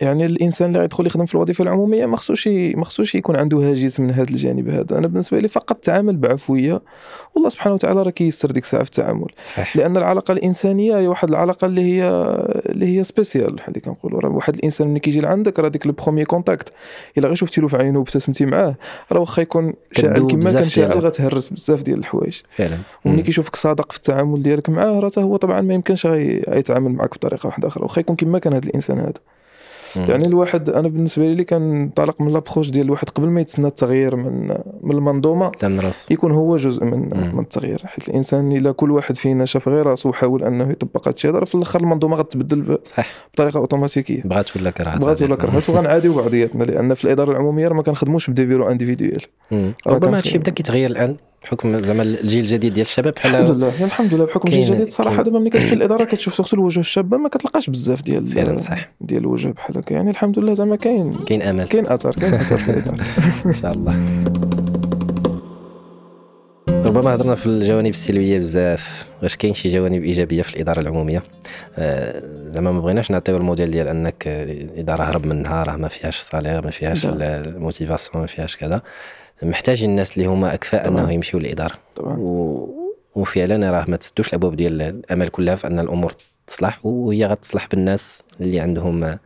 يعني 0.00 0.26
الإنسان 0.26 0.68
اللي 0.68 0.78
غيدخل 0.78 1.06
يخدم 1.06 1.26
في 1.26 1.34
الوظيفة 1.34 1.64
العمومية 1.64 2.06
ما 2.06 2.16
خصوش 2.16 2.48
ما 2.48 2.84
خصوش 2.84 3.14
يكون 3.14 3.36
عنده 3.36 3.58
هاجس 3.58 4.00
من 4.00 4.10
هذا 4.10 4.30
الجانب 4.30 4.68
هذا. 4.68 4.98
أنا 4.98 5.06
بالنسبة 5.06 5.38
لي 5.38 5.48
فقط 5.48 5.76
تعامل 5.76 6.16
بعفوية 6.16 6.82
والله 7.34 7.48
سبحانه 7.48 7.74
وتعالى 7.74 8.02
راه 8.02 8.10
كيسر 8.10 8.50
ديك 8.50 8.64
الساعة 8.64 8.82
في 8.82 8.90
التعامل. 8.90 9.26
صحيح. 9.40 9.76
لأن 9.76 9.96
العلاقة 9.96 10.32
الإنسانية 10.32 10.98
هي 10.98 11.06
واحد 11.08 11.28
العلاقة 11.28 11.66
اللي 11.66 11.82
هي 11.82 12.04
اللي 12.66 12.98
هي 12.98 13.04
spéciale 13.04 13.52
بحال 13.52 13.68
اللي 13.68 13.80
كنقولوا. 13.80 14.20
راه 14.20 14.28
واحد 14.28 14.54
الإنسان 14.54 14.88
ملي 14.88 15.00
كيجي 15.00 15.20
لعندك 15.20 15.58
راه 15.58 15.68
ديك 15.68 15.86
ال 15.86 15.91
premier 15.91 16.24
contact 16.24 16.72
إلا 17.18 17.26
غير 17.26 17.36
شفتي 17.36 17.60
له 17.60 17.68
في 17.68 17.76
عينه 17.76 17.98
وابتسمتي 17.98 18.46
معاه 18.46 18.74
راه 19.12 19.20
واخا 19.20 19.42
يكون 19.42 19.72
شاعل 19.92 20.26
كما 20.26 20.52
كان 20.52 20.64
شاعل 20.64 20.98
غتهرس 20.98 21.48
بزاف 21.48 21.82
ديال 21.82 21.98
الحوايج. 21.98 22.40
فعلا. 22.56 22.78
وملي 23.04 23.22
كيشوفك 23.22 23.56
صادق 23.56 23.92
في 23.92 23.98
التعامل 23.98 24.42
ديالك 24.42 24.70
معاه 24.70 25.00
راه 25.00 25.10
هو 25.18 25.36
طبعا 25.36 25.60
ما 25.60 25.74
يمكنش 25.74 26.06
غيتعامل 26.06 26.92
معك 26.92 27.14
بطريقة 27.14 27.46
واحدة 27.46 27.68
أخرى. 27.68 27.82
واخا 27.82 28.00
يكون 28.00 28.16
كما 28.16 28.38
كان 28.38 28.52
هذا 28.52 28.68
الإنسان 28.68 28.98
هذا. 28.98 29.12
يعني 29.96 30.26
الواحد 30.26 30.70
أنا 30.70 30.88
بالنسبة 30.88 31.32
لي 31.32 31.44
كنطلق 31.44 32.20
من 32.20 32.32
l'approche 32.32 32.70
ديال 32.70 32.86
الواحد 32.86 33.08
قبل 33.08 33.28
ما 33.28 33.40
يتسنى 33.40 33.66
التغيير 33.66 34.16
من 34.16 34.48
من 34.82 34.92
المنظومة 34.92 35.52
يكون 36.10 36.32
هو 36.32 36.56
جزء 36.56 36.84
من 36.84 36.98
مم. 36.98 37.34
من 37.34 37.40
التغيير. 37.42 37.82
حيت 37.84 38.08
الإنسان 38.08 38.52
إلا 38.52 38.72
كل 38.72 38.90
واحد 38.90 39.16
فينا 39.16 39.44
شاف 39.44 39.68
غير 39.68 39.86
راسو 39.86 40.08
وحاول 40.08 40.44
أنه 40.44 40.70
يطبق 40.70 41.08
هذا 41.08 41.14
الشيء 41.14 41.44
في 41.44 41.54
الآخر 41.54 41.80
المنظومة 41.80 42.16
غتبدل 42.16 42.78
بطريقة 43.34 43.58
أوتوماتيكية. 43.58 44.22
بغات 44.24 44.56
ولا 44.56 44.70
كرهت. 44.70 45.00
بغات 45.00 45.22
ولا 45.22 45.36
كرهت 45.36 45.70
وغنعاديو 45.70 46.14
بعضياتنا 46.14 46.64
لأن 46.64 46.94
في 46.94 47.04
الإدارة 47.04 47.30
العمومية 47.30 47.68
ما 47.68 47.82
كنخدموش 47.82 48.30
ب 48.30 48.33
des 48.33 48.42
virements 48.42 48.70
individuels 48.70 49.26
ربما 49.86 50.18
هادشي 50.18 50.38
بدا 50.38 50.50
كيتغير 50.50 50.90
الآن. 50.90 51.16
بحكم 51.44 51.78
زعما 51.78 52.02
الجيل 52.02 52.44
الجديد 52.44 52.74
ديال 52.74 52.86
الشباب 52.86 53.12
بحال 53.14 53.34
الحمد 53.34 53.50
لله. 53.56 53.84
الحمد 53.84 54.14
لله. 54.14 54.24
بحكم 54.24 54.48
الجيل 54.48 54.62
الجديد 54.62 54.86
الصراحه 54.86 55.22
دابا 55.22 55.38
ملي 55.38 55.50
كتمشي 55.50 55.74
الإدارة 55.74 56.04
كتشوف 56.04 56.34
surtout 56.34 56.56
الوجوه 56.56 56.80
الشابه 56.80 57.16
ما 57.16 57.28
كتلقاش 57.28 57.70
بزاف 57.70 58.02
ديال 58.02 58.32
فعلا 58.32 58.58
صح 58.58 58.90
ديال 59.00 59.20
الوجوه 59.20 59.52
بحال 59.52 59.78
هكا. 59.78 59.94
يعني 59.94 60.10
الحمد 60.10 60.38
لله 60.38 60.54
زعما 60.54 60.76
كاين 60.76 61.12
كاين 61.26 61.42
امل 61.42 61.64
كاين 61.64 61.86
اثر 61.86 62.12
كاين 62.12 62.34
اثر 62.34 62.58
في 62.58 62.70
الإدارة. 62.70 63.04
إن 63.46 63.52
شاء 63.52 63.72
الله. 63.72 63.96
ربما 66.68 67.14
هضرنا 67.14 67.34
في 67.34 67.46
الجوانب 67.46 67.90
السلبية 67.90 68.38
بزاف. 68.38 69.06
واش 69.22 69.36
كاين 69.36 69.54
شي 69.54 69.68
جوانب 69.68 70.02
إيجابية 70.02 70.42
في 70.42 70.54
الإدارة 70.54 70.80
العمومية؟ 70.80 71.22
آه 71.78 72.22
زعما 72.48 72.72
ما 72.72 72.80
بغيناش 72.80 73.10
نعطيو 73.10 73.36
الموديل 73.36 73.70
ديال 73.70 73.88
أنك 73.88 74.22
الإدارة 74.26 75.02
هرب 75.02 75.26
منها 75.26 75.62
راه 75.62 75.76
ما 75.76 75.88
فيهاش 75.88 76.20
salaire 76.20 76.64
ما 76.64 76.70
فيهاش 76.70 77.06
ال 77.06 77.16
motivation 77.16 78.20
ما 78.20 78.26
فيهاش 78.26 78.56
كذا. 78.56 78.82
محتاج 79.44 79.84
الناس 79.84 80.16
اللي 80.16 80.28
هما 80.28 80.54
أكفاء 80.54 80.88
انه 80.88 81.12
يمشيو 81.12 81.40
للإدارة. 81.40 81.74
طبعا. 81.96 82.16
و... 82.18 82.84
وفعلا 83.14 83.70
راه 83.70 83.84
ما 83.88 83.96
تسدوش 83.96 84.28
الأبواب 84.28 84.56
ديال 84.56 84.82
الأمل 84.82 85.28
كلها 85.28 85.54
في 85.54 85.66
أن 85.66 85.78
الأمور 85.78 86.12
تصلح 86.46 86.86
وهي 86.86 87.26
غتصلح 87.26 87.68
بالناس 87.68 88.22
اللي 88.40 88.60
عندهم 88.60 89.04
اللي 89.04 89.18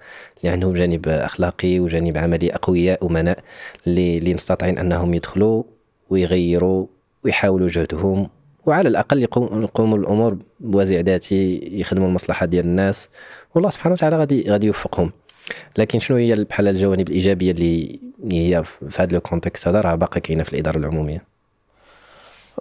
عندهم 0.45 0.75
جانب 0.75 1.09
أخلاقي 1.09 1.81
وجانب 1.81 2.19
عملي 2.19 2.55
أقوياء 2.55 3.07
امناء 3.07 3.39
اللي 3.87 4.19
اللي 4.19 4.35
مستطيعين 4.35 4.79
أنهم 4.79 5.15
يدخلوا 5.15 5.63
ويغيروا 6.11 6.87
ويحاولوا 7.25 7.69
جهدهم 7.69 8.29
وعلى 8.67 8.89
الأقل 8.89 9.23
يقوموا 9.23 9.99
الأمور 9.99 10.39
بوازع 10.61 11.01
ذاتي 11.01 11.71
يخدموا 11.73 12.09
المصلحة 12.09 12.47
ديال 12.47 12.65
الناس 12.65 13.09
والله 13.55 13.71
سبحانه 13.71 13.93
وتعالى 13.93 14.17
غادي 14.17 14.51
غادي 14.51 14.67
يوفقهم. 14.67 15.13
لكن 15.79 15.99
شنو 15.99 16.17
هي 16.17 16.35
بحال 16.35 16.69
الجوانب 16.69 17.09
الإيجابية 17.09 17.51
اللي 17.51 18.01
هي 18.25 18.65
في 18.65 19.03
هذا 19.03 19.17
ال 19.17 19.23
contexte 19.23 19.69
هذا 19.69 19.81
راه 19.81 19.95
باقي 19.95 20.21
كاينة 20.21 20.43
في 20.43 20.53
الإدارة 20.53 20.79
العمومية. 20.79 21.25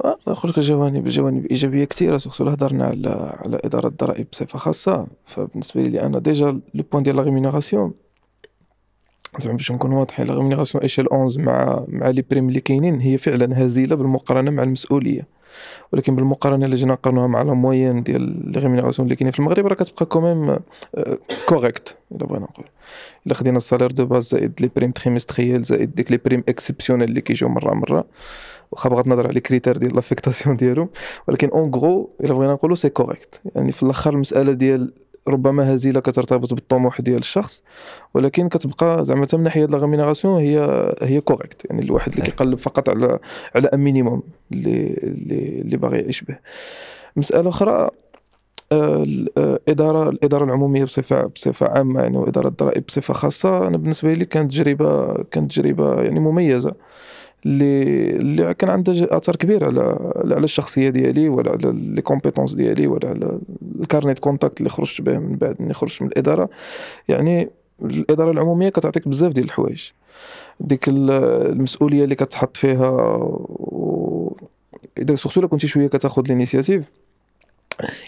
نقول 0.06 0.52
لك 0.52 0.60
جوانب 0.60 1.08
جوانب 1.08 1.46
إيجابية 1.46 1.86
كثيره 1.86 2.18
surtout 2.18 2.50
هضرنا 2.50 2.86
على 2.86 3.36
على 3.46 3.60
إدارة 3.64 3.88
الضرائب 3.88 4.28
بصفة 4.32 4.60
خاصة. 4.60 5.08
فبالنسبة 5.26 5.82
لي 5.82 6.02
أنا 6.02 6.20
déjà 6.20 6.60
le 6.74 6.84
point 6.92 7.04
ديال 7.04 7.16
la 7.16 7.24
rémunération 7.24 7.94
زعما 9.40 9.58
باش 9.58 9.72
نكون 9.72 9.92
واضحين 9.94 10.28
la 10.28 10.34
rémunération 10.34 10.82
échelle 10.82 11.08
11 11.08 11.42
مع 11.42 11.84
مع 11.88 12.10
les 12.10 12.24
primes 12.32 12.50
اللي 12.50 12.60
كاينين 12.60 13.00
هي 13.00 13.18
فعلا 13.18 13.66
هزيلة 13.66 13.96
بالمقارنة 13.96 14.52
مع 14.52 14.64
المسؤولية. 14.64 15.38
ولكن 15.94 16.16
بالمقارنة 16.16 16.66
اللي 16.66 16.76
جينا 16.76 16.94
نقارنوها 16.94 17.28
مع 17.28 17.42
la 17.42 17.54
moyenne 17.54 18.04
ديال 18.04 18.52
les 18.52 18.60
rémunérations 18.60 19.06
اللي 19.06 19.16
كاينين 19.16 19.32
في 19.32 19.40
المغرب 19.40 19.68
راه 19.68 19.76
كتبقى 19.76 20.06
quand 20.06 20.36
même 20.36 20.60
correcte 21.50 21.98
إلا 22.12 22.26
بغينا 22.26 22.46
نقول. 22.46 22.66
إلا 23.26 23.34
خدينا 23.34 23.58
ال 23.58 23.62
salaire 23.62 23.92
de 23.92 24.06
base 24.06 24.28
زائد 24.28 24.54
les 24.62 24.70
primes 24.76 24.92
trimestrielles 24.92 25.64
زائد 25.64 25.96
ديك 25.96 26.12
les 26.12 26.18
primes 26.18 26.44
exceptionnelles 26.50 27.10
اللي 27.10 27.22
كيجيو 27.22 27.50
مرة 27.50 27.74
مرة. 27.74 28.06
واخا 28.72 28.90
بغض 28.90 29.06
النظر 29.06 29.24
على 29.24 29.34
les 29.34 29.40
critères 29.40 29.78
ديال 29.78 29.96
l'affectation 29.96 30.56
ديالهم. 30.56 30.90
ولكن 31.28 31.50
en 31.50 31.72
gros 31.76 32.10
إلا 32.24 32.34
بغينا 32.34 32.54
نقولوا 32.54 32.76
c'est 32.76 32.90
correct 32.90 33.42
يعني 33.56 33.72
في 33.72 33.84
الأخر 33.84 34.14
المسألة 34.14 34.54
ديال 34.54 34.94
ربما 35.28 35.74
هزيله 35.74 36.00
كترتبط 36.00 36.54
بالطموح 36.54 37.02
ديال 37.02 37.20
الشخص 37.20 37.64
ولكن 38.14 38.50
كتبقى 38.50 39.06
زعما 39.06 39.28
من 39.34 39.44
ناحية 39.44 39.66
لا 39.66 39.86
هي 40.24 40.60
هي 41.02 41.22
correcte 41.22 41.66
يعني 41.66 41.82
الواحد 41.82 42.12
اللي 42.12 42.24
كيقلب 42.26 42.60
فقط 42.60 42.90
على 42.90 43.20
على 43.56 43.68
un 43.68 43.80
minimum 43.80 44.24
اللي 44.52 44.94
اللي, 45.04 45.62
اللي 45.62 45.78
باغي 45.78 46.00
يعيش 46.00 46.22
به. 46.22 46.38
مسألة 47.16 47.50
أخرى 47.50 47.90
آه، 48.72 49.04
الاداره 49.04 50.10
الإدارة 50.10 50.44
العمومية 50.44 50.84
بصفة 50.84 51.26
بصفة 51.26 51.68
عامة 51.68 52.02
يعني 52.02 52.18
وإدارة 52.18 52.48
الضرائب 52.48 52.86
بصفة 52.88 53.14
خاصة 53.14 53.68
أنا 53.68 53.78
بالنسبة 53.78 54.14
لي 54.14 54.26
كانت 54.26 54.52
تجربة 54.52 55.24
كانت 55.24 55.52
تجربة 55.52 56.02
يعني 56.04 56.20
مميزة. 56.20 56.76
اللي 57.46 58.10
اللي 58.10 58.54
كان 58.54 58.70
عنده 58.70 58.94
أثر 59.18 59.36
كبير 59.36 59.66
على 59.66 60.12
على 60.16 60.44
الشخصية 60.44 60.90
ديالي 60.90 61.30
ولا 61.30 61.52
على 61.52 61.72
les 61.74 62.02
compétences 62.02 62.54
ديالي 62.54 62.88
ولا 62.88 63.10
على 63.10 63.40
ال 63.80 63.85
carnet 63.85 64.20
contact 64.20 64.60
اللي 64.60 64.70
خرجت 64.70 65.02
به 65.02 65.18
من 65.18 65.36
بعد 65.36 65.56
اني 65.60 65.74
خرجت 65.74 66.02
من 66.02 66.08
الإدارة. 66.08 66.50
يعني 67.08 67.50
الإدارة 67.82 68.32
العمومية 68.32 68.70
كتعطيك 68.70 69.08
بزاف 69.08 69.32
ديال 69.32 69.46
الحوايج. 69.46 69.92
ديك 70.60 70.86
المسؤولية 70.88 72.04
اللي 72.04 72.16
كتحط 72.16 72.58
فيها 72.58 72.90
و... 72.90 74.38
اذا 74.98 75.16
surtout 75.16 75.48
كنتي 75.48 75.68
شوية 75.68 75.88
كتاخذ 75.88 76.24
ال 76.26 76.32
initiative 76.32 76.92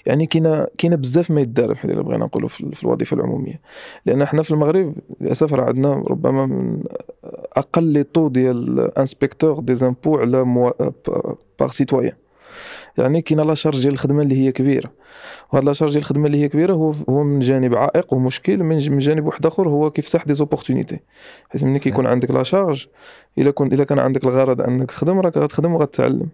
يعني 0.05 0.25
كاينة 0.25 0.67
كاينة 0.77 0.95
بزاف 0.95 1.31
ما 1.31 1.41
يدار 1.41 1.73
بحال 1.73 1.91
الا 1.91 2.01
بغينا 2.01 2.25
نقولوا 2.25 2.49
في 2.49 2.83
الوظيفة 2.83 3.15
العمومية. 3.15 3.61
لأن 4.05 4.25
حنا 4.25 4.43
في 4.43 4.51
المغرب 4.51 4.95
للأسف 5.21 5.53
راه 5.53 5.63
عندنا 5.63 6.03
ربما 6.07 6.45
من 6.45 6.83
أقل 7.57 7.83
les 7.83 8.03
taux 8.03 8.27
ديال 8.27 8.97
inspecteurs 8.97 9.59
des 9.59 9.75
impôts 9.75 10.17
على 10.17 10.43
مو... 10.43 10.73
par 11.59 11.69
citoyen 11.69 12.15
يعني 12.97 13.21
كاينة 13.21 13.43
la 13.43 13.53
charge 13.53 13.81
ديال 13.81 13.93
الخدمة 13.93 14.21
اللي 14.21 14.37
هي 14.37 14.51
كبيرة. 14.51 14.91
وهاد 15.53 15.63
la 15.63 15.73
charge 15.73 15.91
ديال 15.91 16.01
الخدمة 16.01 16.25
اللي 16.25 16.43
هي 16.43 16.49
كبيرة 16.49 16.73
هو 16.73 16.93
هو 17.09 17.23
من 17.23 17.39
جانب 17.39 17.75
عائق 17.75 18.13
ومشكل 18.13 18.63
من 18.63 18.77
جانب 18.77 19.25
واحد 19.25 19.45
آخر 19.45 19.69
هو 19.69 19.89
كيفتح 19.89 20.25
des 20.25 20.33
opportunités 20.33 20.99
حيت 21.49 21.63
ملي 21.63 21.79
كيكون 21.79 22.07
عندك 22.07 22.31
la 22.31 22.43
charge 22.43 22.87
إلا 23.37 23.51
كون 23.51 23.67
إلا 23.73 23.83
كان 23.83 23.99
عندك 23.99 24.23
الغرض 24.23 24.61
أنك 24.61 24.91
تخدم 24.91 25.19
راك 25.19 25.37
غتخدم 25.37 25.73
وغتعلم. 25.73 26.29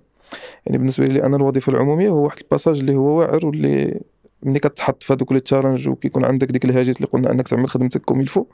يعني 0.65 0.77
بالنسبة 0.77 1.05
لي 1.05 1.23
أنا 1.23 1.37
الوظيفة 1.37 1.71
العمومية 1.71 2.09
هو 2.09 2.23
واحد 2.23 2.39
ال 2.39 2.44
passage 2.44 2.79
اللي 2.79 2.95
هو 2.95 3.19
واعر 3.19 3.45
واللي 3.45 4.01
ملي 4.43 4.59
كتحط 4.59 5.03
في 5.03 5.13
هذوك 5.13 5.31
les 5.31 5.39
challenges 5.39 5.89
وكيكون 5.89 6.25
عندك 6.25 6.51
ديك 6.51 6.65
الهاجس 6.65 6.97
اللي 6.97 7.07
قلنا 7.07 7.31
أنك 7.31 7.47
تعمل 7.47 7.69
خدمتك 7.69 8.01
comme 8.01 8.19
il 8.19 8.28
faut 8.28 8.45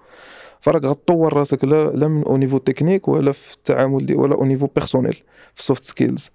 فراك 0.62 0.86
غطور 0.86 1.34
راسك 1.34 1.64
لا 1.64 1.90
لا 1.90 2.08
من 2.08 2.24
au 2.24 2.38
niveau 2.38 2.58
technique 2.58 3.08
ولا 3.08 3.32
في 3.32 3.54
التعامل 3.54 4.06
دي 4.06 4.16
ولا 4.16 4.36
au 4.36 4.46
niveau 4.46 4.68
personnel 4.68 5.24
في 5.54 5.60
ال 5.60 5.65
soft 5.65 5.84
skills 5.84 6.30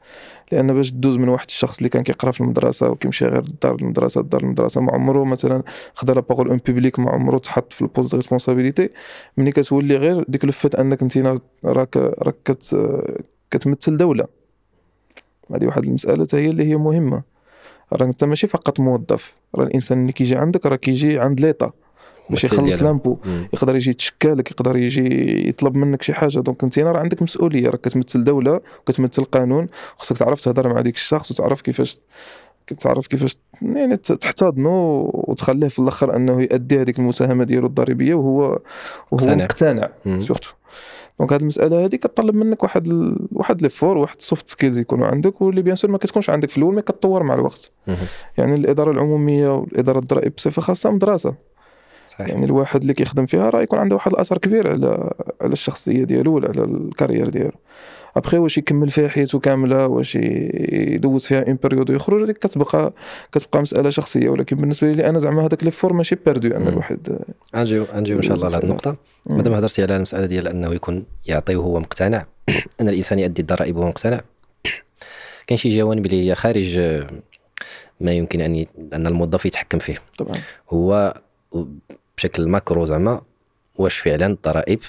لأن 0.52 0.74
باش 0.74 0.90
دوز 0.90 1.16
من 1.16 1.28
واحد 1.28 1.46
الشخص 1.48 1.76
اللي 1.78 1.88
كان 1.88 2.02
كيقرا 2.02 2.30
في 2.30 2.40
المدرسة 2.40 2.90
وكيمشي 2.90 3.24
غير 3.24 3.38
الدار 3.38 3.74
المدرسة 3.74 4.20
الدار 4.20 4.40
المدرسة 4.42 4.80
ما 4.80 4.92
عمره 4.92 5.24
مثلا 5.24 5.62
خدا 5.94 6.14
la 6.14 6.20
parole 6.20 6.48
en 6.48 6.60
public 6.66 6.98
ما 6.98 7.10
عمره 7.10 7.38
تحط 7.38 7.72
في 7.72 7.82
ال 7.82 7.87
poste 7.87 8.14
responsabilité 8.14 8.90
ملي 9.36 9.52
كتولي 9.52 9.96
غير 9.96 10.24
ديك 10.28 10.44
لفت 10.44 10.74
أنك 10.74 11.02
انت 11.02 11.38
راك 11.64 11.96
راك 11.96 12.36
كت 12.44 12.76
كتمثل 13.50 13.96
دولة. 13.96 14.45
هذه 15.54 15.66
واحد 15.66 15.84
المسألة 15.84 16.26
هي 16.34 16.46
اللي 16.48 16.64
هي 16.64 16.76
مهمة 16.76 17.22
راه 17.92 18.06
انت 18.06 18.24
ماشي 18.24 18.46
فقط 18.46 18.80
موظف 18.80 19.36
راه 19.58 19.64
الإنسان 19.64 20.00
اللي 20.00 20.12
كيجي 20.12 20.36
عندك 20.36 20.66
راه 20.66 20.76
كيجي 20.76 21.18
عند 21.18 21.40
l'État 21.40 21.72
باش 22.30 22.44
يخلص. 22.44 22.82
l'impôt. 22.82 23.18
يقدر 23.52 23.76
يجي 23.76 23.90
يتشكالك 23.90 24.50
يقدر 24.50 24.76
يجي 24.76 25.48
يطلب 25.48 25.76
منك 25.76 26.02
شي 26.02 26.14
حاجة 26.14 26.38
donc 26.38 26.64
انت 26.64 26.78
راه 26.78 26.98
عندك 26.98 27.22
مسؤولية 27.22 27.70
راك 27.70 27.80
كتمثل 27.80 28.24
دولة 28.24 28.60
وكتمثل 28.80 29.24
قانون 29.24 29.66
خصك 29.96 30.16
تعرف 30.16 30.44
تهضر 30.44 30.68
مع 30.68 30.80
ديك 30.80 30.94
الشخص 30.94 31.30
وتعرف 31.30 31.60
كيفاش 31.60 31.98
تعرف 32.80 33.06
كيفاش 33.06 33.38
يعني 33.62 33.96
تحتضنه 33.96 35.10
وتخليه 35.14 35.68
في 35.68 35.78
الأخر 35.78 36.16
أنه 36.16 36.42
يؤدي 36.42 36.80
هذيك 36.80 36.98
المساهمة 36.98 37.44
ديالو 37.44 37.66
الضريبية 37.66 38.14
وهو 38.14 38.58
وهو 39.10 39.26
مقتنع. 39.36 39.90
surtout 40.18 40.48
donc 41.18 41.32
هذه 41.32 41.40
المسألة 41.40 41.84
هذه 41.84 41.96
كتطلب 41.96 42.34
منك 42.34 42.62
واحد 42.62 42.86
ال... 42.86 43.26
واحد 43.32 43.62
l'effort 43.62 43.98
واحد 43.98 44.16
ال 44.18 44.24
soft 44.24 44.48
skills 44.48 44.78
يكونوا 44.78 45.06
عندك 45.06 45.40
واللي 45.42 45.62
bien 45.62 45.76
sûr 45.76 45.90
ما 45.90 45.98
كتكونش 45.98 46.30
عندك 46.30 46.50
في 46.50 46.58
الأول 46.58 46.74
ما 46.74 46.80
كتطور 46.80 47.22
مع 47.22 47.34
الوقت. 47.34 47.72
يعني 48.38 48.54
الإدارة 48.54 48.90
العمومية 48.90 49.54
والإدارة 49.54 49.98
الضرائب 49.98 50.32
بصفة 50.36 50.62
خاصة 50.62 50.90
مدرسة. 50.90 51.34
صحيح. 52.06 52.28
يعني 52.28 52.46
الواحد 52.46 52.80
اللي 52.80 52.94
كيخدم 52.94 53.26
فيها 53.26 53.50
راه 53.50 53.62
يكون 53.62 53.78
عنده 53.78 53.96
واحد 53.96 54.12
الأثر 54.12 54.38
كبير 54.38 54.68
على 54.68 55.12
على 55.40 55.52
الشخصية 55.52 56.04
ديالو 56.04 56.34
ولا 56.34 56.48
على 56.48 56.64
ال 56.64 56.71
carrière 56.71 57.28
ديالو. 57.28 57.58
ابخي 58.16 58.38
واش 58.38 58.58
يكمل 58.58 58.88
فيها 58.88 59.08
حياته 59.08 59.38
كاملة؟ 59.38 59.86
واش 59.86 60.14
يدوز 60.14 61.26
فيها 61.26 61.46
une 61.46 61.58
période 61.62 61.90
ويخرج؟ 61.90 62.22
هذيك 62.22 62.38
كتبقى 62.38 62.92
كتبقى 63.32 63.60
مسألة 63.62 63.90
شخصية. 63.90 64.28
ولكن 64.28 64.56
بالنسبة 64.56 64.92
لي 64.92 65.08
أنا 65.08 65.18
زعما 65.18 65.46
هذاك 65.46 65.64
l'effort 65.64 65.92
ماشي 65.92 66.16
perdu 66.26 66.56
ان 66.56 66.62
مم. 66.62 66.68
الواحد 66.68 67.18
غنجيو 67.56 67.84
غنجيو 67.84 68.16
إن 68.16 68.22
شاء 68.22 68.36
الله 68.36 68.48
لهذه 68.48 68.62
النقطة. 68.62 68.96
مادام 69.26 69.52
هضرتي 69.52 69.82
على 69.82 69.96
المسألة 69.96 70.26
ديال 70.26 70.48
أنه 70.48 70.74
يكون 70.74 71.04
يعطي 71.26 71.56
وهو 71.56 71.80
مقتنع 71.80 72.26
أن 72.80 72.88
الإنسان 72.88 73.18
يؤدي 73.18 73.42
الضرائب 73.42 73.76
وهو 73.76 73.88
مقتنع. 73.88 74.20
كاين 75.46 75.58
شي 75.58 75.76
جوانب 75.76 76.06
اللي 76.06 76.28
هي 76.30 76.34
خارج 76.34 76.78
آه، 76.78 77.06
ما 78.00 78.12
يمكن 78.12 78.40
أن. 78.40 78.66
أن 78.92 79.06
الموظف 79.06 79.46
يتحكم 79.46 79.78
فيه. 79.78 79.98
طبعا. 80.18 80.36
هو 80.70 81.14
بشكل 82.16 82.48
ماكرو 82.48 82.84
زعما 82.84 83.20
واش 83.76 83.98
فعلا 83.98 84.26
الضرائب 84.26 84.80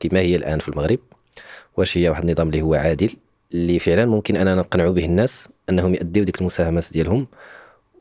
كما 0.00 0.20
هي 0.20 0.36
الآن 0.36 0.58
في 0.58 0.68
المغرب؟ 0.68 0.98
واش 1.80 1.98
هي 1.98 2.08
واحد 2.08 2.24
النظام 2.24 2.48
اللي 2.48 2.62
هو 2.62 2.74
عادل 2.74 3.10
اللي 3.54 3.78
فعلا 3.78 4.06
ممكن 4.06 4.36
أننا 4.36 4.54
نقنعوا 4.54 4.92
به 4.92 5.04
الناس 5.04 5.48
أنهم 5.70 5.94
يأديو 5.94 6.24
ديك 6.24 6.40
المساهمات 6.40 6.92
ديالهم 6.92 7.26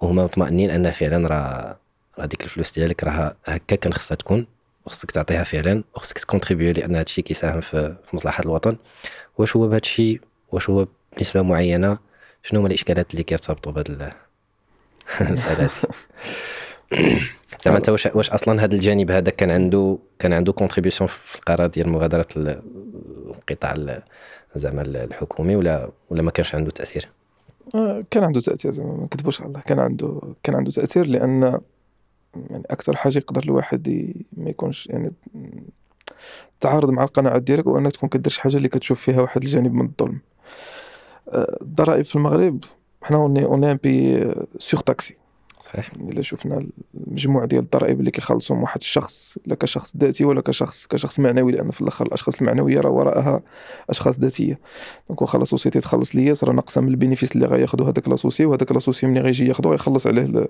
وهما 0.02 0.24
مطمئنين 0.24 0.70
أن 0.70 0.92
فعلا 0.92 1.28
راه 1.28 1.80
راه 2.20 2.26
ديك 2.26 2.44
الفلوس 2.44 2.72
ديالك 2.72 3.04
راه 3.04 3.36
هكا 3.46 3.76
كان 3.76 3.94
خصها 3.94 4.16
تكون 4.16 4.48
وخصك 4.86 5.12
تعطيها 5.12 5.44
فعلا 5.44 5.84
وخصك 5.96 6.18
ت 6.18 6.23
contribuer 6.23 6.72
لأن 6.72 6.96
هذا 6.96 7.02
الشيء 7.02 7.24
كيساهم 7.24 7.62
في 7.62 7.96
مصلحة 8.14 8.44
الوطن. 8.44 8.78
واش 9.38 9.56
هو 9.56 9.68
بهذا 9.68 9.78
الشيء؟ 9.78 10.22
واش 10.52 10.70
هو 10.70 10.88
بنسبة 11.18 11.42
معينة؟ 11.42 11.98
شنو 12.44 12.60
هما 12.60 12.68
الإشكالات 12.68 13.12
اللي 13.12 13.24
كيرتبطوا 13.24 13.72
بهذا 13.72 14.14
المساله 15.22 15.64
هذه 15.64 15.72
زعما 17.64 17.78
أنت 17.78 17.90
واش 17.90 18.06
واش 18.06 18.30
أصلا 18.30 18.64
هذا 18.64 18.76
الجانب 18.76 19.12
هذا 19.12 19.30
كان 19.32 19.52
عنده 19.52 19.98
كان 20.20 20.34
عنده 20.34 20.54
contribution 20.54 21.06
في 21.06 21.36
القرار 21.36 21.68
ديال 21.68 21.90
مغادرة 21.90 22.28
القطاع 23.52 23.72
ال- 23.74 24.02
زعما 24.56 24.82
الحكومي 24.82 25.56
ولا 25.56 25.90
ولا 26.10 26.22
ما 26.22 26.32
كانش 26.32 26.56
عنده 26.56 26.72
تأثير؟ 26.72 27.10
آه، 27.76 28.04
كان 28.12 28.24
عنده 28.24 28.40
تأثير 28.42 28.72
زعما 28.72 28.94
ما 28.94 29.04
نكذبوش 29.04 29.42
على 29.42 29.48
الله. 29.48 29.62
كان 29.62 29.80
عنده 29.80 30.22
كان 30.44 30.56
عنده 30.56 30.72
تأثير 30.72 31.06
لأن 31.06 31.60
يعني 32.50 32.64
أكثر 32.70 32.96
حاجة 32.96 33.18
يقدر 33.18 33.44
الواحد 33.44 34.14
ما 34.38 34.50
يكونش 34.50 34.88
يعني 34.88 35.12
تعارض 36.60 36.90
مع 36.90 37.04
القناعات 37.04 37.42
ديالك 37.42 37.68
وانك 37.68 37.92
تكون 37.92 38.10
كدير 38.10 38.32
شي 38.32 38.42
حاجة 38.42 38.58
اللي 38.58 38.70
كتشوف 38.70 39.02
فيها 39.02 39.22
واحد 39.22 39.44
الجانب 39.44 39.74
من 39.74 39.86
الظلم. 39.86 40.20
آه، 41.30 41.58
الضرائب 41.62 42.06
في 42.06 42.16
المغرب 42.16 42.64
حنا 43.04 43.18
on 43.18 43.46
est 43.46 43.76
un 43.84 44.26
pays 44.58 44.80
surtaxé 44.80 45.16
صحيح. 45.60 45.92
إلا 46.10 46.22
شفنا 46.22 46.68
المجموع 47.08 47.46
ديال 47.46 47.64
الضرائب 47.64 48.00
اللي 48.00 48.12
كيخلصهم 48.12 48.62
واحد 48.62 48.80
الشخص 48.80 49.38
لا 49.46 49.56
كشخص 49.56 49.98
ذاتي 49.98 50.26
ولا 50.26 50.42
كشخص 50.42 50.88
كشخص 50.88 51.20
معنوي 51.20 51.52
لأن 51.52 51.72
في 51.72 51.82
الآخر 51.82 52.06
الأشخاص 52.06 52.42
المعنوية 52.42 52.80
راه 52.80 52.90
وراءها 52.90 53.42
أشخاص 53.90 54.20
ذاتية. 54.20 54.60
donc 55.10 55.22
واخا 55.22 55.38
la 55.40 55.46
société 55.46 55.80
تخلص 55.80 56.16
l'IS 56.16 56.44
راه 56.44 56.54
ناقصة 56.54 56.82
من 56.82 56.88
ال 56.88 56.93
bénéfice 56.93 57.32
اللي 57.32 57.46
غياخذو 57.46 57.86
هذاك 57.86 58.08
l'associé 58.08 58.46
وهذاك 58.46 58.72
l'associé 58.72 59.08
ملي 59.08 59.20
غيجي 59.20 59.48
ياخذو 59.48 59.72
غيخلص 59.72 60.08
عليه 60.08 60.48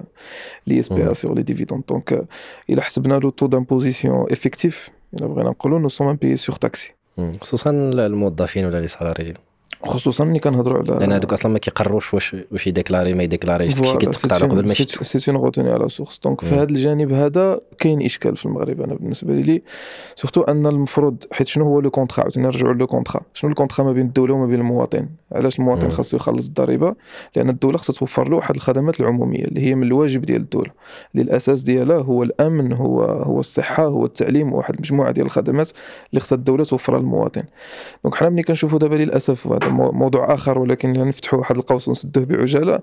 l'IS 0.68 0.94
بي 0.93 1.13
sur 1.13 1.36
les 1.36 1.44
dividendes 1.44 1.84
donc 1.89 2.28
إلا 2.69 2.82
حسبنا 2.82 3.13
le 3.13 3.30
taux 3.30 3.48
d'imposition 3.48 4.26
effectif 4.32 4.89
إلا 5.13 5.28
بغينا 5.28 5.50
نقولوا 5.50 5.80
nous 5.80 5.88
sommes 5.88 6.08
un 6.08 6.15
pays 6.15 6.36
surtaxé. 6.36 6.94
خصوصا 7.41 7.69
الموظفين 7.69 8.65
ولا 8.65 8.82
les 8.82 8.88
salariés 8.88 9.34
خصوصا 9.84 10.24
ملي 10.24 10.39
كنهضروا 10.39 10.78
على 10.78 11.00
لأن 11.00 11.12
هذوك 11.12 11.34
أصلا 11.34 11.52
ما 11.52 11.60
كيقروش 11.60 12.13
واش 12.13 12.36
واش 12.52 12.68
ي 12.68 12.73
déclarer 12.73 13.13
ما 13.13 13.24
ي 13.24 13.28
déclarer 13.28 13.64
ش 13.64 13.74
داكشي 13.74 13.98
كيتقطع 13.98 14.38
له 14.38 14.48
قبل 14.48 14.65
ما 14.65 14.72
يشد 14.72 15.04
c'est 15.04 15.32
une 15.32 15.42
retenue 15.42 15.72
à 15.72 15.78
la 15.78 15.89
source 15.89 16.20
donc 16.24 16.42
في. 16.42 16.56
هذا 16.56 16.63
الجانب 16.63 17.13
هذا 17.13 17.62
كاين 17.78 18.02
إشكال 18.02 18.36
في 18.36 18.46
المغرب. 18.46 18.82
أنا 18.82 18.94
بالنسبة 18.94 19.34
لي 19.34 19.62
surtout 20.15 20.42
أن 20.42 20.65
المفروض 20.65 21.24
حيت 21.32 21.48
شنو 21.48 21.65
هو 21.65 21.80
le 21.80 21.89
contrat؟ 21.89 22.22
عاوتاني 22.22 22.46
نرجعوا 22.48 22.74
le 22.74 22.88
contrat. 22.88 23.22
شنو 23.34 23.50
ال 23.50 23.54
contrat 23.54 23.86
ما 23.86 23.94
بين 23.94 24.06
الدولة 24.06 24.34
وما 24.34 24.46
بين 24.46 24.60
المواطن؟ 24.60 25.10
علاش 25.32 25.60
المواطن. 25.60 25.92
خاصو 25.92 26.18
يخلص 26.18 26.48
الضريبة؟ 26.48 26.96
لأن 27.36 27.50
الدولة 27.50 27.78
خاصها 27.78 27.94
توفر 27.94 28.30
له 28.30 28.36
واحد 28.36 28.56
الخدمات 28.56 29.00
العمومية 29.00 29.44
اللي 29.44 29.62
هي 29.62 29.76
من 29.76 29.84
الواجب 29.84 30.22
ديال 30.22 30.42
الدولة. 30.42 30.72
اللي 31.15 31.24
الاساس 31.24 31.62
ديالها 31.62 31.98
هو 31.98 32.24
الأمن 32.24 32.74
هو 32.74 33.04
هو 33.04 33.39
الصحة 33.39 33.86
هو 33.86 34.06
التعليم 34.06 34.54
واحد 34.54 34.76
المجموعه 34.76 35.12
ديال 35.12 35.26
الخدمات 35.26 35.72
اللي 36.10 36.22
خصها 36.22 36.36
الدولة 36.36 36.63
توفرها 36.63 37.00
للمواطن. 37.00 37.44
donc 38.04 38.15
حنا 38.15 38.30
ملي 38.30 38.44
كنشوفوا 38.44 38.80
دابا 38.80 38.96
للأسف 38.96 39.48
موضوع 39.72 40.34
آخر 40.34 40.60
ولكن 40.60 40.96
يعني 40.96 41.10
نفتحوا 41.10 41.40
واحد 41.40 41.58
القوس 41.58 41.88
ونسدوه 41.88 42.26
بعجالة 42.26 42.80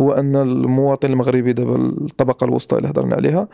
هو 0.00 0.12
أن 0.12 0.36
المواطن 0.36 1.08
المغربي 1.08 1.52
دابا 1.52 1.76
الطبقة 1.76 2.44
الوسطى 2.44 2.76
اللي 2.76 2.88
هضرنا 2.88 3.14
عليها 3.14 3.48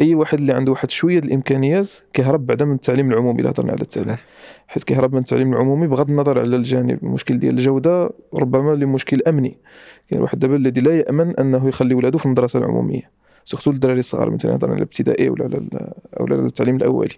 أي 0.00 0.14
واحد 0.14 0.38
اللي 0.38 0.52
عنده 0.52 0.72
واحد 0.72 0.90
شوية 0.90 1.18
الإمكانيات 1.18 1.90
كيهرب 2.12 2.46
بعدا 2.46 2.64
من 2.64 2.74
التعليم 2.74 3.10
العمومي 3.12 3.38
اللي 3.38 3.50
هضرنا 3.50 3.72
على 3.72 3.80
التعليم 3.80 4.16
حيت 4.68 4.84
كيهرب 4.84 5.12
من 5.12 5.18
التعليم 5.18 5.52
العمومي 5.52 5.86
بغض 5.86 6.10
النظر 6.10 6.38
على 6.38 6.56
الجانب 6.56 6.98
المشكل 7.02 7.38
ديال 7.38 7.54
الجودة 7.54 8.10
ربما 8.34 8.74
لمشكل 8.74 9.22
أمني. 9.26 9.58
كاين 10.08 10.22
واحد 10.22 10.38
دابا 10.38 10.56
الذي 10.56 10.80
لا 10.80 10.96
يأمن 10.98 11.36
أنه 11.36 11.68
يخلي 11.68 11.94
ولادو 11.94 12.18
في 12.18 12.26
المدرسة 12.26 12.58
العمومية 12.58 13.10
surtout 13.44 13.70
الدراري 13.70 13.98
الصغار 13.98 14.30
مثلا 14.30 14.54
هضرنا 14.54 14.72
على 14.72 14.78
الابتدائي 14.78 15.28
ولا 15.28 15.44
على 15.44 15.60
أو 16.20 16.26
على 16.26 16.34
التعليم 16.34 16.76
الأولي. 16.76 17.14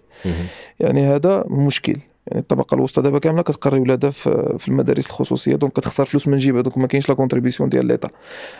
يعني 0.79 1.07
هذا 1.07 1.45
مشكل. 1.47 1.97
يعني 2.27 2.39
الطبقة 2.39 2.75
الوسطى 2.75 3.01
دابا 3.01 3.19
كاملة 3.19 3.41
كتقري 3.41 3.79
ولادها 3.79 4.09
في 4.11 4.67
المدارس 4.67 5.05
الخصوصية 5.05 5.55
donc 5.55 5.73
كتخسر 5.73 6.05
فلوس 6.05 6.27
من 6.27 6.37
جيبها. 6.37 6.61
دونك 6.61 6.77
ما 6.77 6.87
كاينش 6.87 7.09
la 7.09 7.15
contribution 7.15 7.69
ديال 7.69 7.85
l'État 7.85 8.09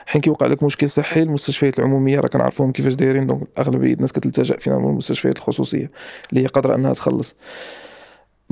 ملي 0.06 0.22
كيوقع 0.22 0.48
لك 0.48 0.64
مشكل 0.64 0.90
صحي 0.90 1.22
المستشفيات 1.22 1.80
العمومية 1.80 2.20
راه 2.20 2.28
كنعرفوهم 2.28 2.72
كيفاش 2.72 2.94
دايرين. 2.94 3.28
donc 3.28 3.48
أغلبية 3.60 3.94
الناس 3.94 4.12
كتلتجأ 4.12 4.58
فينا 4.58 4.76
للمستشفيات 4.76 5.38
الخصوصية 5.38 5.92
اللي 6.30 6.44
هي 6.44 6.48
قادرة 6.48 6.76
أنها 6.76 6.94
تخلص. 6.94 7.36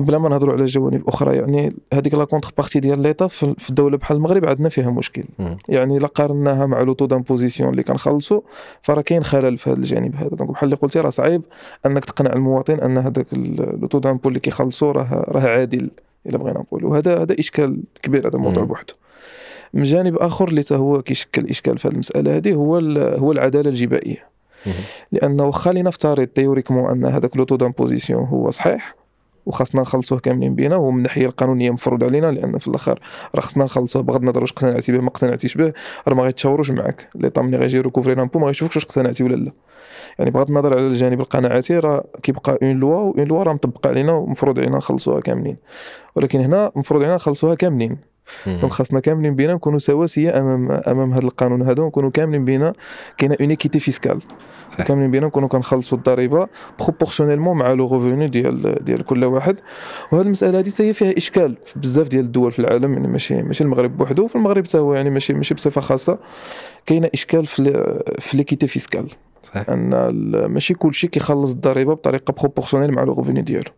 بلا 0.04 0.18
ما 0.18 0.28
نهضروا 0.28 0.54
على 0.54 0.64
جوانب 0.64 1.08
أخرى 1.08 1.36
يعني 1.36 1.76
هذيك 1.92 2.14
la 2.14 2.24
contrepartie 2.24 2.80
ديال 2.80 3.02
l'État 3.02 3.26
في 3.26 3.70
الدولة 3.70 3.96
بحال 3.96 4.16
المغرب 4.16 4.48
عندنا 4.48 4.68
فيها 4.68 4.90
مشكل. 4.90 5.24
يعني 5.68 5.98
لا 5.98 6.06
قارناها 6.06 6.66
مع 6.66 6.80
le 6.80 6.92
taux 6.92 7.06
d'imposition 7.06 7.70
اللي 7.70 7.82
كنخلصوا 7.82 8.40
فراه 8.82 9.02
كاين 9.02 9.24
خلل 9.24 9.58
في 9.58 9.70
هذا 9.70 9.78
الجانب 9.78 10.16
هذا 10.16 10.28
donc 10.28 10.50
بحال 10.50 10.64
اللي 10.64 10.76
قلتي 10.76 11.00
راه 11.00 11.10
صعيب 11.10 11.42
أنك 11.86 12.04
تقنع 12.04 12.32
المواطن 12.32 12.80
أن 12.80 12.98
هذاك 12.98 13.26
le 13.34 13.86
taux 13.86 13.98
d'impôt 13.98 14.28
اللي 14.28 14.40
كيخلصوا 14.40 14.92
راه 14.92 15.24
راه 15.28 15.40
عادل 15.40 15.90
إلا 16.26 16.38
بغينا 16.38 16.58
نقولوا 16.58 16.98
هذا 16.98 17.22
هذا 17.22 17.36
إشكال 17.38 17.82
كبير 18.02 18.28
هذا 18.28 18.38
موضوع 18.38 18.62
مم. 18.62 18.68
بوحده 18.68 18.94
من 19.74 19.82
جانب 19.82 20.16
آخر 20.16 20.48
اللي 20.48 20.62
هو 20.72 21.02
كيشكل 21.02 21.48
إشكال 21.48 21.78
في 21.78 21.88
هذه 21.88 21.92
المسألة 21.92 22.36
هذه 22.36 22.54
هو 22.54 22.76
هو 23.18 23.32
العدالة 23.32 23.70
الجبائية. 23.70 24.30
لأنه 25.12 25.44
واخا 25.44 25.72
لنفترض 25.72 26.26
théoriquement 26.26 26.90
أن 26.90 27.06
هذاك 27.06 27.36
le 27.36 27.44
taux 27.44 27.56
d'imposition 27.56 28.24
هو 28.24 28.50
صحيح 28.50 28.94
وخاصنا 29.50 29.80
نخلصوه 29.80 30.18
كاملين 30.18 30.54
بينا 30.54 30.76
ومن 30.76 30.98
الناحيه 30.98 31.26
القانونية 31.26 31.70
مفروض 31.70 32.04
علينا 32.04 32.30
لأن 32.30 32.58
في 32.58 32.68
الآخر 32.68 33.00
راه 33.34 33.40
خصنا 33.40 33.64
نخلصوه. 33.64 34.02
بغض 34.02 34.20
النظر 34.20 34.40
واش 34.40 34.52
اقتنعتي 34.52 34.92
به 34.92 35.00
ما 35.00 35.08
اقتنعتيش 35.08 35.54
به 35.54 35.72
راه 36.08 36.14
ما 36.14 36.22
غيتشاوروش 36.22 36.70
معاك. 36.70 37.08
l'État 37.14 37.42
ملي 37.42 37.56
غيجي 37.56 37.80
recouvrer 37.80 38.14
l'impôt 38.14 38.38
ما 38.38 38.46
غيشوفكش 38.46 38.76
واش 38.76 38.84
اقتنعتي 38.84 39.24
ولا 39.24 39.36
لا. 39.36 39.52
يعني 40.18 40.30
بغض 40.30 40.48
النظر 40.48 40.74
على 40.78 40.86
الجانب 40.86 41.20
القناعاتي 41.20 41.78
راه 41.78 42.04
كيبقى 42.22 42.58
une 42.62 42.72
loi 42.72 43.00
و 43.00 43.06
une 43.06 43.24
loi 43.24 43.42
راه 43.42 43.52
مطبقة 43.52 43.88
علينا 43.88 44.12
ومفروض 44.12 44.58
علينا 44.58 44.76
نخلصوها 44.76 45.20
كاملين. 45.20 45.56
ولكن 46.16 46.40
هنا 46.40 46.72
مفروض 46.76 47.00
علينا 47.00 47.14
نخلصوها 47.14 47.54
كاملين. 47.54 48.09
donc 48.46 48.72
خاصنا 48.72 49.00
كاملين 49.00 49.34
بينا 49.34 49.54
نكونوا 49.54 49.78
سواسية 49.78 50.40
امام 50.40 50.70
أمام 50.70 51.12
هذا 51.12 51.24
القانون 51.24 51.62
هذا 51.62 51.82
ونكونوا 51.82 52.10
كاملين 52.10 52.44
بينا 52.44 52.72
كاينة 53.18 53.36
une 53.40 53.50
équité 53.50 53.80
fiscale. 53.80 54.22
كاملين 54.86 55.10
بينا 55.10 55.26
نكونوا 55.26 55.48
كنخلصوا 55.48 55.98
الضريبة 55.98 56.48
proportionnellement 56.78 57.56
مع 57.56 57.72
le 57.72 57.86
revenu 57.86 58.28
ديال 58.28 58.84
ديال 58.84 59.04
كل 59.04 59.24
واحد. 59.24 59.60
وهذه 60.12 60.24
المسألة 60.24 60.58
هذه 60.58 60.72
هي 60.78 60.92
فيها 60.92 61.16
إشكال 61.16 61.56
في 61.64 61.78
بزاف 61.78 62.08
ديال 62.08 62.24
الدول 62.24 62.52
في 62.52 62.58
العالم 62.58 62.92
يعني 62.92 63.08
ماشي 63.08 63.42
ماشي 63.42 63.64
المغرب 63.64 63.96
بوحدو 63.96 64.26
في 64.26 64.36
المغرب 64.36 64.66
حتى 64.66 64.78
هو 64.78 64.94
يعني 64.94 65.10
ماشي 65.10 65.32
ماشي 65.32 65.54
بصفة 65.54 65.80
خاصة. 65.80 66.18
كاينة 66.86 67.10
إشكال 67.14 67.46
في 67.46 67.62
في 68.18 68.36
l'équité 68.36 68.66
fiscale 68.66 69.08
صحيح. 69.42 69.70
أن 69.70 70.10
ماشي 70.46 70.74
كلشي 70.74 71.08
كيخلص 71.08 71.52
الضريبة 71.52 71.94
بطريقة 71.94 72.34
proportionnelle 72.40 72.92
مع 72.92 73.02
le 73.02 73.12
revenu 73.12 73.42
ديالو. 73.42 73.70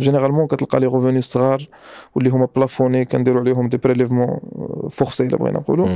généralement 0.00 0.46
كتلقى 0.46 0.80
les 0.80 0.86
revenus 0.86 1.20
صغار 1.20 1.68
واللي 2.14 2.30
هما 2.30 2.48
plafonnés 2.56 3.04
كنديروا 3.04 3.40
عليهم 3.40 3.68
des 3.68 3.76
prélèvements 3.76 4.38
forcés 4.90 5.22
إلا 5.22 5.36
بغينا 5.36 5.58
نقولوا. 5.58 5.88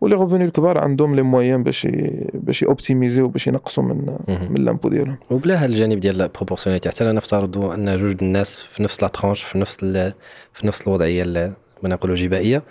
و 0.00 0.04
les 0.04 0.14
revenus 0.14 0.44
الكبار 0.44 0.78
عندهم 0.78 1.14
les 1.14 1.22
moyens 1.22 1.62
باش 1.62 1.88
باش 2.34 2.64
optimiser 2.64 3.28
باش 3.28 3.46
ينقصوا 3.46 3.82
من 3.84 4.16
مم. 4.28 4.38
من 4.50 4.64
l'impôt 4.64 4.88
ديالهم 4.88 5.16
وبلا 5.30 5.64
هالجانب 5.64 6.00
ديال 6.00 6.22
ال 6.22 6.26
proportionnalité 6.26 6.88
حتى 6.88 7.04
لا 7.04 7.12
نفترضوا 7.12 7.74
أن 7.74 7.96
جوج 7.96 8.16
الناس 8.22 8.56
في 8.72 8.82
نفس 8.82 9.02
la 9.02 9.08
tranche 9.08 9.42
في 9.42 9.58
نفس 9.58 9.76
في 10.52 10.66
نفس 10.66 10.82
الوضعية 10.82 11.22
ال- 11.22 11.52
ما 11.82 11.88
نقولوا 11.88 12.16
جبائيه 12.16 12.62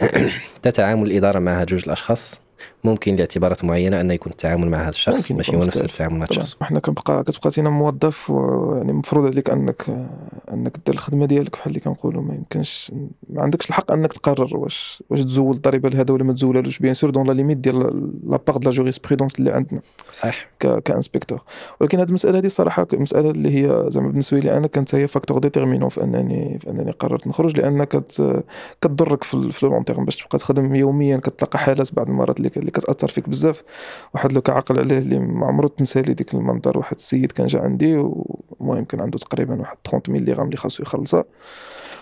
تتعامل 0.62 1.10
الإدارة 1.10 1.38
مع 1.38 1.60
هاد 1.60 1.66
جوج 1.66 1.82
الأشخاص 1.86 2.40
ممكن 2.84 3.16
لاعتبارات 3.16 3.64
معينة 3.64 4.00
أن 4.00 4.10
يكون 4.10 4.32
التعامل 4.32 4.70
مع 4.70 4.82
هذا 4.82 4.90
الشخص 4.90 5.32
ماشي 5.32 5.56
هو 5.56 5.60
نفس. 5.60 5.76
التعامل 5.76 6.18
مع 6.18 6.26
الشخص. 6.30 6.56
حنا 6.62 6.80
كنبقى 6.80 7.24
كتبقى 7.24 7.50
تينا 7.50 7.70
موظف 7.70 8.32
يعني 8.76 8.92
مفروض 8.92 9.26
عليك 9.26 9.50
انك 9.50 10.06
أنك 10.52 10.72
دير 10.86 10.94
الخدمة 10.94 11.26
ديالك 11.26 11.52
بحال 11.52 11.66
اللي 11.68 11.80
كنقولوا. 11.80 12.22
ما 12.22 12.34
يمكنش 12.34 12.92
ما 13.30 13.42
عندكش 13.42 13.68
الحق 13.68 13.92
أنك 13.92 14.12
تقرر 14.12 14.56
واش 14.56 15.02
واش 15.10 15.20
تزول 15.20 15.54
الضريبة 15.56 15.88
لهذا 15.88 16.14
ولا 16.14 16.24
ما 16.24 16.32
تزولهالوش. 16.32 16.78
bien 16.78 16.94
sûr 16.94 17.10
dans 17.10 17.26
la 17.26 17.32
limite 17.32 17.58
ديال 17.58 17.78
la 18.30 18.36
part 18.46 18.56
de 18.58 18.70
la 18.70 18.76
jurisprudence 18.76 19.38
اللي 19.38 19.50
عندنا 19.52 19.80
صحيح. 20.12 20.48
ك- 20.60 20.78
ك 20.82 20.87
inspecteur. 20.87 21.42
ولكن 21.80 21.98
هذه 22.00 22.08
المسألة 22.08 22.38
هذه 22.38 22.46
صراحة 22.46 22.86
مسألة 22.92 23.30
اللي 23.30 23.50
هي 23.66 23.84
زعما 23.88 24.08
بالنسبة 24.08 24.38
لي 24.38 24.56
أنا 24.56 24.66
كانت 24.66 24.94
هي 24.94 25.06
facteur 25.06 25.38
déterminant 25.38 25.88
في 25.88 26.04
انني 26.04 26.58
في 26.58 26.70
أنني 26.70 26.90
قررت 26.90 27.26
نخرج 27.26 27.56
لأن 27.60 27.84
كت 27.84 28.42
كتضرك 28.80 29.24
في 29.24 29.34
ال- 29.34 29.52
في 29.52 29.66
long 29.66 29.84
terme 29.84 30.04
باش 30.04 30.16
تبقى 30.16 30.38
تخدم 30.38 30.74
يوميا 30.74 31.16
كتلقى 31.16 31.58
حالات 31.58 31.94
بعض 31.94 32.08
المرات 32.08 32.38
اللي 32.40 32.70
كتأثر 32.76 33.08
فيك 33.08 33.28
بزاف. 33.28 33.62
واحد 34.14 34.32
le 34.32 34.40
cas 34.40 34.54
كنعقل 34.54 34.78
عليه 34.78 34.98
اللي 34.98 35.18
ما 35.18 35.46
عمرو 35.46 35.68
تنسى 35.68 36.02
لي 36.02 36.14
ديك 36.14 36.34
المنظر 36.34 36.78
واحد 36.78 36.96
السيد 36.96 37.32
كان 37.32 37.46
جا 37.46 37.60
عندي 37.60 37.96
ومهم 38.60 38.84
كان 38.84 39.00
عنده 39.00 39.18
تقريبا 39.18 39.60
واحد 39.60 39.76
30 39.90 40.14
mille 40.14 40.24
درهم 40.24 40.46
اللي 40.46 40.56
خاصو 40.56 40.82
يخلصها. 40.82 41.24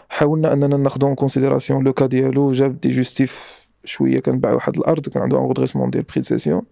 حاولنا 0.08 0.52
أننا 0.52 0.76
ناخذ 0.76 1.04
en 1.04 1.14
considération 1.14 1.84
le 1.84 1.92
cas 1.92 2.06
ديالو 2.06 2.52
جاب 2.52 2.80
des 2.80 2.88
justifs 2.88 3.64
شوية 3.84 4.20
كان 4.20 4.38
باع 4.40 4.52
واحد 4.52 4.76
الأرض 4.76 5.08
كان 5.08 5.22
عنده 5.22 5.38
un 5.38 5.42
redressement 5.42 5.90
ديال 5.90 6.02
prix 6.02 6.22
de 6.22 6.31
cession 6.31 6.62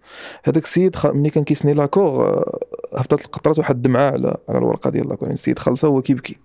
هذاك 0.43 0.63
السيد 0.63 0.95
خ... 0.95 1.05
ملي 1.05 1.29
كان 1.29 1.43
كيسني 1.43 1.73
l'accord 1.73 2.25
آه، 2.27 2.59
هبطت 2.97 3.25
القطرات 3.25 3.59
واحد 3.59 3.75
الدمعة 3.75 4.11
على 4.11 4.37
على 4.49 4.57
الورقة 4.57 4.89
ديال 4.89 5.09
l'accord. 5.09 5.23
يعني 5.23 5.33
السيد 5.33 5.59
خلصها 5.59 5.89
هو 5.89 6.01
كيبكي. 6.01 6.37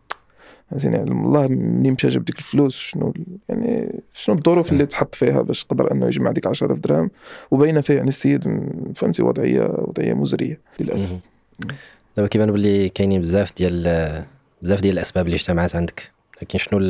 فهمتيني 0.71 0.97
يعني 0.97 1.11
الله 1.11 1.49
منين 1.49 1.93
مشى 1.93 2.09
جاب 2.09 2.25
ديك 2.25 2.39
الفلوس؟ 2.39 2.77
شنو 2.77 3.15
يعني 3.49 4.01
شنو 4.15 4.37
الظروف 4.37 4.73
اللي 4.73 4.87
تحط 4.87 5.15
فيها 5.15 5.43
باش 5.43 5.65
قدر 5.65 5.93
أنه 5.93 6.07
يجمع 6.07 6.33
ديك 6.33 6.47
10000 6.47 6.79
درهم؟ 6.79 7.11
وباينه 7.51 7.81
فيه 7.81 7.95
يعني 7.95 8.09
السيد 8.09 8.45
فهمتي 8.95 9.23
وضعيه 9.23 9.65
وضعية 9.65 10.15
مزرية 10.15 10.61
للأسف. 10.81 11.17
دابا 12.17 12.29
كيبان 12.29 12.53
باللي 12.53 12.89
كاينين 12.89 13.21
بزاف 13.21 13.57
ديال 13.57 14.25
بزاف 14.63 14.81
ديال 14.81 14.95
الأسباب 14.95 15.27
اللي 15.27 15.37
اجتمعت 15.37 15.77
عندك. 15.77 16.11
لكن 16.43 16.59
شنو 16.59 16.81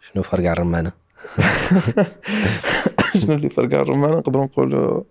شنو 0.00 0.22
فرق 0.22 0.40
على 0.40 0.52
الرمانة؟ 0.52 0.92
شنو 3.20 3.34
اللي 3.34 3.50
فرق 3.50 3.74
على 3.74 3.82
الرمانة؟ 3.82 4.16
نقدروا 4.16 4.44
نقولوا 4.44 4.88
آه، 4.88 5.04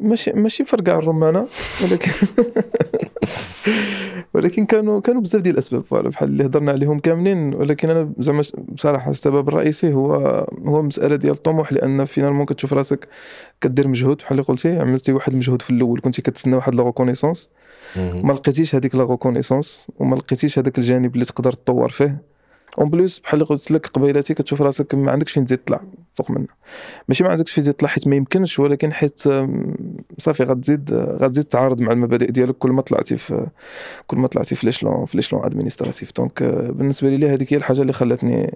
ماشي 0.00 0.32
ماشي 0.32 0.64
فرق 0.64 0.88
على 0.88 0.98
الرمانة 0.98 1.46
ولكن 1.82 2.10
ولكن 4.34 4.66
كانوا 4.66 5.00
كانوا 5.00 5.20
بزاف 5.20 5.42
ديال 5.42 5.54
الأسباب 5.54 5.84
فوالا 5.84 6.08
بحال 6.08 6.28
اللي 6.28 6.46
هضرنا 6.46 6.72
عليهم 6.72 6.98
كاملين 6.98 7.54
ولكن 7.54 7.90
أنا 7.90 8.12
زعما 8.18 8.42
بصراحة 8.68 9.10
السبب 9.10 9.48
الرئيسي 9.48 9.94
هو 9.94 10.14
هو 10.66 10.82
مسألة 10.82 11.16
ديال 11.16 11.32
الطموح 11.32 11.72
لأن 11.72 12.04
finalement 12.04 12.46
كتشوف 12.46 12.72
راسك 12.72 13.08
كدير 13.60 13.88
مجهود 13.88 14.16
بحال 14.16 14.30
اللي 14.30 14.42
قلتي 14.42 14.78
عملتي 14.78 15.12
واحد 15.12 15.32
المجهود 15.32 15.62
في 15.62 15.70
الأول 15.70 16.00
كنتي 16.00 16.22
كتسنى 16.22 16.56
واحد 16.56 16.74
la 16.74 16.82
reconnaissance 16.82 17.48
ما 17.96 18.32
لقيتيش 18.32 18.74
هذيك 18.74 18.94
la 18.94 19.04
reconnaissance 19.04 19.86
وما 19.98 20.16
لقيتيش 20.16 20.58
هذاك 20.58 20.78
الجانب 20.78 21.14
اللي 21.14 21.24
تقدر 21.24 21.52
تطور 21.52 21.88
فيه. 21.88 22.37
en 22.78 22.90
plus 22.90 23.18
بحال 23.18 23.34
اللي 23.34 23.44
قلت 23.44 23.70
لك 23.70 23.86
قبيلاتي 23.86 24.34
كتشوف 24.34 24.62
راسك 24.62 24.94
ما 24.94 25.12
عندكش 25.12 25.32
فين 25.32 25.44
تزيد 25.44 25.58
تطلع 25.58 25.80
فوق 26.14 26.30
منها. 26.30 26.54
ماشي 27.08 27.24
ما 27.24 27.30
عندكش 27.30 27.52
فين 27.52 27.62
تزيد 27.62 27.74
تطلع 27.74 27.88
حيت 27.88 28.08
ما 28.08 28.16
يمكنش 28.16 28.58
ولكن 28.58 28.92
حيت 28.92 29.20
صافي 30.18 30.42
غتزيد 30.42 30.92
غتزيد 30.94 31.44
تعارض 31.44 31.82
مع 31.82 31.92
المبادئ 31.92 32.30
ديالك 32.30 32.54
كل 32.58 32.70
ما 32.70 32.82
طلعتي 32.82 33.16
في 33.16 33.46
كل 34.06 34.16
ما 34.16 34.26
طلعتي 34.26 34.54
في 34.54 34.66
l'échelon 34.66 35.04
في 35.04 35.16
l'échelon 35.16 35.44
administratif 35.44 36.12
donc 36.16 36.42
بالنسبة 36.42 37.08
لي 37.10 37.28
هذيك 37.28 37.52
هي 37.52 37.56
الحاجة 37.56 37.82
اللي 37.82 37.92
خلاتني 37.92 38.54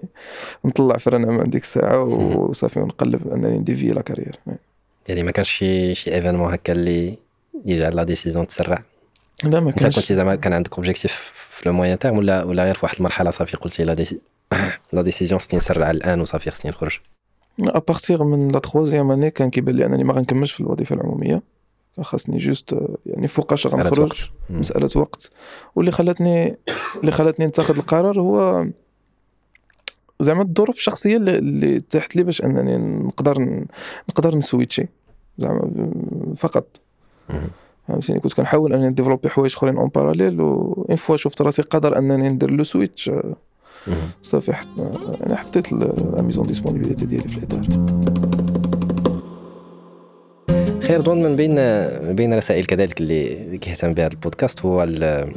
نطلع 0.65 0.97
frein 0.97 1.31
من 1.31 1.49
ديك 1.49 1.63
الساعة 1.63 2.03
وصافي 2.03 2.79
ونقلب 2.79 3.27
أنني 3.33 3.57
ن 3.57 3.61
dévier 3.61 3.87
la 3.87 4.01
carrière 4.01 4.39
يعني 5.07 5.23
ما 5.23 5.31
كانش 5.31 5.49
شي 5.49 5.95
شي 5.95 6.15
événement 6.15 6.53
هكا 6.53 6.73
اللي 6.73 7.17
يجعل 7.65 7.95
la 7.95 8.03
décision 8.03 8.47
تسرع؟ 8.47 8.83
لا 9.43 9.59
ما 9.59 9.69
أنت 9.69 9.79
كانش. 9.79 9.95
كنتي 9.95 10.15
زعما 10.15 10.35
كان 10.35 10.53
عندك 10.53 10.73
objectif 10.73 11.42
في 11.63 11.69
le 11.69 11.75
moyen 11.75 11.99
terme 11.99 12.17
ولا 12.17 12.43
ولا 12.43 12.63
غير 12.63 12.75
في 12.75 12.85
واحد 12.85 12.95
المرحله 12.97 13.29
صافي 13.29 13.57
قلتي 13.57 13.83
la 13.83 13.93
déci- 13.93 14.19
la 14.93 15.01
décision 15.01 15.39
خصني 15.41 15.57
نسرع 15.57 15.91
الان 15.91 16.21
وصافي 16.21 16.51
خصني 16.51 16.71
نخرج 16.71 16.99
à 17.59 17.68
partir 17.68 18.23
من 18.23 18.47
la 18.47 18.59
troisième 18.59 19.11
année 19.11 19.31
كان 19.31 19.49
كيبان 19.49 19.75
لي 19.75 19.85
انني 19.85 20.03
ما 20.03 20.13
غنكملش 20.13 20.51
في 20.51 20.59
الوظيفه 20.61 20.95
العموميه 20.95 21.41
خاصني 22.01 22.37
juste 22.37 22.75
يعني 23.05 23.27
فوقاش 23.27 23.67
غنخرج. 23.67 24.29
مساله 24.49 24.89
وقت 24.95 25.31
واللي 25.75 25.91
خلاتني 25.91 26.57
اللي 27.01 27.11
خلاتني 27.11 27.45
نتخذ 27.45 27.77
القرار 27.77 28.19
هو 28.19 28.67
زعما 30.19 30.41
الظروف 30.41 30.77
الشخصيه 30.77 31.17
اللي, 31.17 31.37
اللي 31.37 31.79
تحت 31.79 32.15
لي 32.15 32.23
باش 32.23 32.41
انني 32.41 32.77
نقدر 32.77 33.65
نقدر 34.09 34.35
ن 34.35 34.41
switcher 34.41 34.87
زعما 35.37 35.91
فقط. 36.35 36.81
فهمتيني؟ 37.87 38.19
كنت 38.19 38.33
كنحاول 38.33 38.73
أنني 38.73 38.87
ن 38.87 38.91
développer 38.91 39.29
حوايج 39.29 39.53
أخرين 39.55 39.77
en 39.77 39.87
parallèle 39.95 40.41
و 40.41 40.85
une 40.89 40.95
fois 40.95 41.17
شفت 41.17 41.41
راسي 41.41 41.61
قادر 41.61 41.97
أنني 41.97 42.29
ندير 42.29 42.51
le 42.51 42.63
switch. 42.63 43.11
صافي 44.21 44.53
حط 44.53 44.67
أنا 45.25 45.35
حطيت 45.35 45.71
la 45.73 46.21
mise 46.21 46.37
en 46.37 46.45
disponibilité 46.45 47.05
ديالي 47.05 47.27
في 47.27 47.37
الاداره 47.37 47.67
خير 50.81 51.01
ظن 51.01 51.21
من 51.23 51.35
بين 51.35 51.55
من 52.07 52.15
بين 52.15 52.33
الرسائل 52.33 52.65
كذلك 52.65 53.01
اللي 53.01 53.57
كيهتم 53.57 53.93
بها 53.93 54.07
البودكاست 54.07 54.65
هو 54.65 54.83
ال- 54.83 55.33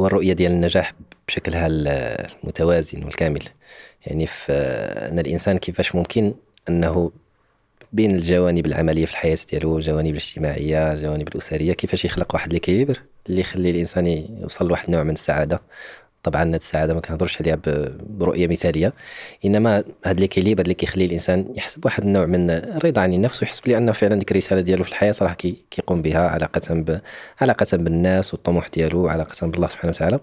هو 0.00 0.06
الرؤية 0.06 0.32
ديال 0.32 0.52
النجاح 0.52 0.92
بشكلها 1.28 1.66
ال- 1.66 1.88
المتوازن 2.42 3.04
والكامل. 3.04 3.42
يعني 4.06 4.26
في 4.26 4.52
أن 5.12 5.18
الإنسان 5.18 5.58
كيفاش 5.58 5.94
ممكن 5.94 6.34
أنه 6.68 7.10
بين 7.92 8.10
الجوانب 8.10 8.66
العملية 8.66 9.04
في 9.04 9.12
الحياة 9.12 9.38
ديالو 9.50 9.76
الجوانب 9.76 10.10
الاجتماعية 10.10 10.92
الجوانب 10.92 11.28
الأسرية 11.28 11.72
كيفاش 11.72 12.04
يخلق 12.04 12.34
واحد 12.34 12.52
ليكيليبر 12.52 13.00
اللي 13.28 13.40
يخلي 13.40 13.70
الإنسان 13.70 14.06
يوصل 14.40 14.68
لواحد 14.68 14.86
النوع 14.86 15.02
من 15.02 15.12
السعادة. 15.12 15.62
طبعا 16.22 16.56
السعادة 16.56 16.94
ما 16.94 17.00
كنهضرش 17.00 17.40
عليها 17.40 17.58
برؤية 18.00 18.46
مثالية 18.46 18.92
إنما 19.44 19.84
هاد 20.04 20.20
l'équilibre 20.20 20.62
اللي 20.62 20.74
كيخلي 20.74 21.04
الإنسان 21.04 21.46
يحس 21.56 21.78
بواحد 21.78 22.02
النوع 22.02 22.26
من 22.26 22.50
الرضا 22.50 23.00
عن 23.00 23.12
النفس 23.14 23.42
ويحس 23.42 23.60
بلي 23.60 23.76
انه 23.78 23.92
فعلا 23.92 24.14
ديك 24.14 24.30
الرسالة 24.30 24.60
ديالو 24.60 24.84
في 24.84 24.90
الحياة 24.90 25.12
كي 25.12 25.56
كيقوم 25.70 26.02
بها 26.02 26.28
علاقة 26.28 26.74
ب 26.74 27.00
علاقة 27.40 27.76
بالناس 27.76 28.34
والطموح 28.34 28.68
ديالو 28.68 29.08
علاقة 29.08 29.46
بالله 29.46 29.68
سبحانه 29.68 29.90
وتعالى. 29.90 30.18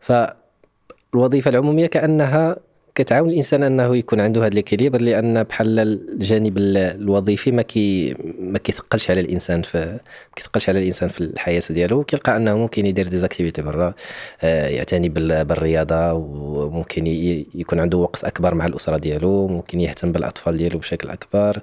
فالوظيفة 0.00 1.50
العمومية 1.50 1.86
كأنها 1.86 2.56
كتعاون 2.94 3.28
الإنسان 3.30 3.62
أنه 3.62 3.96
يكون 3.96 4.20
عنده 4.20 4.40
هذا 4.40 4.48
l'équilibre 4.54 5.00
لأن 5.00 5.42
بحال 5.42 5.78
الجانب 5.80 6.58
ال- 6.58 6.76
الوظيفي 6.76 7.52
ما 7.52 7.62
كي 7.62 8.14
ما 8.40 8.58
كيثقلش 8.58 9.10
على 9.10 9.20
الإنسان 9.20 9.62
في 9.62 9.78
ما 9.78 9.98
كيثقلش 10.36 10.68
على 10.68 10.78
الإنسان 10.78 11.08
في 11.08 11.20
الحياة 11.20 11.62
ديالو. 11.70 12.04
كيلقى 12.04 12.36
أنه 12.36 12.58
ممكن 12.58 12.86
يدير 12.86 13.08
des 13.08 13.21
activités 13.21 13.62
برا 13.62 13.94
آه، 14.42 14.68
يعتني 14.68 15.08
بال- 15.08 15.44
بالرياضة 15.44 16.12
وممكن 16.12 17.06
يكون 17.54 17.80
عنده 17.80 17.98
وقت 17.98 18.24
أكبر 18.24 18.54
مع 18.54 18.66
الأسرة 18.66 18.96
ديالو 18.96 19.48
ممكن 19.48 19.80
يهتم 19.80 20.12
بالأطفال 20.12 20.56
ديالو 20.56 20.78
بشكل 20.78 21.08
أكبر 21.08 21.60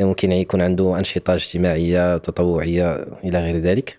آه، 0.00 0.04
ممكن 0.04 0.32
يكون 0.32 0.60
عنده 0.60 0.98
أنشطة 0.98 1.34
اجتماعية 1.34 2.16
تطوعية 2.16 3.06
إلى 3.24 3.40
غير 3.40 3.56
ذلك. 3.56 3.98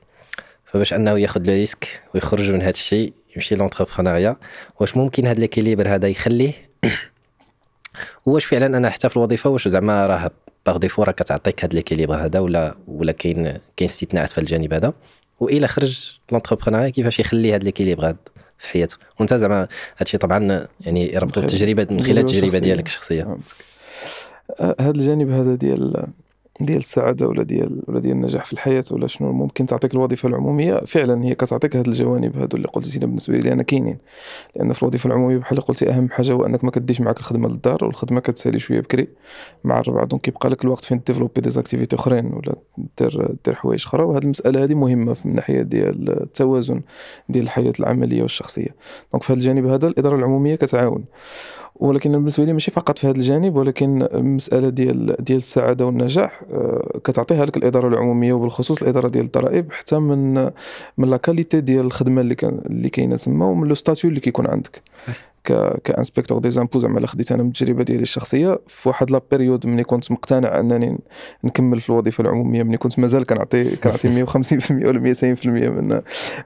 فباش 0.66 0.94
أنه 0.94 1.20
ياخذ 1.20 1.48
le 1.48 1.54
risque 1.54 2.02
ويخرج 2.16 2.52
من 2.52 2.62
هذا 2.62 2.70
الشيء 2.70 3.14
يمشي 3.36 3.56
l'entrepreneuriat 3.56 4.36
واش 4.80 4.98
ممكن 4.98 5.28
هذا 5.28 5.40
l'équilibre 5.40 5.88
هذا 5.96 6.08
يخليه؟ 6.08 6.71
واش 8.26 8.46
فعلا 8.46 8.66
أنا 8.66 8.90
حتى 8.90 9.10
في 9.10 9.18
الوظيفة 9.18 9.50
واش 9.50 9.68
زعما 9.68 10.08
راه 10.08 10.32
par 10.66 10.78
défaut 10.78 11.04
راه 11.04 11.12
كتعطيك 11.12 11.66
هذا 11.66 11.74
l'équilibre 11.74 12.16
هذا 12.16 12.40
ولا 12.40 12.76
ولا 12.88 13.12
كاين 13.12 13.44
كاين 13.78 13.90
استثناءات 13.90 14.30
في 14.30 14.38
الجانب 14.38 14.74
هذا 14.74 14.94
وإلى 15.40 15.68
خرج 15.68 16.18
لونتربرونيا 16.32 16.90
كيفاش 16.90 17.20
يخلي 17.20 17.56
هذا 17.56 17.64
ليكيليبر 17.64 18.06
هذا 18.06 18.16
في 18.58 18.70
حياته 18.70 18.98
وأنت 19.20 19.34
زعما 19.34 19.68
هادشي 19.98 20.18
طبعا 20.18 20.68
يعني 20.82 21.18
ربطوا 21.18 21.42
خير. 21.42 21.52
التجربة 21.52 21.88
من 21.92 22.00
خلال 22.00 22.18
التجربة. 22.18 22.60
ديالك 22.60 22.86
الشخصيه. 22.86 23.38
آه، 24.60 24.76
هذا 24.80 24.92
الجانب 24.92 25.32
هذا 25.32 25.56
ديال 25.56 26.08
ديال 26.66 26.78
السعادة 26.78 27.28
ولا 27.28 27.44
ديال 27.44 27.82
ولا 27.88 28.00
ديال 28.00 28.14
النجاح 28.14 28.46
في 28.46 28.54
الحياة 28.54 28.84
ولا 28.92 29.08
شنو 29.08 29.32
ممكن 29.32 29.66
تعطيك 29.66 29.94
الوظيفة 29.94 30.30
العمومية. 30.30 30.78
فعلا 30.78 31.24
هي 31.24 31.36
كتعطيك 31.36 31.76
هاد 31.76 31.88
الجوانب 31.88 32.38
هادو 32.38 32.58
اللي 32.58 32.68
قلتي 32.68 33.00
بالنسبة 33.00 33.38
لي 33.38 33.54
أنا 33.54 33.64
كاينين. 33.64 33.98
لأن 34.56 34.74
في 34.74 34.84
الوظيفة 34.84 35.08
العمومية 35.08 35.38
بحال 35.38 35.52
اللي 35.52 35.68
قلتي 35.68 35.90
أهم 35.90 36.10
حاجة 36.10 36.32
هو 36.34 36.46
أنك 36.46 36.64
ما 36.64 36.72
كديش 36.72 37.02
معاك 37.02 37.20
الخدمة 37.20 37.50
للدار 37.50 37.86
والخدمة 37.86 38.20
كتسالي 38.20 38.60
شوية 38.60 38.80
بكري. 38.80 39.08
مع 39.64 39.80
الربع 39.80 40.04
donc 40.04 40.22
كيبقى 40.22 40.50
لك 40.50 40.64
الوقت 40.64 40.84
فين 40.84 41.02
développer 41.08 41.42
des 41.42 41.55
activités 41.55 41.96
أخرين 41.96 42.26
ولا 42.34 42.56
دير 43.00 43.36
دير 43.46 43.56
حوايج 43.56 43.84
أخرى. 43.86 44.04
وهاد 44.04 44.24
المسألة 44.24 44.64
هذه 44.64 44.74
مهمة 44.74 45.16
من 45.26 45.36
ناحية 45.36 45.62
ديال 45.62 46.22
التوازن 46.22 46.82
ديال 47.30 47.44
الحياة 47.44 47.74
العملية 47.80 48.22
والشخصية. 48.22 48.76
donc 49.14 49.24
في 49.24 49.34
هذا 49.34 49.40
الجانب 49.40 49.66
هذا 49.66 49.88
الإدارة 49.88 50.16
العمومية 50.16 50.56
كتعاون. 50.56 51.06
ولكن 51.76 52.12
بالنسبة 52.12 52.46
لي 52.46 52.54
ماشي 52.54 52.72
فقط 52.72 52.98
في 52.98 53.08
هذا 53.08 53.18
الجانب 53.18 53.56
ولكن 53.56 54.02
المسألة 54.02 54.70
ديال 54.70 55.16
ديال 55.20 55.38
السعادة 55.38 55.86
والنجاح 55.86 56.44
كتعطيها 57.04 57.46
لك 57.46 57.58
الإدارة 57.58 57.88
العمومية 57.88 58.34
وبالخصوص 58.34 58.82
الإدارة 58.82 59.08
ديال 59.08 59.26
الضرائب 59.26 59.72
حتى 59.72 60.00
من 60.00 60.34
من 60.98 61.10
la 61.10 61.18
qualité 61.18 61.62
ديال 61.62 61.86
الخدمة 61.86 62.22
اللي 62.22 62.36
كان 62.36 62.62
اللي 62.66 62.90
كاينة 62.90 63.16
تما 63.16 63.46
ومن 63.46 63.68
le 63.68 63.76
statut 63.76 64.10
اللي 64.10 64.20
كيكون 64.20 64.48
عندك. 64.48 64.82
qu'inspecteur 65.84 66.40
des 66.40 66.52
impôts 66.52 66.80
زعما 66.80 67.00
إلا 67.00 67.08
خديت 67.08 67.32
أنا 67.32 67.44
من 67.44 67.50
التجربة 67.50 67.84
ديالي 67.84 68.02
الشخصية 68.02 68.60
في 68.68 68.90
واحد 68.90 69.12
la 69.12 69.22
période 69.32 69.68
ملي 69.68 69.84
كنت 69.84 70.12
مقتنع 70.12 70.60
أنني 70.60 70.98
نكمل 71.44 71.82
في 71.82 71.90
الوظيفة 71.90 72.22
العمومية 72.22 72.64
ملي 72.64 72.78
كنت 72.78 73.00
مازال 73.00 73.26
كنعطي 73.26 73.76
كنعطي 73.76 74.26
150% 74.26 74.72
ولا 74.72 75.14
200% 75.14 75.46
من 75.46 75.88
من 75.88 76.02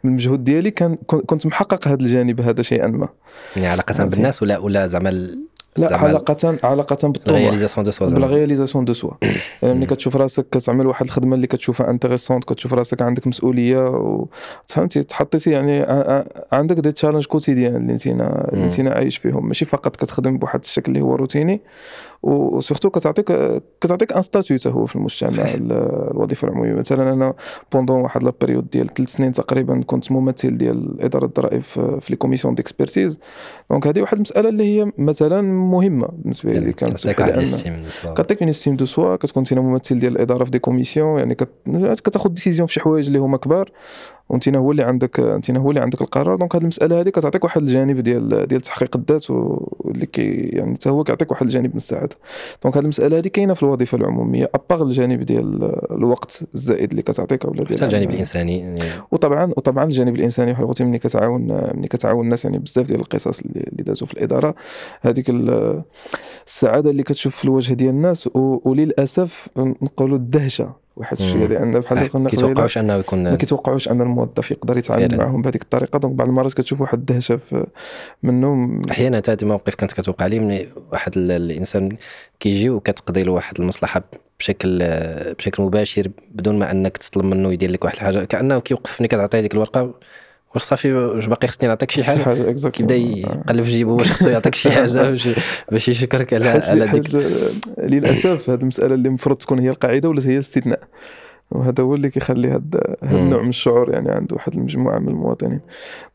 المجهود 0.06 0.44
ديالي 0.44 0.72
كان 0.72 0.96
كنت 0.96 1.46
محقق 1.46 1.88
هذا 1.88 2.02
الجانب 2.02 2.42
هذا 2.42 2.62
شيئا 2.62 2.88
ما. 2.88 3.10
يعني 3.56 3.68
علاقة 3.68 4.06
بالناس 4.06 4.44
ولا 4.44 4.58
ولا 4.58 4.88
زعما 4.88 5.36
لا 5.78 5.98
علاقة 5.98 6.58
علاقة 6.64 7.08
بالطموح 7.08 7.40
réalisation 7.40 7.84
de 7.84 7.92
soi 7.92 8.08
بال 8.08 8.20
réalisation 8.20 8.86
de 8.86 8.94
soi. 8.94 9.12
يعني 9.64 9.76
ملي 9.76 9.86
كتشوف 9.86 10.16
راسك 10.16 10.46
كتعمل 10.52 10.88
واحد 10.88 11.06
الخدمة 11.06 11.36
اللي 11.36 11.48
كتشوفها 11.48 11.90
intéressante 11.90 12.44
كتشوف 12.44 12.74
راسك 12.74 13.02
عندك 13.02 13.28
مسؤولية 13.28 13.88
و... 13.88 14.28
فهمتي؟ 14.68 15.04
تحطيتي 15.04 15.52
يعني 15.52 15.86
عندك 16.52 16.76
des 16.76 16.92
challenges 16.92 17.26
quotidiens 17.26 17.76
اللي 17.76 17.94
انت 17.94 18.08
اللي 18.08 18.66
انت 18.66 18.80
عايش 18.80 19.18
فيهم. 19.18 19.48
ماشي 19.48 19.66
فقط 19.66 19.96
كتخدم 19.96 20.38
بواحد 20.38 20.60
الشكل 20.64 20.92
اللي 20.92 21.02
هو 21.02 21.16
روتيني 21.16 21.62
و 22.24 22.32
surtout 22.32 22.90
كتعطيك 22.90 23.26
كتعطيك 23.82 24.14
un 24.14 24.22
statut 24.22 24.58
هو 24.68 24.86
في 24.86 24.96
المجتمع 24.96 25.44
الوظيفة 25.56 26.48
العمومية. 26.48 26.74
مثلا 26.74 27.14
أنا 27.14 27.34
pendant 27.74 28.02
واحد 28.02 28.24
la 28.24 28.34
période 28.42 28.70
ديال 28.70 28.94
ثلاث 28.94 29.10
سنين 29.10 29.32
تقريبا 29.32 29.82
كنت 29.86 30.12
ممثل 30.12 30.58
ديال 30.58 31.02
إدارة 31.02 31.26
الضرائب 31.26 31.62
في 31.62 32.06
les 32.10 32.16
commissions 32.16 32.56
d'expertise 32.56 33.20
donc 33.70 33.88
هذه 33.88 34.02
واحد 34.02 34.16
المسألة 34.16 34.50
اللي 34.50 34.64
هي 34.64 34.92
مثلا 34.98 35.42
مهمة 35.72 36.08
بالنسبة 36.08 36.54
لي 36.54 36.74
كانت 36.74 37.08
كتعطيك 38.14 38.42
une 38.42 38.50
estime 38.50 38.76
de 38.76 38.86
soi 38.86 39.16
كتكون 39.16 39.44
انت 39.44 39.54
ممثل 39.54 40.00
ديال 40.00 40.16
الإدارة 40.16 40.44
في 40.44 40.52
des 40.52 40.60
commissions 40.60 41.20
يعني 41.20 41.36
كتاخذ 41.96 42.30
décisions 42.30 42.68
في 42.68 42.74
شي 42.74 42.80
حوايج 42.80 43.06
اللي 43.08 43.20
هما 43.20 43.38
كبار. 43.38 43.72
وانت 44.30 44.50
هو 44.50 44.72
اللي 44.72 44.84
عندك 44.84 45.20
انت 45.20 45.52
هو 45.52 45.70
اللي 45.70 45.82
عندك 45.82 46.02
القرار. 46.02 46.36
donc 46.36 46.56
هذه 46.56 46.62
المسألة 46.62 47.02
هذه 47.02 47.10
كتعطيك 47.10 47.44
واحد 47.44 47.62
الجانب 47.62 48.00
ديال 48.00 48.48
ديال 48.48 48.62
تحقيق 48.62 48.98
الذات 48.98 49.30
واللي 49.30 50.06
كي 50.06 50.30
يعني 50.32 50.74
حتى 50.74 50.90
هو 50.90 51.04
كيعطيك 51.04 51.32
واحد 51.32 51.46
الجانب 51.46 51.70
من 51.70 51.76
السعادة. 51.76 52.16
donc 52.64 52.78
هذه 52.78 52.84
المسألة 52.84 53.18
هذه 53.18 53.28
كاينة 53.28 53.54
في 53.54 53.64
الوظيفة 53.64 53.98
العمومية 53.98 54.50
à 54.56 54.61
part 54.61 54.84
الجانب 54.84 55.24
ديال 55.24 55.72
الوقت 55.92 56.44
الزائد 56.54 56.90
اللي 56.90 57.02
كتعطيك 57.02 57.46
ولا 57.46 57.64
ديال 57.64 57.84
الجانب 57.84 58.10
الإنساني 58.10 58.60
يعني. 58.60 58.82
وطبعا 59.12 59.46
وطبعا 59.46 59.84
الجانب 59.84 60.16
الإنساني 60.16 60.54
بحال 60.54 60.68
قلتي 60.68 60.84
ملي 60.84 61.00
كتعاون 61.00 61.42
ملي 61.76 61.88
كتعاون 61.88 62.26
الناس 62.26 62.46
يعني 62.46 62.58
بزاف 62.58 62.86
ديال 62.86 63.00
القصص 63.00 63.40
اللي, 63.40 63.60
اللي 63.60 63.84
دازوا 63.84 64.08
في 64.08 64.14
الإدارة 64.14 64.56
هذيك 65.02 65.30
السعادة 66.48 66.90
اللي 66.90 67.04
كتشوف 67.04 67.36
في 67.36 67.46
الوجه 67.46 67.74
ديال 67.74 67.90
الناس 67.90 68.30
وللأسف 68.36 69.50
نقولوا 69.58 70.18
الدهشة. 70.18 70.85
واحد 70.96 71.18
الشيء 71.20 71.48
لأن 71.48 71.72
بحال 71.72 71.98
اللي 71.98 72.10
قلنا 72.10 72.30
كيتوقعوش 72.30 72.78
أنه 72.78 72.94
يكون 72.96 73.24
ما 73.24 73.36
كيتوقعوش 73.36 73.90
أن 73.90 74.02
الموظف 74.02 74.52
يقدر 74.52 74.78
يتعامل 74.78 75.18
معهم 75.18 75.42
بهذيك 75.42 75.62
الطريقة. 75.62 76.00
donc 76.00 76.14
بعض 76.14 76.28
المرات 76.28 76.54
كتشوف 76.54 76.82
واحد 76.82 76.98
الدهشة 76.98 77.40
منهم. 78.24 78.82
أحيانا 78.92 79.22
هذه 79.30 79.38
المواقف 79.42 79.76
كانت 79.76 79.92
كتوقع 79.92 80.28
لي 80.28 80.40
من 80.40 80.66
واحد 80.92 81.12
الإنسان 81.18 81.98
كيجي 82.40 82.70
وكتقضي 82.70 83.24
له 83.24 83.32
واحد 83.32 83.60
المصلحة 83.60 84.04
بشكل 84.40 84.80
بشكل 85.38 85.64
مباشر 85.64 86.08
بدون 86.32 86.60
ما 86.60 86.72
أنك 86.72 86.98
تطلب 86.98 87.26
منه 87.26 87.54
يدير 87.54 87.72
لك 87.72 87.84
واحد 87.84 87.96
الحاجة. 87.96 88.24
كأنه 88.24 88.60
كيوقف 88.60 89.02
ملي 89.02 89.08
كتعطيه 89.08 89.40
ديك 89.40 89.54
الورقة 89.54 89.94
واش 90.56 90.64
صافي 90.64 90.94
واش 90.94 91.26
باقي 91.26 91.48
خصني 91.48 91.68
نعطيك 91.70 91.92
شي 91.92 92.04
حاجة. 92.04 92.52
كيبدا 92.70 92.96
يقلب 92.96 93.64
في 93.64 93.72
جيبه 93.72 93.92
واش 93.92 94.12
خصو 94.12 94.30
يعطيك 94.30 94.56
شي 94.56 94.72
حاجة 94.72 95.02
باش 95.02 95.30
باش 95.72 95.90
يشكرك 95.90 96.34
على 96.34 96.50
على 96.50 96.88
ديك. 96.88 97.16
للأسف 97.78 98.50
هذه 98.50 98.62
المسألة 98.62 98.96
اللي 98.96 99.08
المفروض 99.08 99.38
تكون 99.38 99.60
هي 99.60 99.70
القاعدة 99.70 100.10
ولا 100.10 100.22
هي 100.26 100.34
الاستثناء؟ 100.34 100.80
وهذا 101.52 101.84
هو 101.84 101.96
اللي 101.96 102.10
كيخلي 102.10 102.48
هذا 102.48 102.96
النوع 103.04 103.42
من 103.42 103.50
الشعور 103.50 103.90
يعني 103.90 104.12
عند 104.12 104.34
واحد 104.34 104.56
المجموعة 104.56 105.00
من 105.00 105.08
المواطنين. 105.08 105.60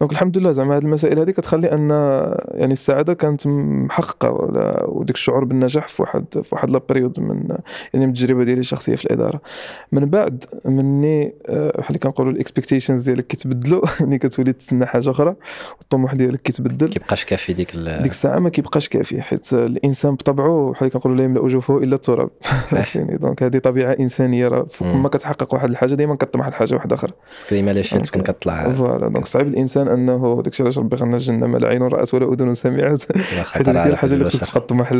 donc 0.01 0.13
الحمد 0.13 0.39
لله 0.39 0.53
زعما 0.53 0.77
هذه 0.77 0.83
المسائل 0.83 1.19
هذه 1.19 1.31
كتخلي 1.31 1.73
أن 1.73 1.91
يعني 2.49 2.73
السعادة 2.73 3.15
كانت 3.15 3.47
محققة 3.47 4.31
وديك 4.89 5.17
الشعور 5.17 5.45
بالنجاح 5.45 5.89
في 5.89 6.03
واحد 6.03 6.25
في 6.43 6.55
واحد 6.55 6.71
la 6.71 6.82
période 6.82 7.21
من 7.21 7.49
يعني 7.95 8.07
من 8.07 8.13
التجربة 8.13 8.45
ديالي 8.45 8.61
الشخصية 8.61 8.95
في 8.95 9.05
الإدارة. 9.05 9.41
من 9.93 10.05
بعد 10.05 10.45
مني 10.65 11.35
آه، 11.47 11.69
بحال 11.79 11.89
اللي 11.89 11.99
كنقولوا 11.99 12.33
ال 12.33 12.38
expectations 12.38 13.03
ديالك 13.03 13.27
كيتبدلوا. 13.27 13.83
ملي 14.01 14.19
كتولي 14.23 14.53
تسنى 14.53 14.87
حاجة 14.87 15.11
أخرى 15.11 15.35
والطموح 15.79 16.15
ديالك 16.15 16.43
كيتبدل. 16.43 16.89
كيبقاش 16.89 17.25
كافي 17.25 17.53
ديك 17.53 17.77
ديك 17.77 18.13
الساعة 18.13 18.39
ما 18.39 18.49
كيبقاش 18.49 18.89
كافي 18.89 19.23
حيت 19.23 19.53
الإنسان 19.53 20.15
بطبعه 20.15 20.71
بحال 20.71 20.81
اللي 20.81 20.91
كنقولوا 20.91 21.17
لا 21.17 21.25
يملأ 21.25 21.49
جوفه 21.49 21.79
إلا 21.79 21.95
التراب. 21.95 22.31
يعني 22.95 23.17
donc 23.17 23.43
هذه 23.43 23.59
طبيعة 23.59 23.93
إنسانية 24.01 24.49
راه 24.49 24.63
فوق 24.63 24.89
ما 24.89 25.09
كتحقق 25.21 25.55
واحد 25.55 25.71
الحاجة 25.71 25.95
ديما 25.95 26.15
كطمح 26.15 26.49
لحاجه 26.49 26.75
واحدة 26.75 26.97
أخرى 26.97 27.13
ديما 27.51 27.71
لاش 27.71 27.91
تكون 27.91 28.23
كطلع؟ 28.23 28.71
voilà 28.71 29.09
donc 29.09 29.27
صعيب 29.27 29.49
الإنسان 29.49 29.89
أنه 29.89 30.43
داكشي 30.45 30.63
علاش 30.63 30.79
ربي 30.79 30.97
خلنا 30.97 31.17
الجنة 31.17 31.47
ما 31.47 31.59
لا 31.59 31.69
عين 31.69 31.83
رات 31.83 32.15
ولا 32.15 32.33
أذن 32.33 32.55
سمعت 32.55 33.03
حيت 33.45 33.69
هذه 33.69 33.89
الحاجة 33.89 34.15
اللي 34.15 34.25
خصك 34.25 34.55
تطمح 34.55 34.91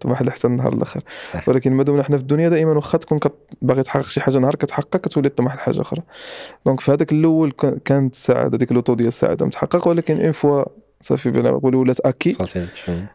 تطمح 0.00 0.22
حتى 0.22 0.46
النهار 0.46 0.72
الآخر. 0.72 1.00
ولكن 1.46 1.72
ما 1.72 1.82
دمنا 1.82 2.02
حنا 2.02 2.16
في 2.16 2.22
الدنيا 2.22 2.48
دائما 2.48 2.72
واخا 2.72 2.98
تكون 2.98 3.18
باغي 3.62 3.82
تحقق 3.82 4.04
شي 4.04 4.20
حاجة 4.20 4.38
نهار 4.38 4.54
كتحقق 4.54 4.96
كتولي 4.96 5.28
تطمح 5.28 5.56
لحاجة 5.56 5.80
أخرى. 5.80 6.02
donc 6.66 6.80
في 6.80 6.92
هذاك 6.92 7.12
الأول 7.12 7.52
كانت 7.84 8.14
السعادة 8.14 8.58
ديك 8.58 8.72
le 8.72 8.79
taux 8.79 8.94
ديال 8.94 9.08
السعاده 9.08 9.46
متحقق 9.46 9.88
ولكن 9.88 10.20
une 10.20 10.32
fois 10.32 10.64
صافي 11.02 11.30
voilà 11.30 11.50
ولات 11.50 12.00
acquis 12.00 12.32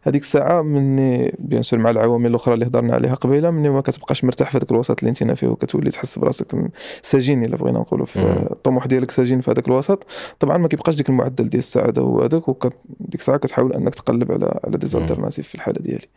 هذيك 0.04 0.22
الساعة 0.22 0.62
مني 0.62 1.36
bien 1.40 1.62
sûr 1.62 1.80
مع 1.80 1.90
العوامل 1.90 2.30
الأخرى 2.30 2.54
اللي 2.54 2.66
هضرنا 2.66 2.94
عليها 2.94 3.14
قبيلة 3.14 3.52
مني 3.52 3.70
ما 3.70 3.82
كتبقاش 3.82 4.24
مرتاح 4.24 4.52
في 4.52 4.58
هذاك 4.58 4.72
الوسط 4.72 5.00
اللي 5.00 5.10
انت 5.10 5.32
فيه 5.32 5.48
وكتولي 5.48 5.92
تحس 5.92 6.20
براسك 6.20 6.56
سجين 7.02 7.46
إلا 7.46 7.58
بغينا 7.58 7.80
نقولوا 7.80 8.06
في 8.06 8.48
الطموح 8.52 8.86
ديالك 8.88 9.12
سجين 9.12 9.42
في 9.42 9.52
هذاك 9.52 9.68
الوسط. 9.68 10.06
طبعا 10.40 10.58
ما 10.58 10.68
كيبقاش 10.68 10.96
ديك 10.96 11.10
المعدل 11.10 11.50
ديال 11.50 11.60
السعاده 11.60 12.02
هو 12.02 12.22
هذاك 12.22 12.48
وديك 12.48 12.76
الساعة 13.14 13.38
كتحاول 13.38 13.74
أنك 13.74 13.96
تقلب 13.96 14.32
على 14.32 14.60
على 14.64 14.78
ديزالترناتيف 14.78 15.48
في 15.48 15.56
الحالة 15.56 15.82
ديالي. 15.82 16.08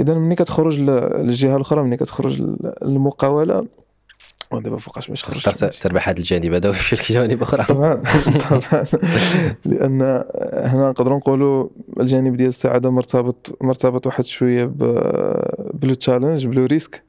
اذا 0.00 0.14
ملي 0.14 0.34
كتخرج 0.34 0.80
للجهة 0.80 1.56
الأخرى 1.56 1.82
ملي 1.82 1.96
كتخرج 1.96 2.42
للمقاولة. 2.82 3.66
ودابا 4.50 4.78
فوقاش 4.78 5.08
باش 5.08 5.24
خرجت 5.24 5.64
تربح 5.64 6.08
هذا 6.08 6.18
الجانب 6.18 6.54
هذا 6.54 6.70
وفي 6.70 6.92
الجوانب 6.92 7.42
أخرى. 7.42 7.64
طبعا 7.74 8.02
طبعا. 8.50 8.84
لأن 9.64 10.24
هنا 10.64 10.90
نقدروا 10.90 11.16
نقولوا 11.16 11.68
الجانب 12.00 12.36
ديال 12.36 12.48
السعادة 12.48 12.90
مرتبط 12.90 13.58
مرتبط 13.60 14.06
واحد 14.06 14.24
شوية 14.24 14.64
ب 15.74 15.81
le 15.81 15.94
challenge 15.94 16.46
ب 16.46 16.52
le 16.52 16.64
risque. 16.64 17.02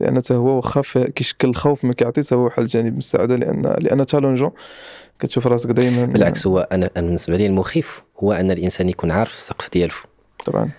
لأن 0.00 0.16
حتى 0.16 0.34
هو 0.34 0.56
واخا 0.56 0.82
كيشكل 1.14 1.48
الخوف 1.48 1.84
ما 1.84 1.92
كيعطي 1.92 2.34
هو 2.34 2.44
واحد 2.44 2.62
الجانب 2.62 2.92
من 2.92 2.98
السعادة 2.98 3.36
لأن 3.36 3.62
لأن 3.62 4.06
challenge 4.06 4.46
و 4.46 4.50
كتشوف 5.18 5.46
راسك 5.46 5.70
دائما 5.70 6.04
بالعكس 6.04 6.46
هو 6.46 6.68
أنا 6.72 6.90
بالنسبة 6.96 7.36
لي 7.36 7.46
المخيف 7.46 8.02
هو 8.22 8.32
أن 8.32 8.50
الإنسان 8.50 8.88
يكون 8.88 9.10
عارف 9.10 9.32
السقف 9.32 9.70
ديالو. 9.72 9.94
طبعا. 10.46 10.70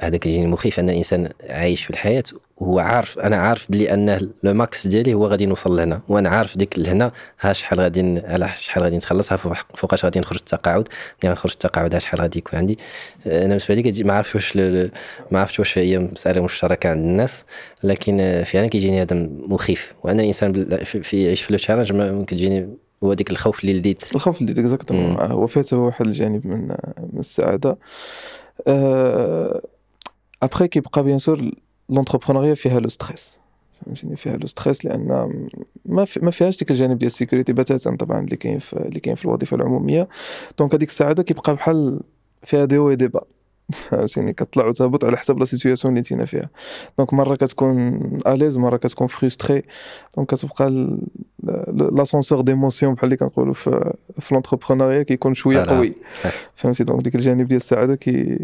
هذا 0.00 0.16
كيجيني 0.16 0.46
مخيف 0.46 0.80
أن 0.80 0.90
الانسان 0.90 1.28
عايش 1.50 1.84
في 1.84 1.90
الحياة 1.90 2.24
وهو 2.56 2.78
عارف 2.78 3.18
أنا 3.18 3.36
عارف 3.36 3.66
بلي 3.70 3.94
ان 3.94 4.30
le 4.42 4.54
max 4.54 4.86
ديالي 4.86 5.14
هو 5.14 5.26
غادي 5.26 5.46
نوصل 5.46 5.76
لهنا 5.76 6.00
وأنا 6.08 6.28
عارف 6.28 6.58
ديك 6.58 6.78
لهنا 6.78 7.12
ها 7.40 7.52
شحال 7.52 7.80
غادي 7.80 8.20
على 8.24 8.48
شحال 8.56 8.84
غادي 8.84 8.96
نتخلصها 8.96 9.36
فوقاش 9.74 10.04
غادي 10.04 10.20
نخرج 10.20 10.38
التقاعد 10.38 10.88
ملي 11.22 11.30
غنخرج 11.30 11.52
التقاعد 11.52 11.94
ها 11.94 11.98
شحال 11.98 12.20
غادي 12.20 12.38
يكون 12.38 12.58
عندي. 12.58 12.78
أنا 13.26 13.46
بالنسبة 13.46 13.74
لي 13.74 14.04
ما 14.04 14.14
عرفتش 14.14 14.34
واش 14.34 14.56
ما 15.30 15.40
عرفتش 15.40 15.58
واش 15.58 15.78
هي 15.78 15.98
مسألة 15.98 16.40
مشتركة 16.40 16.90
عند 16.90 17.04
الناس 17.04 17.44
لكن 17.82 18.42
فعلا 18.46 18.66
كيجيني 18.66 19.02
هذا 19.02 19.28
مخيف. 19.30 19.94
وأنا 20.02 20.22
الانسان 20.22 20.84
في 20.84 21.24
يعيش 21.24 21.42
في 21.42 21.52
le 21.52 21.58
challenge 21.58 22.24
كتجيني 22.24 22.68
هو 23.04 23.14
ديك 23.14 23.30
الخوف 23.30 23.60
اللي 23.60 23.72
لديت. 23.74 24.14
الخوف 24.14 24.40
اللي 24.40 24.52
لديت 24.52 24.64
exactement 24.64 25.16
هو 25.16 25.46
فيه 25.46 25.76
واحد 25.76 26.06
الجانب 26.06 26.46
من 26.46 26.68
من 27.12 27.18
السعادة. 27.18 27.78
أه 28.66 29.60
ابخي 30.42 30.68
كيبقى 30.68 31.02
bien 31.02 31.18
sûr 31.18 31.50
l'entrepreneuriat 31.88 32.54
فيها 32.54 32.80
le 32.80 32.88
stress 32.88 33.38
فهمتيني 33.84 34.16
فيها 34.16 34.36
le 34.36 34.46
stress 34.46 34.84
لأن 34.84 35.30
ما 35.84 36.04
في 36.04 36.20
ما 36.24 36.30
فيهاش 36.30 36.58
ديك 36.58 36.70
الجانب 36.70 36.98
ديال 36.98 37.06
ال 37.10 37.15
sécurité 37.15 37.52
بتاتا 37.52 37.96
طبعا 37.96 38.20
اللي 38.20 38.36
كاين 38.36 38.58
في 38.58 38.72
اللي 38.72 39.00
كاين 39.00 39.14
في 39.14 39.24
الوظيفه 39.24 39.56
العموميه 39.56 40.08
donc 40.58 40.74
هذيك 40.74 40.88
السعاده 40.88 41.22
كيبقى 41.22 41.54
بحال 41.54 42.00
فيها 42.42 42.64
دي 42.64 42.78
و 42.78 42.92
دي 42.94 43.08
با 43.08 43.24
فهمتيني؟ 43.72 44.32
كتطلع 44.32 44.66
وتهبط 44.66 45.04
على 45.04 45.16
حسب 45.16 45.38
la 45.38 45.44
situation 45.44 45.90
اللي 45.92 45.98
انتينا 45.98 46.24
فيها. 46.24 46.50
donc 46.98 47.14
مرة 47.14 47.34
كتكون 47.36 48.00
à 48.26 48.31
l'aise 48.31 48.58
مرة 48.58 48.76
كتكون 48.76 49.06
frustré 49.06 49.62
donc 50.16 50.28
كتبقى 50.34 50.96
l'ascenseur 51.92 52.40
d'émotions 52.40 52.94
بحال 52.94 53.04
اللي 53.04 53.16
كنقولوا 53.16 53.52
في 53.54 53.94
في 54.20 54.34
l'entrepreneuriat 54.34 55.02
كيكون 55.02 55.34
شوية. 55.34 55.56
قوي. 55.76 55.92
فهمتي؟ 56.54 56.84
donc 56.84 57.02
ديك 57.02 57.14
الجانب 57.14 57.46
ديال 57.46 57.56
السعادة 57.56 57.94
كي 57.94 58.38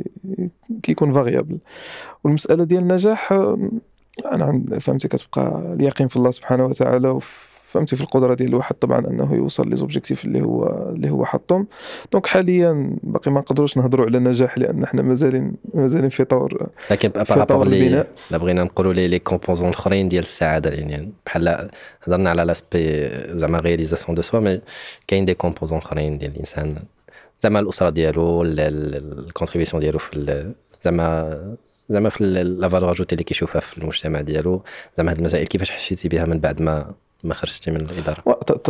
كيكون 0.83 1.13
variable 1.13 1.59
والمسألة 2.25 2.65
ديال 2.65 2.83
النجاح 2.83 3.33
أنا 4.27 4.63
فهمتي؟ 4.81 5.09
كتبقى 5.09 5.73
اليقين 5.75 6.09
في 6.09 6.17
الله 6.17 6.31
سبحانه 6.31 6.65
وتعالى 6.67 7.09
وف- 7.09 7.62
فهمتي 7.73 7.97
في 7.97 8.03
القدرة 8.03 8.35
ديال 8.35 8.49
الواحد 8.49 8.75
طبعا 8.75 8.99
أنه 8.99 9.35
يوصل 9.35 9.69
les 9.69 9.77
objectifs 9.77 10.25
اللي 10.25 10.43
هو 10.43 10.67
اللي 10.97 11.11
هو 11.11 11.25
حطهم 11.25 11.67
donc 12.13 12.27
حاليا 12.27 12.97
باقي 13.03 13.31
ما 13.31 13.41
نقدروش 13.41 13.77
نهضروا 13.77 14.07
على 14.07 14.19
النجاح 14.19 14.59
لأن 14.59 14.83
إحنا 14.83 15.03
مازالين 15.03 15.53
مازالين 15.75 16.09
في 16.09 16.25
طور 16.25 16.67
لكن 16.91 17.11
في 17.25 17.45
طور 17.45 17.67
البناء. 17.67 18.07
لا 18.31 18.39
بغينا 18.39 18.65
نقولوا 18.65 18.93
les 18.93 19.09
les 19.09 19.19
composantes 19.19 19.69
الاخرين 19.69 20.09
ديال 20.09 20.23
السعادة 20.23 20.71
يعني 20.71 21.13
بحال 21.27 21.71
هضرنا 22.03 22.31
على 22.31 22.45
l'aspect 22.45 23.11
زعما 23.39 23.59
réalisation 23.59 24.15
de 24.15 24.23
soi 24.23 24.41
mais 24.41 24.61
كاين 25.07 25.25
des 25.25 25.35
composantes 25.35 25.79
أخرين 25.79 26.19
ديال 26.19 26.31
الإنسان. 26.31 26.75
زعما 27.41 27.61
الأسرة 27.61 27.91
ديالو 27.91 28.43
ال 28.43 28.53
contribution 28.53 29.83
ديالو 29.83 29.99
في 29.99 30.53
زعما 30.85 31.39
زعما 31.89 32.09
في 32.09 32.25
la 32.59 32.69
valeur 32.69 32.91
ajoutée 32.91 33.13
اللي 33.13 33.25
كيشوفها 33.25 33.61
في 33.61 33.79
المجتمع 33.79 34.21
ديالو. 34.21 34.63
زعما 34.97 35.11
هاد 35.11 35.19
المسائل 35.19 35.47
كيفاش 35.47 35.71
حسيتي 35.71 36.09
بها 36.09 36.25
من 36.25 36.39
بعد 36.39 36.63
ما 36.63 36.95
ما 37.25 37.35
خرجتي 37.35 37.71
من 37.71 37.81
الإدارة. 37.81 38.21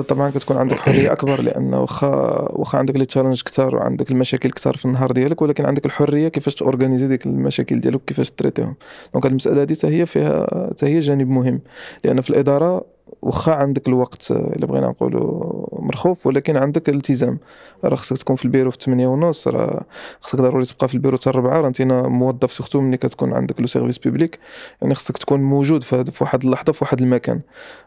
طبعا 0.08 0.30
كتكون 0.30 0.56
عندك 0.56 0.76
حرية 0.76 1.12
أكبر 1.12 1.42
لأن 1.42 1.74
واخا 1.74 2.08
واخا 2.50 2.78
عندك 2.78 2.96
les 2.96 3.04
challenges 3.04 3.42
كثار 3.42 3.76
وعندك 3.76 4.10
المشاكل 4.10 4.50
كثار 4.50 4.76
في 4.76 4.84
النهار 4.84 5.12
ديالك 5.12 5.42
ولكن 5.42 5.66
عندك 5.66 5.86
الحرية 5.86 6.28
كيفاش 6.28 6.54
ت 6.54 6.59
organiser 6.59 7.08
ديك 7.08 7.26
المشاكل 7.26 7.80
ديالك 7.80 8.00
كيفاش 8.06 8.30
تريتيهم. 8.30 8.74
donc 9.12 9.24
هاد 9.24 9.30
المسألة 9.30 9.62
هذه 9.62 9.76
هي 9.84 10.06
فيها 10.06 10.66
حتى 10.70 10.86
هي 10.86 10.98
جانب 10.98 11.28
مهم. 11.28 11.60
لأن 12.04 12.20
في 12.20 12.30
الإدارة 12.30 12.84
واخا 13.22 13.52
عندك 13.52 13.88
الوقت 13.88 14.30
آه، 14.30 14.52
إلا 14.56 14.66
بغينا 14.66 14.86
نقولوا 14.86 15.66
مرخوف 15.84 16.26
ولكن 16.26 16.56
عندك 16.56 16.88
الالتزام. 16.88 17.38
راه 17.84 17.96
خصك 17.96 18.18
تكون 18.18 18.36
في 18.36 18.44
البيرو 18.44 18.70
في 18.70 18.78
8 18.80 19.06
ونص 19.06 19.48
راه 19.48 19.84
خصك 20.20 20.38
ضروري 20.38 20.64
تبقى 20.64 20.88
في 20.88 20.94
البيرو 20.94 21.16
حتى 21.16 21.30
4 21.30 21.60
راه 21.60 21.68
انتينا 21.68 22.02
موظف 22.08 22.52
surtout 22.52 22.80
ملي 22.80 22.96
كتكون 22.96 23.32
عندك 23.32 23.60
le 23.60 23.66
service 23.66 23.98
public 23.98 24.38
يعني 24.82 24.94
خصك 24.94 25.18
تكون 25.18 25.40
موجود 25.40 25.82
في 25.82 26.04
واحد 26.20 26.44
اللحظة 26.44 26.72
في 26.72 26.84
واحد 26.84 27.00
المكان. 27.00 27.40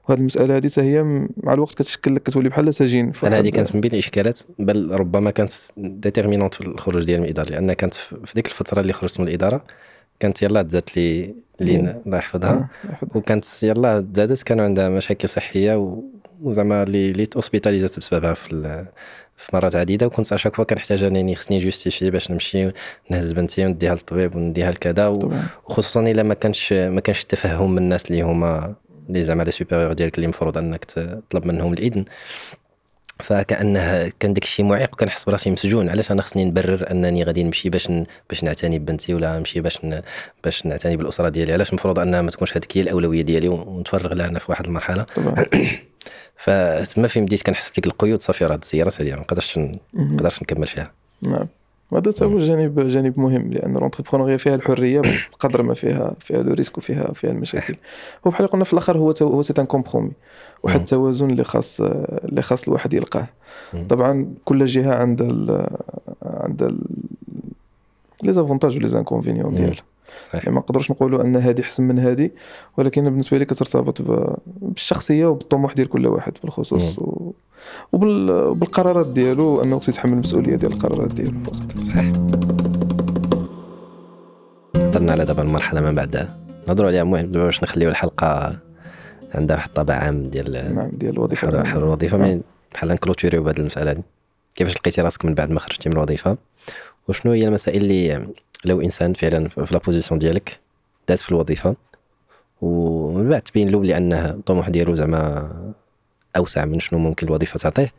وهاد 0.09 0.19
المسألة 0.19 0.57
هذه 0.57 0.71
هي 0.77 1.03
مع 1.43 1.53
الوقت 1.53 1.73
كتشكل 1.73 2.15
لك 2.15 2.23
كتولي 2.23 2.49
بحال 2.49 2.73
سجين 2.73 3.11
أنا 3.23 3.39
هذه 3.39 3.49
كانت 3.49 3.75
من 3.75 3.81
بين 3.81 3.91
الإشكالات 3.91 4.39
بل 4.59 4.91
ربما 4.91 5.31
كانت 5.31 5.51
déterminante 5.77 6.53
في 6.53 6.61
الخروج 6.61 7.05
ديال 7.05 7.19
من 7.19 7.25
الاداره 7.25 7.49
لأن 7.49 7.73
كانت 7.73 7.93
في 7.93 8.31
ديك 8.35 8.47
الفترة 8.47 8.81
اللي 8.81 8.93
خرجت 8.93 9.19
من 9.19 9.27
الإدارة 9.27 9.63
كانت 10.19 10.41
يلاه 10.41 10.61
تزادت 10.61 10.97
لي 10.97 11.35
اللي. 11.61 12.01
الله 12.05 12.17
يحفظها 12.17 12.69
يحفظ. 12.89 13.07
وكانت 13.15 13.45
يلاه 13.63 13.99
تزادت 13.99 14.43
كانوا 14.43 14.65
عندها 14.65 14.89
مشاكل 14.89 15.29
صحية 15.29 16.01
وزعما 16.41 16.83
اللي 16.83 17.11
اللي 17.11 17.25
t'hospitalisات 17.25 17.97
بسببها 17.99 18.33
في 18.33 18.85
في 19.37 19.55
مرات 19.55 19.75
عديدة. 19.75 20.05
وكنت 20.07 20.33
à 20.33 20.37
chaque 20.37 20.55
fois 20.55 20.63
كنحتاج 20.63 21.03
أنني 21.03 21.35
خصني 21.35 21.59
justifier 21.59 22.11
باش 22.11 22.31
نمشي 22.31 22.71
نهز 23.09 23.31
بنتي 23.31 23.65
ونديها 23.65 23.95
للطبيب 23.95 24.35
ونديها 24.35 24.71
لكذا. 24.71 25.07
وخصوصا 25.07 26.01
إلا 26.01 26.23
ما 26.23 26.33
كانش 26.33 26.73
ما 26.73 27.01
كانش 27.01 27.21
التفهم 27.21 27.71
من 27.71 27.77
الناس 27.77 28.05
اللي 28.05 28.21
هما 28.21 28.75
اللي 29.09 29.23
زعما 29.23 29.43
les 29.43 29.51
supérieurs 29.51 29.93
ديالك 29.93 30.15
اللي 30.15 30.25
المفروض 30.25 30.57
أنك 30.57 30.85
تطلب 30.85 31.45
منهم 31.45 31.73
الإذن. 31.73 32.05
فكأنه 33.25 34.11
كان 34.19 34.33
داك 34.33 34.43
الشيء 34.43 34.65
معيق 34.65 34.93
وكنحس 34.93 35.23
براسي 35.23 35.51
مسجون. 35.51 35.89
علاش 35.89 36.11
أنا 36.11 36.21
خصني 36.21 36.45
نبرر 36.45 36.91
أنني 36.91 37.23
غادي 37.23 37.43
نمشي 37.43 37.69
باش 37.69 37.89
ن... 37.89 38.03
باش 38.29 38.43
نعتني 38.43 38.79
ببنتي 38.79 39.13
ولا 39.13 39.39
نمشي 39.39 39.61
باش 39.61 39.85
ن... 39.85 40.01
باش 40.43 40.65
نعتني 40.65 40.97
بالأسرة 40.97 41.29
ديالي؟ 41.29 41.53
علاش 41.53 41.69
المفروض 41.69 41.99
انها 41.99 42.21
ما 42.21 42.31
تكونش 42.31 42.57
هذيك 42.57 42.77
هي 42.77 42.81
الأولوية 42.81 43.21
ديالي 43.21 43.47
ونتفرغ 43.47 44.13
لها 44.13 44.27
أنا 44.27 44.39
في 44.39 44.45
واحد 44.49 44.65
المرحلة؟ 44.65 45.05
فتما 46.43 47.07
فين 47.07 47.25
بديت 47.25 47.41
كنحس 47.41 47.69
بديك 47.69 47.85
القيود 47.85 48.21
صافي 48.21 48.45
راه 48.45 48.55
تسيرات 48.55 49.01
هذه 49.01 49.11
ما 49.11 49.19
نقدرش 49.19 49.57
ما. 49.57 49.79
نقدرش 49.93 50.41
نكمل 50.41 50.67
فيها. 50.67 50.91
نعم. 51.21 51.47
هذا 51.97 52.11
تا 52.11 52.25
هو 52.25 52.37
جانب 52.37 52.87
جانب 52.87 53.19
مهم 53.19 53.53
لأن 53.53 53.75
ال 53.75 53.79
entrepreneuriat 53.79 54.37
فيها 54.37 54.55
الحرية 54.55 55.01
بقدر 55.31 55.63
ما 55.63 55.73
فيها 55.73 56.13
فيها 56.19 56.43
le 56.43 56.53
risque 56.53 56.77
وفيها 56.77 57.13
فيها 57.13 57.31
المشاكل. 57.31 57.75
هو 58.27 58.31
بحال 58.31 58.47
قلنا 58.47 58.63
في 58.63 58.73
الأخر 58.73 58.97
هو 58.97 59.13
هو 59.21 59.41
c'est 59.41 59.53
un 59.59 59.65
compromis. 59.65 60.11
واحد. 60.63 60.79
التوازن 60.79 61.29
اللي 61.29 61.43
خاص 61.43 61.81
اللي 61.81 62.41
خاص 62.41 62.67
الواحد 62.67 62.93
يلقاه. 62.93 63.27
طبعا 63.89 64.33
كل 64.45 64.65
جهة 64.65 64.95
عندها 64.95 65.69
عندها 66.23 66.69
les 68.23 68.33
avantages 68.33 68.77
و 68.77 68.87
les 68.87 68.99
inconvénients. 68.99 69.55
ديالها. 69.55 69.94
صحيح. 70.27 70.35
يعني 70.43 70.55
ما 70.55 70.59
نقدرش 70.59 70.91
نقولوا 70.91 71.21
أن 71.21 71.35
هذه 71.35 71.61
أحسن 71.61 71.83
من 71.83 71.99
هذه 71.99 72.29
ولكن 72.77 73.03
بالنسبة 73.03 73.37
لي 73.37 73.45
كترتبط 73.45 74.01
بالشخصية 74.61 75.25
وبالطموح 75.25 75.73
ديال 75.73 75.89
كل 75.89 76.07
واحد 76.07 76.33
بالخصوص 76.43 76.99
و... 76.99 77.31
وبال... 77.91 78.31
وبالقرارات 78.31 79.07
ديالو 79.07 79.63
أنه 79.63 79.79
خصو 79.79 79.91
يتحمل 79.91 80.13
المسؤولية 80.13 80.55
ديال 80.55 80.73
القرارات 80.73 81.11
ديالو. 81.11 81.43
فقط 81.43 81.77
صحيح. 81.83 82.11
هضرنا 84.75 85.11
على 85.11 85.25
دابا 85.25 85.41
المرحلة 85.41 85.81
من 85.81 85.95
بعد. 85.95 86.29
نهضروا 86.67 86.87
عليها 86.89 87.01
المهم 87.01 87.25
دابا 87.25 87.45
باش 87.45 87.63
نخليو 87.63 87.89
الحلقة 87.89 88.59
عندها 89.35 89.57
واحد 89.57 89.67
الطابع 89.67 89.93
عام 89.93 90.23
ديال 90.23 90.75
نعم 90.75 90.89
ديال 90.93 91.13
الوظيفة. 91.13 91.47
حر 91.47 91.65
حر 91.65 91.77
الوظيفة. 91.77 92.17
نعم. 92.17 92.41
بحال 92.73 92.89
ن 92.89 92.94
clôturer 92.94 93.34
يو 93.34 93.43
بهذه 93.43 93.59
المسألة 93.59 93.91
هذه 93.91 94.03
كيفاش 94.55 94.75
لقيتي 94.75 95.01
راسك 95.01 95.25
من 95.25 95.33
بعد 95.33 95.51
ما 95.51 95.59
خرجتي 95.59 95.89
من 95.89 95.95
الوظيفة؟ 95.95 96.37
وشنو 97.07 97.31
هي 97.31 97.47
المسائل 97.47 97.81
اللي 97.81 98.27
لو 98.65 98.81
إنسان 98.81 99.13
فعلا 99.13 99.49
في 99.49 99.73
la 99.73 99.77
position 99.79 100.19
ديالك 100.19 100.59
داز 101.07 101.21
في 101.21 101.29
الوظيفة 101.29 101.75
ومن 102.61 103.29
بعد 103.29 103.41
تبين 103.41 103.69
له 103.69 103.79
بانه 103.79 104.29
الطموح 104.29 104.69
ديالو 104.69 104.95
زعما 104.95 105.73
أوسع 106.37 106.65
من 106.65 106.79
شنو 106.79 106.99
ممكن 106.99 107.27
الوظيفة 107.27 107.59
تعطيه. 107.59 107.93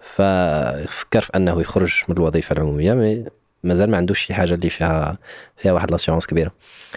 ففكر 0.00 1.20
في 1.20 1.30
أنه 1.36 1.60
يخرج 1.60 2.02
من 2.08 2.16
الوظيفة 2.16 2.52
العمومية 2.52 2.94
mais 2.94 3.24
مازال 3.64 3.90
ما 3.90 3.96
عندوش 3.96 4.20
شي 4.20 4.34
حاجة 4.34 4.54
اللي 4.54 4.70
فيها 4.70 5.18
فيها 5.56 5.72
واحد 5.72 5.90
l'assurance 5.90 6.26
كبيرة. 6.26 6.52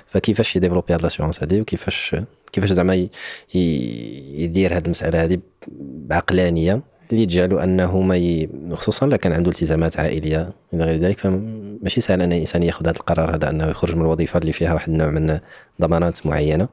فكيفاش 0.08 0.56
ي 0.56 0.59
développer 0.59 0.94
هاد 0.94 1.02
l'assurance 1.02 1.40
هادي 1.44 1.62
وكيفاش 1.62 2.16
كيفاش 2.52 2.72
زعما 2.72 3.08
يدير 3.54 4.76
هاد 4.76 4.86
المسألة 4.86 5.24
هادي 5.24 5.40
بعقلانية 6.08 6.82
اللي 7.12 7.26
تجعله 7.26 7.64
أنه 7.64 8.02
ما 8.02 8.18
ي... 8.18 8.50
خصوصا 8.74 9.06
إلا 9.06 9.18
كان 9.18 9.34
عنده 9.34 9.50
التزامات 9.50 10.00
عائلية 10.00 10.50
إلى 10.74 10.84
غير 10.84 11.00
ذلك 11.00 11.20
فماشي 11.20 12.02
سهل 12.02 12.22
أن 12.22 12.32
الإنسان 12.34 12.64
يأخذ 12.64 12.88
هذا 12.88 12.98
القرار 12.98 13.36
هذا 13.36 13.50
أنه 13.50 13.68
يخرج 13.68 13.96
من 13.96 14.02
الوظيفة 14.02 14.40
اللي 14.40 14.52
فيها 14.54 14.74
واحد 14.74 14.90
النوع 14.90 15.10
من 15.10 15.40
ضمانات 15.82 16.26
معينة. 16.26 16.68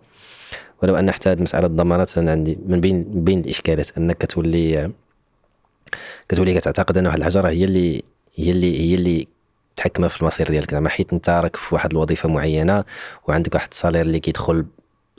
ولو 0.82 0.96
أن 0.96 1.10
حتى 1.12 1.34
مسألة 1.34 1.66
الضمانات 1.66 2.18
أنا 2.18 2.30
عندي 2.30 2.58
من 2.66 2.80
بين 2.80 3.02
بين 3.24 3.40
الإشكالات 3.40 3.98
أنك 3.98 4.18
كتولي 4.18 4.90
كتولي 6.28 6.54
كتعتقد 6.60 6.98
أن 6.98 7.06
واحد 7.06 7.18
الحاجة 7.18 7.48
هي 7.48 7.64
اللي 7.64 8.02
هي 8.36 8.50
اللي 8.50 8.80
هي 8.80 8.94
اللي 8.94 9.28
تحكم 9.76 10.08
في 10.08 10.20
المصير 10.22 10.48
ديالك. 10.48 10.70
زعما 10.70 10.88
حيت 10.88 11.12
أنت 11.12 11.30
راك 11.30 11.56
في 11.56 11.74
واحد 11.74 11.92
الوظيفة 11.92 12.28
معينة 12.28 12.84
وعندك 13.28 13.54
واحد 13.54 13.68
ال 13.72 13.76
salaire 13.76 14.02
اللي 14.02 14.20
كيدخل 14.20 14.66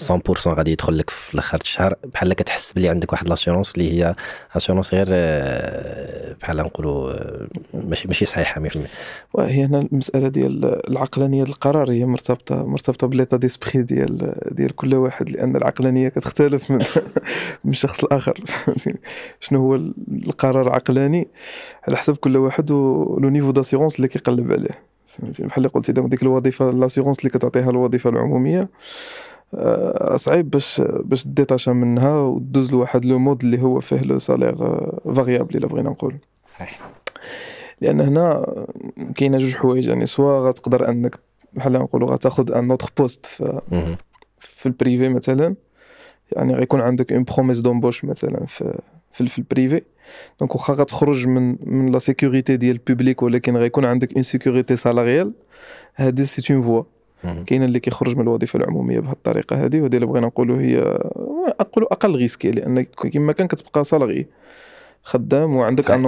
100% 0.01 0.47
غادي 0.47 0.71
يدخل 0.71 0.97
لك 0.97 1.09
في 1.09 1.33
الآخر 1.33 1.57
الشهر. 1.61 1.95
بحال 2.13 2.33
كتحس 2.33 2.73
بلي 2.73 2.89
عندك 2.89 3.11
واحد 3.11 3.29
l'assurance 3.29 3.71
اللي 3.71 3.93
هي 3.93 4.15
assurance 4.57 4.93
غير 4.93 5.07
آه، 5.09 6.35
بحال 6.41 6.57
نقولوا 6.57 7.11
آه، 7.11 7.47
ماشي 7.73 8.07
ماشي 8.07 8.25
صحيحة 8.25 8.61
100% 8.61 8.77
وهي 9.33 9.65
هنا 9.65 9.79
المسألة 9.79 10.27
ديال 10.27 10.81
العقلانية 10.89 11.43
ديال 11.43 11.55
القرار 11.55 11.91
هي 11.91 12.05
مرتبطة 12.05 12.65
مرتبطة 12.65 13.07
ب 13.07 13.12
l'état 13.12 13.37
d'esprit 13.37 13.81
ديال 13.81 14.33
ديال 14.51 14.75
كل 14.75 14.95
واحد 14.95 15.29
لأن 15.29 15.55
العقلانية 15.55 16.09
كتختلف 16.09 16.71
من 16.71 16.79
من 17.65 17.73
شخص 17.73 18.03
لآخر؟ 18.03 18.39
شنو 19.39 19.59
هو 19.59 19.75
القرار 20.25 20.73
عقلاني؟ 20.73 21.27
على 21.87 21.97
حسب 21.97 22.15
كل 22.15 22.37
واحد 22.37 22.71
و 22.71 22.91
le 22.91 23.29
niveau 23.29 23.51
d'assurance 23.51 23.95
اللي 23.95 24.07
كيقلب 24.07 24.51
عليه. 24.51 24.81
فهمتيني؟ 25.07 25.49
بحال 25.49 25.57
اللي 25.57 25.69
قلتي 25.69 25.91
ديك 25.91 26.23
الوظيفة 26.23 26.71
l'assurance 26.71 27.19
اللي 27.19 27.29
كتعطيها 27.29 27.69
الوظيفة 27.69 28.09
العمومية 28.09 28.69
صعيب 30.15 30.49
باش 30.49 30.81
باش 30.81 31.23
t'détacha 31.23 31.71
منها 31.71 32.19
ودوز 32.19 32.71
لواحد 32.71 33.05
le 33.05 33.19
mode 33.19 33.43
اللي 33.43 33.61
هو 33.61 33.79
فيه 33.79 34.01
le 34.01 34.19
salaire 34.19 34.55
variable 35.13 35.57
إلا 35.57 35.67
بغينا 35.67 35.89
نقول. 35.89 36.15
صحيح. 36.59 36.79
لأن 37.81 38.01
هنا 38.01 38.55
كاينة 39.15 39.37
جوج 39.37 39.55
حوايج 39.55 39.87
يعني 39.87 40.05
سواء 40.05 40.41
غتقدر 40.41 40.89
أنك 40.89 41.19
بحال 41.53 41.73
نقولوا 41.73 42.11
غتاخذ 42.11 42.51
un 42.51 42.71
autre 42.71 42.89
poste 42.97 43.25
في. 43.25 43.61
في 44.39 44.65
ال 44.65 44.73
privé 44.73 45.09
مثلا. 45.09 45.55
يعني 46.31 46.53
غيكون 46.53 46.81
عندك 46.81 47.13
une 47.13 47.23
promesse 47.23 47.59
d'embauche 47.59 48.05
مثلا 48.05 48.45
في 48.45 48.79
في, 49.11 49.27
في 49.27 49.39
ال 49.39 49.46
privé 49.46 49.81
donc 50.39 50.55
واخا 50.55 50.73
غتخرج 50.73 51.27
من 51.27 51.55
من 51.61 51.91
la 51.91 51.99
sécurité 51.99 52.57
ديال 52.57 52.75
ال 52.75 52.82
public 52.82 53.23
ولكن 53.23 53.57
غيكون 53.57 53.85
عندك 53.85 54.13
une 54.13 54.23
sécurité 54.23 54.75
salariale 54.75 55.33
هذه 55.95 56.23
c'est 56.23 56.53
une 56.53 56.61
voie. 56.61 56.83
كاين 57.45 57.63
اللي 57.63 57.79
كيخرج 57.79 58.15
من 58.15 58.21
الوظيفة 58.21 58.59
العمومية 58.59 58.99
بهذه 58.99 59.11
الطريقة 59.11 59.65
هذه 59.65 59.81
وهذه 59.81 59.95
اللي 59.95 60.05
بغينا 60.05 60.27
نقولوا 60.27 60.61
هي 60.61 60.99
نقولوا 61.61 61.93
أقل 61.93 62.15
risqué 62.15 62.51
لأن 62.51 62.83
كما 62.83 63.33
كان 63.33 63.47
كتبقى 63.47 63.83
salarié 63.83 64.25
خدام 65.03 65.55
وعندك. 65.55 65.91
ان 65.91 66.05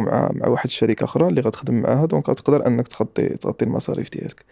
مع 0.00 0.30
مع 0.34 0.48
واحد 0.48 0.66
الشركة 0.66 1.04
أخرى 1.04 1.28
اللي 1.28 1.40
غتخدم 1.40 1.74
معاها 1.74 2.06
donc 2.06 2.30
غتقدر 2.30 2.66
أنك 2.66 2.88
تغطي 2.88 3.28
تغطي 3.28 3.64
المصاريف 3.64 4.10
ديالك. 4.10 4.44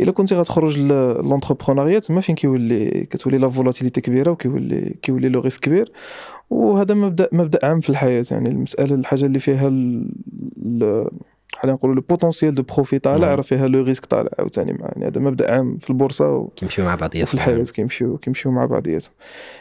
إلا 0.00 0.12
كنتي 0.12 0.34
غتخرج 0.34 0.78
l'entrepreneuriat 0.78 1.98
تما 1.98 2.20
فين 2.20 2.34
كيولي 2.34 3.06
كتولي 3.10 3.38
la 3.38 3.48
volatilité 3.48 4.00
كبيرة 4.00 4.30
وكيولي 4.30 4.94
كيولي 5.02 5.28
le 5.28 5.40
risque 5.40 5.60
كبير. 5.60 5.92
وهذا 6.50 6.94
مبدا 6.94 7.28
مبدأ 7.32 7.66
عام 7.66 7.80
في 7.80 7.90
الحياة 7.90 8.24
يعني 8.30 8.48
المساله 8.48 8.94
الحاجة 8.94 9.24
اللي 9.24 9.38
فيها 9.38 9.68
بحال 11.60 11.72
نقولوا 11.72 11.94
le 11.94 12.02
potentiel 12.08 12.54
de 12.54 12.62
profit 12.62 12.98
طالع 12.98 13.34
راه 13.34 13.42
فيها 13.42 13.68
le 13.68 13.82
risque 13.82 14.04
طالع 14.04 14.30
عاوتاني 14.38 14.78
يعني 14.80 15.06
هذا 15.06 15.20
مبدأ 15.20 15.52
عام 15.52 15.76
في 15.76 15.90
البورصة 15.90 16.48
كيمشيو 16.56 16.84
مع 16.84 16.94
بعضياتهم. 16.94 17.22
وفي 17.22 17.34
الحياة 17.34 17.62
كيمشيو 17.62 18.16
كيمشيو 18.16 18.52
مع 18.52 18.66
بعضياتهم. 18.66 19.12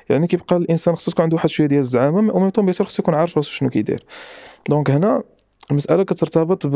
يعني 0.10 0.28
كيبقى 0.28 0.58
الإنسان 0.58 0.96
خصو 0.96 1.12
تكون 1.12 1.24
عنده 1.24 1.36
واحد 1.36 1.50
شوية 1.50 1.68
ديال 1.68 1.80
الزعامة 1.80 2.32
au 2.32 2.40
même 2.40 2.50
temps 2.50 2.66
بيان 2.66 2.74
خصو 2.86 3.02
يكون 3.02 3.14
عارف 3.14 3.38
راسو 3.38 3.50
شنو 3.50 3.70
كيدير. 3.70 4.06
donc 4.70 4.92
هنا 4.92 5.24
المسألة 5.72 6.04
كترتبط 6.04 6.68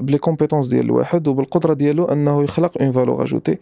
ب 0.00 0.05
les 0.05 0.18
compétences 0.18 0.66
ديال 0.66 0.84
الواحد 0.84 1.28
وبالقدرة 1.28 1.74
ديالو 1.74 2.04
أنه 2.04 2.42
يخلق 2.42 2.82
une 2.82 2.90
valeur 2.90 3.22
ajoutée 3.22 3.58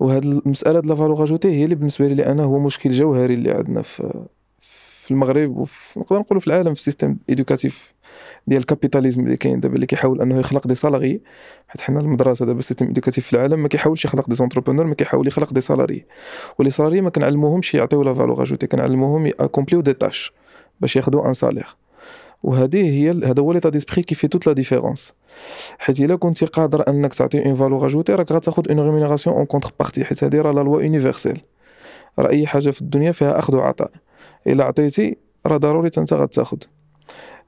وهاد 0.00 0.24
المسألة 0.24 0.80
ديال 0.80 0.90
la 0.90 0.94
valeur 0.94 1.24
ajoutée 1.24 1.48
هي 1.48 1.64
اللي 1.64 1.74
بالنسبة 1.74 2.08
لي 2.08 2.26
أنا 2.26 2.44
هو 2.44 2.58
مشكل 2.58 2.90
جوهري 2.90 3.34
اللي 3.34 3.50
عندنا 3.50 3.82
في 3.82 4.24
في 5.02 5.10
المغرب 5.10 5.56
وفي 5.56 6.00
نقدر 6.00 6.18
نقولوا 6.18 6.40
في 6.40 6.46
العالم 6.46 6.74
في 6.74 6.80
ال 6.80 6.85
système 6.85 7.16
éducatif 7.28 7.94
ديال 8.46 8.60
ال 8.60 8.65
capitalisme 8.65 9.24
اللي 9.24 9.36
كاين 9.36 9.60
دابا 9.60 9.74
اللي 9.74 9.86
كيحاول 9.86 10.20
أنه 10.22 10.40
يخلق 10.40 10.66
des 10.66 10.74
salariés 10.74 11.20
حيت 11.68 11.80
حنا 11.80 12.00
المدرسة 12.00 12.46
دابا 12.46 12.58
ال 12.58 12.62
système 12.62 12.86
éducatif 12.86 13.26
في 13.26 13.32
العالم 13.32 13.62
ما 13.62 13.68
كيحاولش 13.68 14.04
يخلق 14.04 14.28
des 14.28 14.34
entrepreneurs 14.34 14.86
ما 14.86 14.94
كيحاول 14.94 15.26
يخلق 15.26 15.52
des 15.52 15.60
salariés 15.60 16.06
و 16.58 16.61
les 16.61 16.70
salariés 16.70 17.00
ما 17.00 17.10
كنعلموهمش 17.10 17.74
يعطيو 17.74 18.02
la 18.02 18.14
valeur 18.14 18.42
ajoutée 18.42 18.66
كنعلموهم 18.66 19.26
accomplir 19.40 19.80
des 19.80 19.92
tâches 19.92 20.32
باش 20.80 20.96
ياخذوا 20.96 21.28
un 21.28 21.32
salaire 21.32 21.76
وهذه 22.42 22.90
هي 22.90 23.10
هذا 23.10 23.42
هو 23.42 23.52
l'état 23.52 23.68
d'esprit 23.68 24.02
qui 24.02 24.14
fait 24.14 24.28
toute 24.28 24.46
la 24.46 24.52
différence 24.52 25.12
حيت 25.78 26.00
إلا 26.00 26.16
كنتي 26.16 26.46
قادر 26.46 26.88
أنك 26.88 27.14
تعطي 27.14 27.46
une 27.46 27.54
valeur 27.54 27.86
ajoutée 27.86 28.14
راك 28.14 28.32
غتاخذ 28.32 28.68
une 28.70 28.80
rémunération 28.80 29.36
en 29.36 29.44
contrepartie 29.44 30.04
حيت 30.04 30.24
هذه 30.24 30.40
راه 30.40 30.52
la 30.52 30.60
loi 30.60 30.82
universelle 30.82 31.40
راه 32.18 32.30
اي 32.30 32.46
حاجة 32.46 32.70
في 32.70 32.80
الدنيا 32.80 33.12
فيها 33.12 33.38
أخذ 33.38 33.56
وعطاء. 33.56 33.90
إلا 34.46 34.64
عطيتي 34.64 35.16
راه 35.46 35.56
ضروري 35.56 35.90
انت 35.98 36.12
غتاخذ 36.12 36.58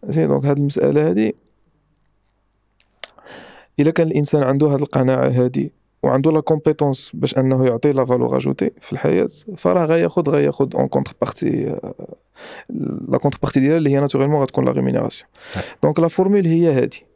زين 0.08 0.28
donc 0.28 0.44
هاد 0.44 0.58
المسألة 0.58 1.08
هادي. 1.08 1.34
إلا 3.80 3.90
كان 3.90 4.06
الإنسان 4.06 4.42
عنده 4.42 4.66
هاد 4.66 4.80
القناعة 4.80 5.28
هادي 5.28 5.72
وعنده 6.02 6.32
la 6.32 6.40
compétence 6.40 7.10
باش 7.14 7.38
أنه 7.38 7.66
يعطي 7.66 7.92
la 7.92 8.04
valeur 8.04 8.36
ajoutée 8.36 8.70
في 8.80 8.92
الحياة 8.92 9.28
فراه 9.56 9.84
غياخذ 9.84 10.30
غياخذ 10.30 10.76
une 10.76 10.88
contrepartie 10.88 11.76
la 13.08 13.18
contrepartie 13.18 13.60
ديالها 13.60 13.78
اللي 13.78 13.90
هي 13.90 14.00
naturellement 14.00 14.42
غتكون 14.42 14.64
la 14.64 14.72
rémunération 14.72 15.30
donc 15.82 16.00
la 16.00 16.08
formule 16.08 16.46
هي 16.46 16.72
هادي. 16.72 17.06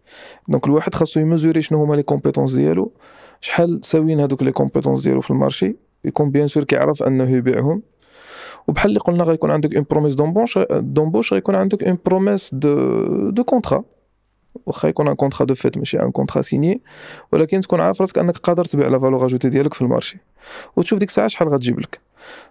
donc 0.49 0.67
الواحد 0.67 0.95
خاصو 0.95 1.21
ي 1.21 1.26
mesurer 1.26 1.63
شنو 1.63 1.85
هما 1.85 1.95
les 1.95 2.03
compétences 2.03 2.53
ديالو 2.53 2.93
شحال 3.41 3.81
ساويين 3.83 4.21
هذوك 4.21 4.43
les 4.43 4.53
compétences 4.53 5.03
ديالو 5.03 5.21
في 5.21 5.31
ال 5.31 5.37
marché 5.37 5.77
يكون 6.05 6.31
bien 6.31 6.49
sûr 6.49 6.65
كيعرف 6.65 7.03
أنه 7.03 7.31
يبيعهم. 7.31 7.83
وبحال 8.69 8.89
اللي 8.89 9.01
قلنا 9.01 9.25
غيكون 9.25 9.51
عندك 9.51 9.75
une 9.75 9.85
promesse 9.91 10.15
d'embauche 10.15 10.59
d'embauche 10.71 11.33
غيكون 11.33 11.55
عندك 11.55 11.85
une 11.85 11.99
promesse 12.07 12.55
de 12.55 13.31
de 13.31 13.45
contrat 13.45 13.85
واخا 14.67 14.89
يكون 14.89 15.09
un 15.09 15.15
contrat 15.15 15.47
de 15.47 15.55
fait 15.55 15.79
ماشي 15.79 16.03
un 16.03 16.11
contrat 16.11 16.43
signé 16.43 16.81
ولكن 17.33 17.61
تكون 17.61 17.81
عارف 17.81 18.01
راسك 18.01 18.19
أنك 18.19 18.37
قادر 18.37 18.65
تبيع 18.65 18.89
la 18.89 18.99
valeur 18.99 19.27
ajoutée 19.27 19.49
ديالك 19.49 19.75
في 19.75 19.83
ال 19.83 19.87
marché. 19.87 20.19
وتشوف 20.77 20.99
ديك 20.99 21.09
الساعة 21.09 21.27
شحال 21.27 21.49
غتجيب 21.49 21.81
لك. 21.81 22.01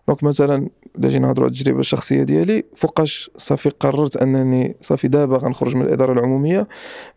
donc 0.08 0.24
مثلا 0.24 0.70
إلا 0.98 1.10
جينا 1.10 1.28
نهضروا 1.28 1.48
على 1.48 1.54
التجربة 1.54 1.80
الشخصية 1.80 2.24
ديالي 2.24 2.64
فوقاش 2.76 3.32
صافي 3.38 3.70
قررت 3.70 4.18
أنني 4.18 4.76
صافي 4.82 5.08
دابا 5.08 5.38
غنخرج 5.38 5.76
من 5.76 5.82
الإدارة 5.82 6.14
العمومية 6.14 6.68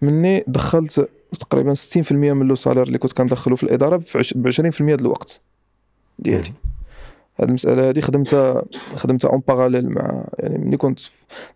مني 0.02 0.44
دخلت 0.46 1.08
تقريبا 1.40 1.74
60% 1.74 2.12
من 2.12 2.46
le 2.46 2.54
salaire 2.54 2.82
اللي 2.82 2.98
كنت 2.98 3.12
كندخلو 3.12 3.56
في 3.56 3.62
الإدارة 3.62 3.96
ب 4.34 4.50
20% 4.50 4.80
ديال 4.80 5.00
الوقت 5.00 5.40
ديالي. 6.18 6.52
هذه 7.40 7.48
المسألة 7.48 7.88
هذه 7.90 8.00
خدمتها 8.00 8.62
خدمتها 8.96 9.30
en 9.30 9.42
parallèle 9.48 9.90
مع 9.90 10.24
يعني 10.38 10.58
ملي 10.58 10.76
كنت 10.76 11.00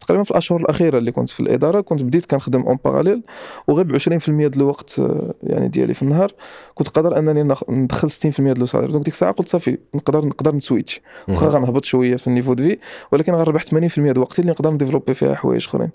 تقريبا 0.01 0.25
في 0.25 0.31
الأشهر 0.31 0.61
الأخيرة 0.61 0.99
اللي 0.99 1.13
كنت 1.13 1.29
في 1.29 1.41
الإدارة 1.41 1.81
كنت 1.81 2.03
بديت 2.03 2.27
كنخدم 2.27 2.63
en 2.63 2.79
parallèle 2.85 3.23
وغير 3.69 3.85
ب 3.85 3.99
20% 3.99 4.29
ديال 4.29 4.57
الوقت 4.57 5.03
يعني 5.43 5.69
ديالي 5.69 5.95
في 5.95 6.03
النهار 6.03 6.33
كنت 6.75 6.89
قادر 6.89 7.19
أنني 7.19 7.55
ندخل 7.69 8.11
60% 8.11 8.41
ديال 8.41 8.59
le 8.59 8.67
salaire 8.67 8.91
donc 8.91 9.05
ديك 9.05 9.15
الساعة 9.15 9.33
قلت 9.33 9.49
صافي 9.49 9.79
نقدر 9.95 10.27
نقدر 10.27 10.55
ن 10.55 10.61
switch 10.61 11.01
واخا 11.29 11.47
غنهبط 11.47 11.85
شوية 11.85 12.17
في 12.17 12.27
ال 12.27 12.31
niveau 12.31 12.55
de 12.55 12.65
vie 12.65 12.79
ولكن 13.13 13.35
غنربح 13.35 13.65
80% 13.65 13.71
ديال 13.99 14.19
وقتي 14.19 14.43
اللي 14.43 14.53
نقدر 14.53 14.71
ن 14.71 14.75
développer 14.75 15.15
فيها 15.15 15.35
حوايج 15.35 15.67
أخرين. 15.67 15.91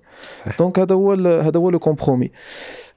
donc 0.60 0.80
هذا 0.80 0.96
هو 0.96 1.12
هذا 1.14 1.60
هو 1.60 1.70
le 1.70 1.80
compromis. 1.80 2.32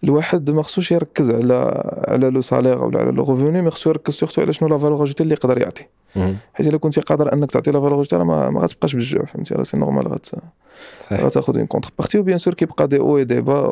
الواحد 0.05 0.51
ما 0.51 0.63
خصوش 0.63 0.93
يركز 0.93 1.31
على 1.31 1.83
على 2.09 2.31
le 2.31 2.41
salaire 2.41 2.85
ولا 2.85 2.99
على 2.99 3.11
le 3.11 3.25
revenu 3.25 3.63
mais 3.63 3.71
خصو 3.71 3.91
يركز 3.91 4.15
surtout 4.15 4.43
على 4.43 4.53
شنو 4.53 4.69
la 4.69 4.79
valeur 4.79 5.03
ajoutée 5.03 5.23
اللي 5.23 5.35
يقدر 5.35 5.59
يعطي. 5.59 5.87
حيت 6.55 6.67
إلا 6.67 6.79
كنتي 6.79 7.01
قادر 7.01 7.33
أنك 7.33 7.51
تعطي 7.51 7.71
la 7.71 7.81
valeur 7.81 7.95
ajoutée 7.95 8.17
ما, 8.17 8.51
ما 8.51 8.61
غتبقاش 8.61 8.95
بالجوع 8.95 9.25
فهمتي؟ 9.25 9.55
راه 9.55 9.63
c'est 9.63 9.77
normal 9.77 10.09
غت 10.09 10.31
غتاخذ 11.13 11.57
une 11.57 11.67
contrepartie 11.67 12.19
و 12.19 12.23
bien 12.23 12.39
sûr 12.39 12.55
كيبقى 12.55 12.89
دي 12.89 12.99
أو 12.99 13.23
دي 13.23 13.41
با 13.41 13.67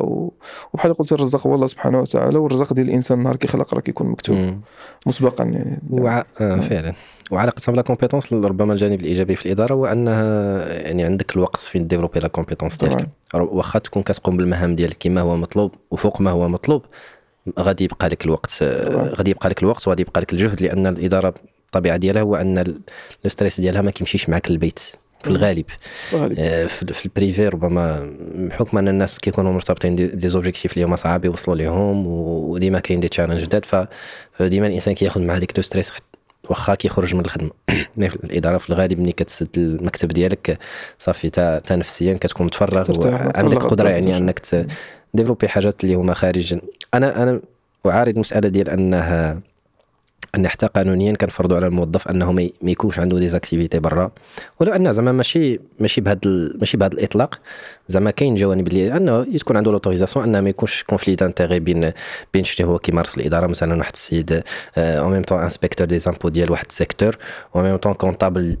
وبحال 0.73 0.93
قلت 0.93 1.11
الرزق 1.11 1.47
هو 1.47 1.55
الله 1.55 1.67
سبحانه 1.67 1.99
وتعالى 1.99 2.37
والرزق 2.37 2.73
ديال 2.73 2.87
الإنسان 2.89 3.17
النهار 3.17 3.35
كيخلق 3.35 3.73
راه 3.73 3.81
كيكون 3.81 4.07
مكتوب. 4.07 4.61
مسبقا 5.07 5.43
يعني. 5.43 5.79
وع... 5.89 6.23
آه 6.41 6.59
فعلا. 6.59 6.93
وعلاقتها 7.31 7.71
ب 7.71 7.74
la 7.74 7.81
compétence 7.81 8.33
ربما 8.33 8.73
الجانب 8.73 8.99
الإيجابي 8.99 9.35
في 9.35 9.45
الإدارة 9.45 9.73
هو 9.73 9.85
أنها 9.85 10.65
يعني 10.81 11.03
عندك 11.03 11.35
الوقت 11.35 11.57
فين 11.59 11.87
développer 11.87 12.19
la 12.19 12.27
compétence 12.27 12.77
ديالك. 12.77 13.07
واخا 13.33 13.79
تكون 13.79 14.03
كتقوم 14.03 14.37
بالمهام 14.37 14.75
ديالك 14.75 14.97
كما 14.99 15.21
هو 15.21 15.35
مطلوب 15.35 15.71
وفوق 15.91 16.21
ما 16.21 16.31
هو 16.31 16.49
مطلوب 16.49 16.81
غادي 17.59 17.83
يبقى 17.83 18.09
لك 18.09 18.25
الوقت 18.25 18.63
غادي 18.93 19.31
يبقى 19.31 19.49
لك 19.49 19.63
الوقت 19.63 19.87
وغادي 19.87 20.01
يبقى 20.01 20.21
لك 20.21 20.33
الجهد 20.33 20.61
لأن 20.61 20.87
الإدارة 20.87 21.33
الطبيعة 21.75 21.97
ديالها 21.97 22.21
هو 22.21 22.35
أن 22.35 22.81
ال 23.25 23.30
stress 23.30 23.59
ديالها 23.59 23.81
ما 23.81 23.91
كيمشيش 23.91 24.29
معك 24.29 24.51
للبيت 24.51 24.79
في 25.23 25.27
الغالب. 25.27 25.65
آه 26.39 26.65
في 26.67 27.05
ال 27.05 27.12
privé 27.12 27.47
ربما 27.47 28.13
بحكم 28.35 28.77
أن 28.77 28.87
الناس 28.87 29.17
كيكونوا 29.17 29.53
مرتبطين 29.53 29.95
des 29.95 30.29
objectifs 30.29 30.73
اللي 30.73 30.85
هما 30.85 30.95
صعاب 30.95 31.25
يوصلوا 31.25 31.55
ليهم 31.55 32.07
وديما 32.07 32.79
كاين 32.79 32.99
des 32.99 33.07
challenges 33.07 33.41
جداد. 33.41 33.65
فديما 34.33 34.67
الإنسان 34.67 34.93
كياخذ 34.93 35.21
مع 35.21 35.35
هذيك 35.35 35.53
le 35.57 35.63
stress 35.63 35.91
واخا 36.49 36.75
كيخرج 36.75 37.15
من 37.15 37.21
الخدمة. 37.21 37.51
mais 37.97 38.09
في 38.09 38.15
الإدارة 38.15 38.57
في 38.57 38.69
الغالب 38.69 38.99
ملي 38.99 39.11
كتسد 39.11 39.47
المكتب 39.57 40.07
ديالك 40.07 40.57
صافي 40.99 41.29
تا 41.29 41.75
نفسيا 41.75 42.13
كتكون 42.13 42.45
متفرغ 42.45 43.07
وعندك 43.07 43.63
قدرة 43.63 43.89
يعني 43.89 44.17
أنك 44.17 44.67
développer 45.13 45.47
حاجات 45.47 45.83
اللي 45.83 45.95
هما 45.95 46.13
خارج 46.13 46.59
أنا 46.93 47.23
أنا 47.23 47.41
أعارض 47.85 48.13
المساله 48.13 48.49
ديال 48.49 48.69
أنها 48.69 49.41
أن 50.35 50.47
حتى 50.47 50.67
قانونيا 50.67 51.13
كنفرضوا 51.13 51.57
على 51.57 51.67
الموظف 51.67 52.07
أنه 52.07 52.31
ما 52.31 52.49
يكونش 52.63 52.99
عنده 52.99 53.19
des 53.19 53.34
activités 53.34 53.79
برا. 53.79 54.11
ولو 54.59 54.71
أن 54.73 54.93
زعما 54.93 55.11
ماشي 55.11 55.59
ماشي 55.79 56.01
بهذا 56.01 56.19
ماشي 56.59 56.77
بهذا 56.77 56.93
الإطلاق 56.93 57.39
زعما 57.87 58.11
كاين 58.11 58.35
جوانب 58.35 58.67
اللي 58.67 58.97
أنه 58.97 59.23
تكون 59.23 59.57
عنده 59.57 59.71
l'autorisation 59.71 60.25
أنه 60.25 60.41
ما 60.41 60.49
يكونش 60.49 60.83
conflit 60.83 61.15
d'intérêts 61.15 61.59
بين 61.59 61.91
بين 62.33 62.43
شتي 62.43 62.63
هو 62.63 62.79
كيمارس 62.79 63.17
الإدارة 63.17 63.47
مثلا 63.47 63.77
واحد 63.77 63.93
السيد 63.93 64.43
en 64.77 65.09
même 65.09 65.21
temps 65.21 65.39
inspecteur 65.39 65.87
des 65.87 65.97
impôts 65.97 66.29
ديال 66.29 66.51
واحد 66.51 66.65
ال 66.69 66.75
secteur 66.75 67.17
en 67.55 67.61
même 67.61 67.75
temps 67.75 67.93
comptable 67.93 68.57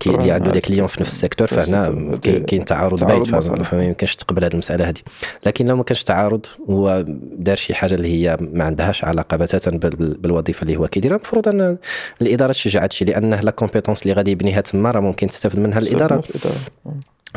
كي 0.00 0.10
اللي 0.10 0.30
عنده 0.30 0.50
des 0.50 0.60
clients 0.60 0.86
في 0.86 1.00
نفس 1.00 1.12
ال 1.12 1.16
secteur 1.16 1.46
فهنا 1.46 2.16
كاين 2.22 2.64
تعارض 2.64 3.04
باين 3.04 3.24
فما 3.62 3.84
يمكنش 3.84 4.16
تقبل 4.16 4.44
هذه 4.44 4.52
المسألة 4.52 4.88
هذه 4.88 5.00
لكن 5.46 5.66
لو 5.66 5.76
ما 5.76 5.82
كانش 5.82 6.02
تعارض 6.02 6.46
هو 6.70 7.04
دار 7.38 7.56
شي 7.56 7.74
حاجة 7.74 7.94
اللي 7.94 8.08
هي 8.08 8.36
ما 8.40 8.64
عندهاش 8.64 9.04
علاقة 9.04 9.36
بتاتا 9.36 9.70
بالوظيفة 9.70 10.62
اللي 10.62 10.76
هو 10.76 10.88
كيديرها. 10.88 11.16
المفروض 11.16 11.48
أن 11.48 11.78
الإدارة 12.22 12.52
تشجع 12.52 12.82
هادشي 12.82 13.04
لأنه 13.04 13.40
la 13.40 13.50
compétence 13.50 14.02
اللي 14.02 14.12
غادي 14.12 14.30
يبنيها 14.30 14.60
تما 14.60 14.90
راه 14.90 15.00
ممكن 15.00 15.26
تستافد 15.26 15.58
منها 15.58 15.78
الإدارة. 15.78 16.22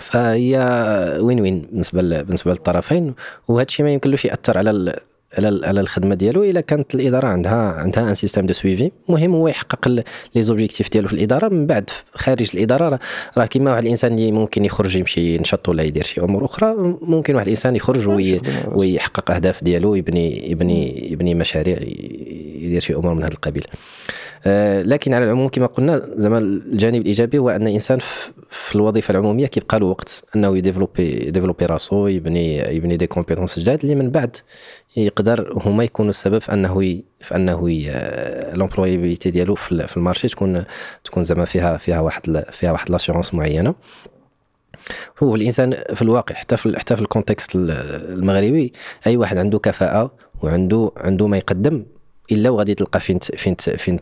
فهي 0.02 0.58
win-win 1.20 1.62
بالنسبة 1.62 2.22
بالنسبة 2.22 2.52
للطرفين. 2.52 3.14
وهذا 3.48 3.66
الشيء 3.68 3.86
ما 3.86 3.92
يمكنلوش 3.92 4.26
يأثر 4.26 4.58
على 4.58 5.00
على 5.38 5.68
على 5.68 5.82
الخدمة 5.82 6.16
ديالو. 6.16 6.44
إلا 6.44 6.62
كانت 6.62 6.96
الإدارة 6.96 7.28
عندها 7.28 7.72
عندها 7.72 8.10
un 8.10 8.16
système 8.16 8.46
de 8.46 8.54
suivi 8.54 8.91
المهم 9.10 9.36
هو 9.36 9.48
يحقق 9.48 9.88
les 10.36 10.43
objectifs 10.43 10.91
ديالو 10.92 11.08
في 11.08 11.14
الإدارة. 11.14 11.50
من 11.50 11.66
بعد 11.66 11.90
خارج 12.14 12.50
الإدارة 12.54 13.00
راه 13.38 13.46
كيما 13.46 13.72
واحد 13.72 13.84
الإنسان 13.84 14.14
اللي 14.14 14.32
ممكن 14.32 14.66
يخرج 14.66 14.96
يمشي 14.96 15.36
ينشط 15.36 15.70
ولا 15.70 15.84
يدير 15.84 16.04
شي 16.04 16.22
أمور 16.22 16.46
أخرى 16.46 16.76
ممكن 17.02 17.36
واحد 17.36 17.46
الإنسان 17.46 17.76
يخرج 17.76 18.08
وي 18.08 18.42
ويحقق 18.68 19.32
أهداف 19.32 19.64
ديالو 19.64 19.96
يبني 19.96 20.52
يبني 20.52 21.12
يبني 21.12 21.36
مشاريع 21.36 21.78
يدير 22.62 22.80
شي 22.82 22.96
أمور 22.96 23.14
من 23.14 23.24
هذا 23.24 23.34
القبيل. 23.34 23.64
آه 24.48 24.82
لكن 24.82 25.14
على 25.14 25.26
العموم 25.26 25.48
كما 25.48 25.66
قلنا 25.66 26.02
زعما 26.18 26.38
الجانب 26.38 27.02
الإيجابي 27.02 27.38
هو 27.38 27.50
أن 27.50 27.68
الإنسان 27.68 28.00
في 28.50 28.76
الوظيفة 28.76 29.12
العمومية 29.12 29.48
كيبقى 29.48 29.80
له 29.80 29.86
وقت 29.86 30.24
أنه 30.36 30.58
ي 30.58 30.64
développer 30.64 31.28
ي 31.28 31.31
développer 31.31 31.66
راسو 31.66 32.08
يبني 32.08 32.58
يبني 32.58 32.98
des 32.98 33.08
compétences 33.08 33.60
جداد 33.60 33.82
اللي 33.82 33.96
من 33.96 34.10
بعد 34.10 34.38
يقدر 34.98 35.25
هما 35.52 35.84
يكونوا 35.84 36.10
السبب 36.10 36.40
في 36.40 36.54
أنه 36.54 37.02
في 37.22 37.36
أنه 37.36 37.70
l'employabilité 38.54 39.32
ديالو 39.32 39.56
في 39.56 39.98
ال 39.98 40.02
marché 40.02 40.28
تكون 40.28 40.64
تكون 41.04 41.24
زعما 41.24 41.46
فيها 41.46 41.78
فيها 41.78 42.00
واحد 42.00 42.44
فيها 42.52 42.72
واحد 42.72 42.92
l'assurance 42.91 43.34
معينة. 43.34 43.76
هو 45.24 45.36
الإنسان 45.36 45.84
في 45.94 46.02
الواقع 46.02 46.36
حتى 46.36 46.58
في 46.58 46.80
حتى 46.80 46.96
في 46.96 47.02
ال 47.02 47.08
contexte 47.08 47.56
المغربي 47.56 48.74
أي 49.08 49.18
واحد 49.18 49.38
عنده 49.38 49.60
كفاءة 49.60 50.12
وعنده 50.44 50.92
عنده 50.98 51.28
ما 51.28 51.38
يقدم 51.38 51.86
إلا 52.32 52.50
وغادي 52.50 52.74
تلقى 52.76 53.00
فين 53.00 53.20
فين 53.20 53.56
فين 53.56 53.98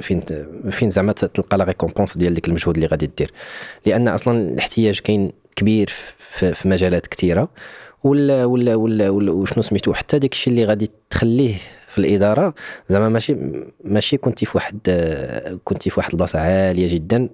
فين 0.00 0.20
فين 0.70 0.90
زعما 0.90 1.12
تلقى 1.12 1.58
la 1.58 1.64
récompense 1.64 2.18
ديال 2.18 2.34
ديك 2.34 2.48
المجهود 2.48 2.74
اللي 2.74 2.86
غادي 2.86 3.10
دير. 3.18 3.32
لأن 3.86 4.08
أصلا 4.08 4.40
الاحتياج 4.40 4.98
كاين 4.98 5.32
كبير 5.56 5.90
في, 6.18 6.54
في 6.54 6.68
مجالات 6.68 7.06
كثيرة. 7.06 7.48
ولا 8.04 8.44
ولا 8.44 8.74
ولا, 8.74 9.10
ولا 9.10 9.32
وشنو 9.32 9.62
سميتو 9.62 9.92
حتى 9.92 10.18
داك 10.18 10.32
الشيء 10.32 10.52
اللي 10.52 10.64
غادي 10.64 10.90
تخليه 11.10 11.54
في 11.88 11.98
الإدارة 11.98 12.54
زعما 12.88 13.08
ماشي 13.08 13.36
ماشي 13.84 14.16
كنتي 14.16 14.46
في 14.46 14.52
واحد 14.54 14.78
كنتي 15.64 15.90
في 15.90 16.00
واحد 16.00 16.12
البلاصه 16.12 16.38
عالية 16.38 16.94
جدا 16.94 17.28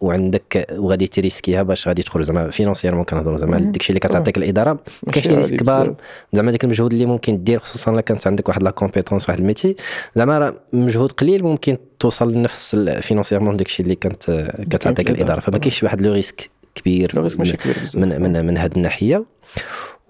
وعندك 0.00 0.66
وغادي 0.72 1.06
ت 1.06 1.12
risquer 1.12 1.56
ها 1.56 1.62
باش 1.62 1.88
غادي 1.88 2.02
تخرج. 2.02 2.22
زعما 2.24 2.50
financièrement 2.50 3.04
كنهضروا 3.04 3.36
زعما 3.36 3.58
داكشي 3.58 3.88
اللي 3.90 4.00
كتعطيك 4.00 4.36
الإدارة 4.36 4.72
ما 5.02 5.12
كاينش 5.12 5.28
risques 5.28 5.56
كبار. 5.56 5.94
زعما 6.32 6.50
داك 6.50 6.64
المجهود 6.64 6.92
اللي 6.92 7.06
ممكن 7.06 7.44
دير 7.44 7.58
خصوصا 7.58 7.90
إلا 7.90 8.00
كانت 8.00 8.26
عندك 8.26 8.48
واحد 8.48 8.62
la 8.62 8.70
compétence 8.70 9.28
واحد 9.28 9.40
ال 9.40 9.45
métier 9.45 9.76
زعما 10.14 10.38
راه 10.38 10.54
مجهود 10.72 11.12
قليل 11.12 11.42
ممكن 11.42 11.76
توصل 11.98 12.32
لنفس 12.32 12.76
financièrement 12.76 13.56
داكشي 13.56 13.82
اللي 13.82 13.94
كانت 13.94 14.50
كتعطيك 14.70 15.10
الإدارة. 15.10 15.40
فما 15.40 15.58
كاينش 15.58 15.82
واحد 15.82 16.00
le 16.00 16.12
risque 16.12 16.50
كبير 16.74 17.12
le 17.14 17.22
risque 17.22 17.38
ماشي 17.38 17.56
كبير 17.56 17.76
من 17.94 18.08
من, 18.22 18.32
من, 18.32 18.46
من 18.46 18.58
هذه 18.58 18.72
الناحية. 18.76 19.24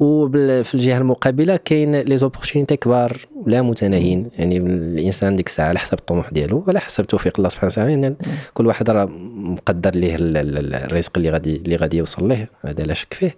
وفي 0.00 0.74
الجهة 0.74 0.98
المقابلة 0.98 1.56
كاين 1.56 1.96
les 1.96 2.18
opportunités 2.18 2.76
كبار 2.76 3.16
لا 3.46 3.62
متناهيين 3.62 4.30
يعني 4.38 4.56
الإنسان 4.56 5.36
ديك 5.36 5.46
الساعة 5.46 5.68
على 5.68 5.78
حسب 5.78 5.98
الطموح 5.98 6.30
ديالو 6.30 6.64
وعلى 6.66 6.80
حسب 6.80 7.06
توفيق 7.06 7.32
الله 7.36 7.48
سبحانه 7.48 7.72
وتعالى 7.72 7.92
يعني 7.92 8.16
كل 8.54 8.66
واحد 8.66 8.90
راه 8.90 9.04
مقدر 9.34 9.94
ليه 9.94 10.16
الرزق 10.18 11.10
اللي 11.16 11.30
غادي 11.30 11.56
اللي 11.56 11.76
غادي 11.76 11.96
يوصل 11.96 12.28
ليه. 12.28 12.50
هذا 12.64 12.84
لا 12.84 12.94
شك 12.94 13.14
فيه. 13.14 13.36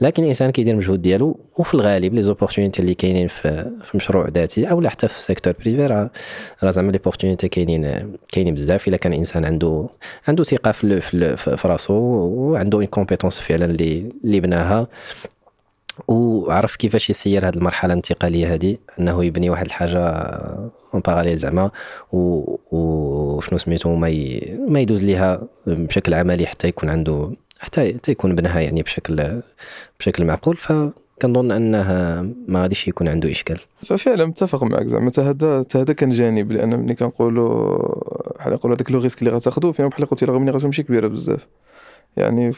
لكن 0.00 0.22
الإنسان 0.22 0.50
كيدير 0.50 0.72
المجهود 0.74 1.02
ديالو 1.02 1.40
وفي 1.58 1.74
الغالب 1.74 2.14
les 2.14 2.22
opportunités 2.22 2.82
اللي 2.82 2.94
كاينين 2.94 3.28
في, 3.28 3.70
في 3.84 3.96
مشروع 3.96 4.28
ذاتي 4.28 4.70
أو 4.70 4.88
حتى 4.88 5.08
في 5.08 5.16
ال 5.16 5.21
secteur 5.21 5.54
privé 5.60 5.86
راه 5.86 6.10
راه 6.64 6.70
زعما 6.70 6.92
les 6.92 6.98
opportunités 6.98 7.48
كاينين 7.48 8.16
كاينين 8.32 8.54
بزاف. 8.54 8.88
إلا 8.88 8.96
كان 8.96 9.12
الانسان 9.12 9.44
عنده 9.44 9.88
عنده 10.28 10.44
ثقة 10.44 10.72
في 10.72 11.00
في, 11.00 11.36
في 11.36 11.68
راسو 11.68 11.94
وعنده 11.94 12.78
une 12.78 12.86
compétence 12.86 13.38
فعلا 13.40 13.64
اللي 13.64 14.08
اللي 14.24 14.40
بناها. 14.40 14.86
وعرف 16.08 16.76
كيفاش 16.76 17.10
يسير 17.10 17.48
هذه 17.48 17.54
المرحلة 17.54 17.92
الانتقالية 17.92 18.54
هذه 18.54 18.76
أنه 19.00 19.24
يبني 19.24 19.50
واحد 19.50 19.66
الحاجة 19.66 20.00
en 20.94 21.00
parallèle 21.06 21.38
زعما 21.38 21.70
وشنو 22.12 23.58
سميتو 23.58 23.94
ما 23.94 24.08
ي... 24.08 24.56
ما 24.68 24.80
يدوز 24.80 25.04
ليها 25.04 25.42
بشكل 25.66 26.14
عملي 26.14 26.46
حتى 26.46 26.68
يكون 26.68 26.88
عنده 26.88 27.30
حتى 27.60 27.94
حتى 27.94 28.10
يكون 28.10 28.34
بناها 28.34 28.60
يعني 28.60 28.82
بشكل 28.82 29.40
بشكل 30.00 30.24
معقول. 30.24 30.56
ف 30.56 30.72
كنظن 31.22 31.52
انه 31.52 31.82
ما 32.48 32.62
غاديش 32.62 32.88
يكون 32.88 33.08
عنده 33.08 33.30
إشكال. 33.30 33.58
ففعلا 33.82 34.24
متفق 34.24 34.64
معك 34.64 34.86
زعما. 34.86 35.10
هذا 35.18 35.64
هذا 35.74 35.92
كان 35.92 36.10
جانب 36.10 36.52
لأن 36.52 36.78
ملي 36.78 36.94
كنقولوا 36.94 37.78
بحال 38.38 38.52
نقولوا 38.52 38.76
هذاك 38.76 38.90
le 38.90 39.00
risque 39.00 39.22
اللي 39.22 39.30
غتاخذو 39.30 39.72
فيما 39.72 39.88
بحال 39.88 40.06
قلتي 40.06 40.26
لا 40.26 40.38
ماشي 40.38 40.82
كبيرة 40.82 41.08
بزاف. 41.08 41.46
يعني 42.16 42.52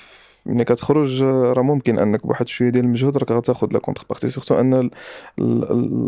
ملي 0.47 0.65
كتخرج 0.65 1.23
راه 1.23 1.63
ممكن 1.63 1.99
أنك 1.99 2.27
بواحد 2.27 2.49
شوية 2.49 2.69
ديال 2.69 2.85
المجهود 2.85 3.19
راك 3.19 3.33
غتاخذ 3.33 3.73
la 3.73 3.79
contrepartie 3.79 4.29
surtout 4.29 4.61
أن 4.61 4.91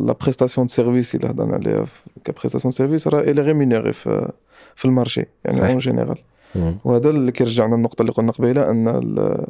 la 0.07 0.13
prestation 0.21 0.67
de 0.67 0.73
service 0.73 1.15
اللي 1.15 1.31
هضرنا 1.31 1.55
عليها 1.55 1.87
ك 2.25 2.29
prestation 2.29 2.73
service 2.73 3.09
راه 3.09 3.21
elle 3.21 3.43
est 3.43 3.55
rémunérée 3.55 3.93
في, 3.93 4.33
في 4.75 4.85
ال 4.85 4.90
marché 4.90 5.25
يعني 5.45 5.69
en 5.71 5.79
général 5.79 6.19
وهذا 6.85 7.11
اللي 7.11 7.33
كيرجعنا 7.33 7.75
للنقطه 7.75 8.03
اللي 8.03 8.13
قلنا 8.13 8.33
قبيلة 8.33 8.71
أن 8.71 9.45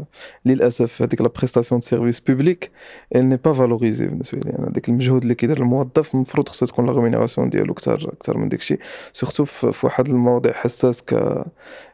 للأسف 0.45 1.03
هذيك 1.03 1.21
la 1.21 1.29
prestation 1.29 1.81
de 1.81 1.87
service 1.87 2.21
public 2.21 2.71
elle 3.17 3.29
n'est 3.29 3.37
pas 3.37 3.53
valorisée 3.53 4.07
بالنسبة 4.07 4.39
لي. 4.39 4.59
أنا 4.59 4.69
داك 4.69 4.89
المجهود 4.89 5.23
اللي 5.23 5.35
كيدير 5.35 5.59
الموظف 5.59 6.15
المفروض 6.15 6.49
خصها 6.49 6.67
تكون 6.67 6.87
la 6.87 6.93
rémunération 6.93 7.51
ديالو 7.51 7.73
أكثر 7.73 7.95
أكثر 8.13 8.39
من 8.39 8.49
داك 8.49 8.61
الشيء 8.61 8.79
surtout 9.13 9.45
في 9.45 9.87
واحد 9.87 10.09
المواضيع 10.09 10.53
حساس 10.53 11.03
ك 11.03 11.45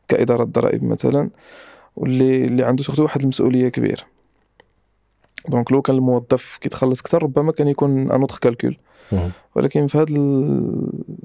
كإدارة 0.08 0.42
الضرائب 0.42 0.84
مثلا. 0.84 1.28
واللي 1.96 2.44
اللي 2.44 2.64
عنده 2.64 2.82
surtout 2.82 3.02
واحد 3.02 3.22
المسؤولية 3.22 3.68
كبيره 3.68 4.02
donc 5.48 5.72
لو 5.72 5.82
كان 5.82 5.96
الموظف 5.96 6.58
كيتخلص 6.60 7.00
أكثر 7.00 7.22
ربما 7.22 7.52
كان 7.52 7.68
يكون 7.68 7.98
un 7.98 8.10
autre 8.10 8.38
calcul 8.38 8.76
ولكن 9.54 9.86
في 9.86 9.98
هذا 9.98 10.14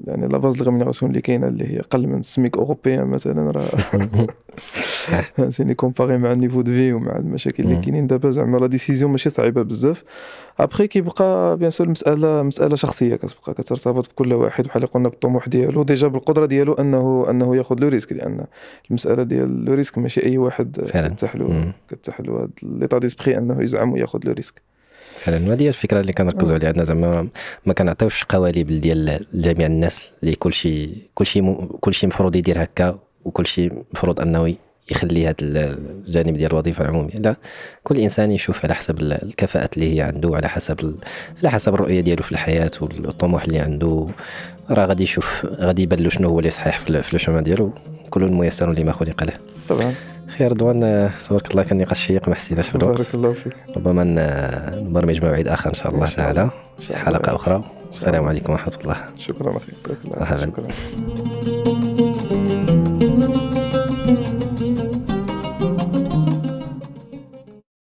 يعني 0.06 0.28
la 0.28 0.38
base 0.38 0.62
rémunération 0.62 1.10
اللي 1.10 1.20
كاينة 1.22 1.48
اللي 1.48 1.64
هي 1.74 1.80
أقل 1.80 2.06
من 2.06 2.18
ال 2.18 2.26
SMIC 2.26 2.56
européen 2.56 3.06
مثلا 3.06 3.50
راه. 3.50 3.60
فهمتيني 5.34 5.74
comparé 5.74 6.18
مع 6.18 6.32
ال 6.32 6.36
niveau 6.36 6.60
de 6.60 6.72
vie 6.72 6.92
ومع 6.92 7.16
المشاكل 7.16 7.62
اللي 7.62 7.76
كاينين. 7.76 8.06
دابا 8.06 8.30
زعما 8.30 8.58
la 8.58 8.66
décision 8.66 9.10
ماشي 9.10 9.30
صعيبة 9.30 9.62
بزاف. 9.62 10.04
ابخي 10.58 10.86
كيبقى 10.86 11.56
bien 11.56 11.70
sûr 11.70 11.86
المساله 11.86 12.42
مساله 12.42 12.74
شخصية 12.74 13.16
كتبقى 13.16 13.54
كترتبط 13.54 14.10
بكل 14.10 14.32
واحد 14.32 14.64
بحال 14.64 14.86
قلنا 14.86 15.08
بالطموح 15.08 15.48
ديالو. 15.48 15.82
déjà 15.82 16.08
بالقدرة 16.08 16.46
ديالو 16.46 16.72
انه 16.72 17.26
أنه 17.30 17.56
ياخذ 17.56 17.80
le 17.80 17.88
risque 17.88 18.12
لأن 18.12 18.44
المسألة 18.90 19.22
ديال 19.22 19.64
le 19.64 19.74
risque 19.74 19.98
ماشي 19.98 20.26
أي 20.26 20.38
واحد 20.38 20.80
كتاح 21.14 21.36
له 21.36 21.72
كتاح 21.88 22.20
له 22.20 22.38
هذا 22.38 22.48
l'état 22.62 22.98
d'esprit 22.98 23.38
أنه 23.38 23.62
يزعم 23.62 23.92
وياخذ 23.92 24.20
le 24.24 24.32
risque. 24.32 24.62
فعلا 25.24 25.52
هذه 25.52 25.68
الفكرة 25.68 26.00
اللي 26.00 26.12
كنركزوا 26.12 26.54
عليها 26.54 26.68
عندنا 26.68 26.84
زعما 26.84 27.28
ما 27.66 27.72
كنعطيوش 27.72 28.24
قوالب 28.24 28.66
ديال 28.66 29.26
جميع 29.34 29.66
الناس 29.66 30.06
اللي 30.22 30.34
كل 30.34 30.52
شيء 30.52 30.96
كل 31.14 31.26
شيء 31.26 31.66
كل 31.80 31.94
شيء 31.94 32.08
مفروض 32.08 32.36
يدير 32.36 32.62
هكا 32.62 32.98
وكل 33.24 33.46
شيء 33.46 33.72
مفروض 33.94 34.20
أنه 34.20 34.54
يخلي 34.90 35.26
هذا 35.26 35.34
الجانب 35.40 36.36
ديال 36.36 36.50
الوظيفة 36.50 36.84
العموميه 36.84 37.14
لا 37.14 37.36
كل 37.82 37.98
إنسان 37.98 38.32
يشوف 38.32 38.64
على 38.64 38.74
حسب 38.74 38.98
الكفاءات 39.00 39.74
اللي 39.74 39.96
هي 39.96 40.00
عنده 40.00 40.36
على 40.36 40.48
حسب 40.48 40.94
على 41.38 41.50
حسب 41.50 41.74
الرؤية 41.74 42.00
ديالو 42.00 42.22
في 42.22 42.32
الحياة 42.32 42.70
والطموح 42.80 43.42
اللي 43.42 43.58
عنده. 43.58 44.06
راه 44.70 44.86
غادي 44.86 45.02
يشوف 45.02 45.46
غادي 45.46 45.82
يبان 45.82 45.98
له 45.98 46.10
شنو 46.10 46.28
هو 46.28 46.38
اللي 46.38 46.50
صحيح 46.50 46.78
في 46.78 47.14
الشمال 47.14 47.42
ديالو. 47.42 47.72
كل 48.10 48.22
ميسر 48.24 48.72
لما 48.72 48.92
خلق 48.92 49.24
له. 49.24 49.32
طبعا. 49.68 49.94
خير 50.38 50.52
رضوان 50.52 51.10
تبارك 51.28 51.50
الله 51.50 51.62
كان 51.62 51.78
نقاش 51.78 52.06
شيق 52.06 52.28
ما 52.28 52.34
حسيناش 52.34 52.68
في 52.68 52.74
الوقت. 52.74 52.96
بارك 52.96 53.14
الله 53.14 53.32
فيك. 53.32 53.54
ربما 53.76 54.04
نبرمج 54.80 55.24
موعد 55.24 55.48
آخر 55.48 55.70
إن 55.70 55.74
شاء 55.74 55.94
الله 55.94 56.06
تعالى 56.06 56.50
في 56.78 56.96
حلقة 56.96 57.34
أخرى. 57.34 57.64
السلام 57.92 58.28
عليكم 58.28 58.52
ورحمة 58.52 58.78
الله. 58.82 58.96
شكرا 59.16 59.56
أخي 59.56 59.72
مرحبا 60.04 60.52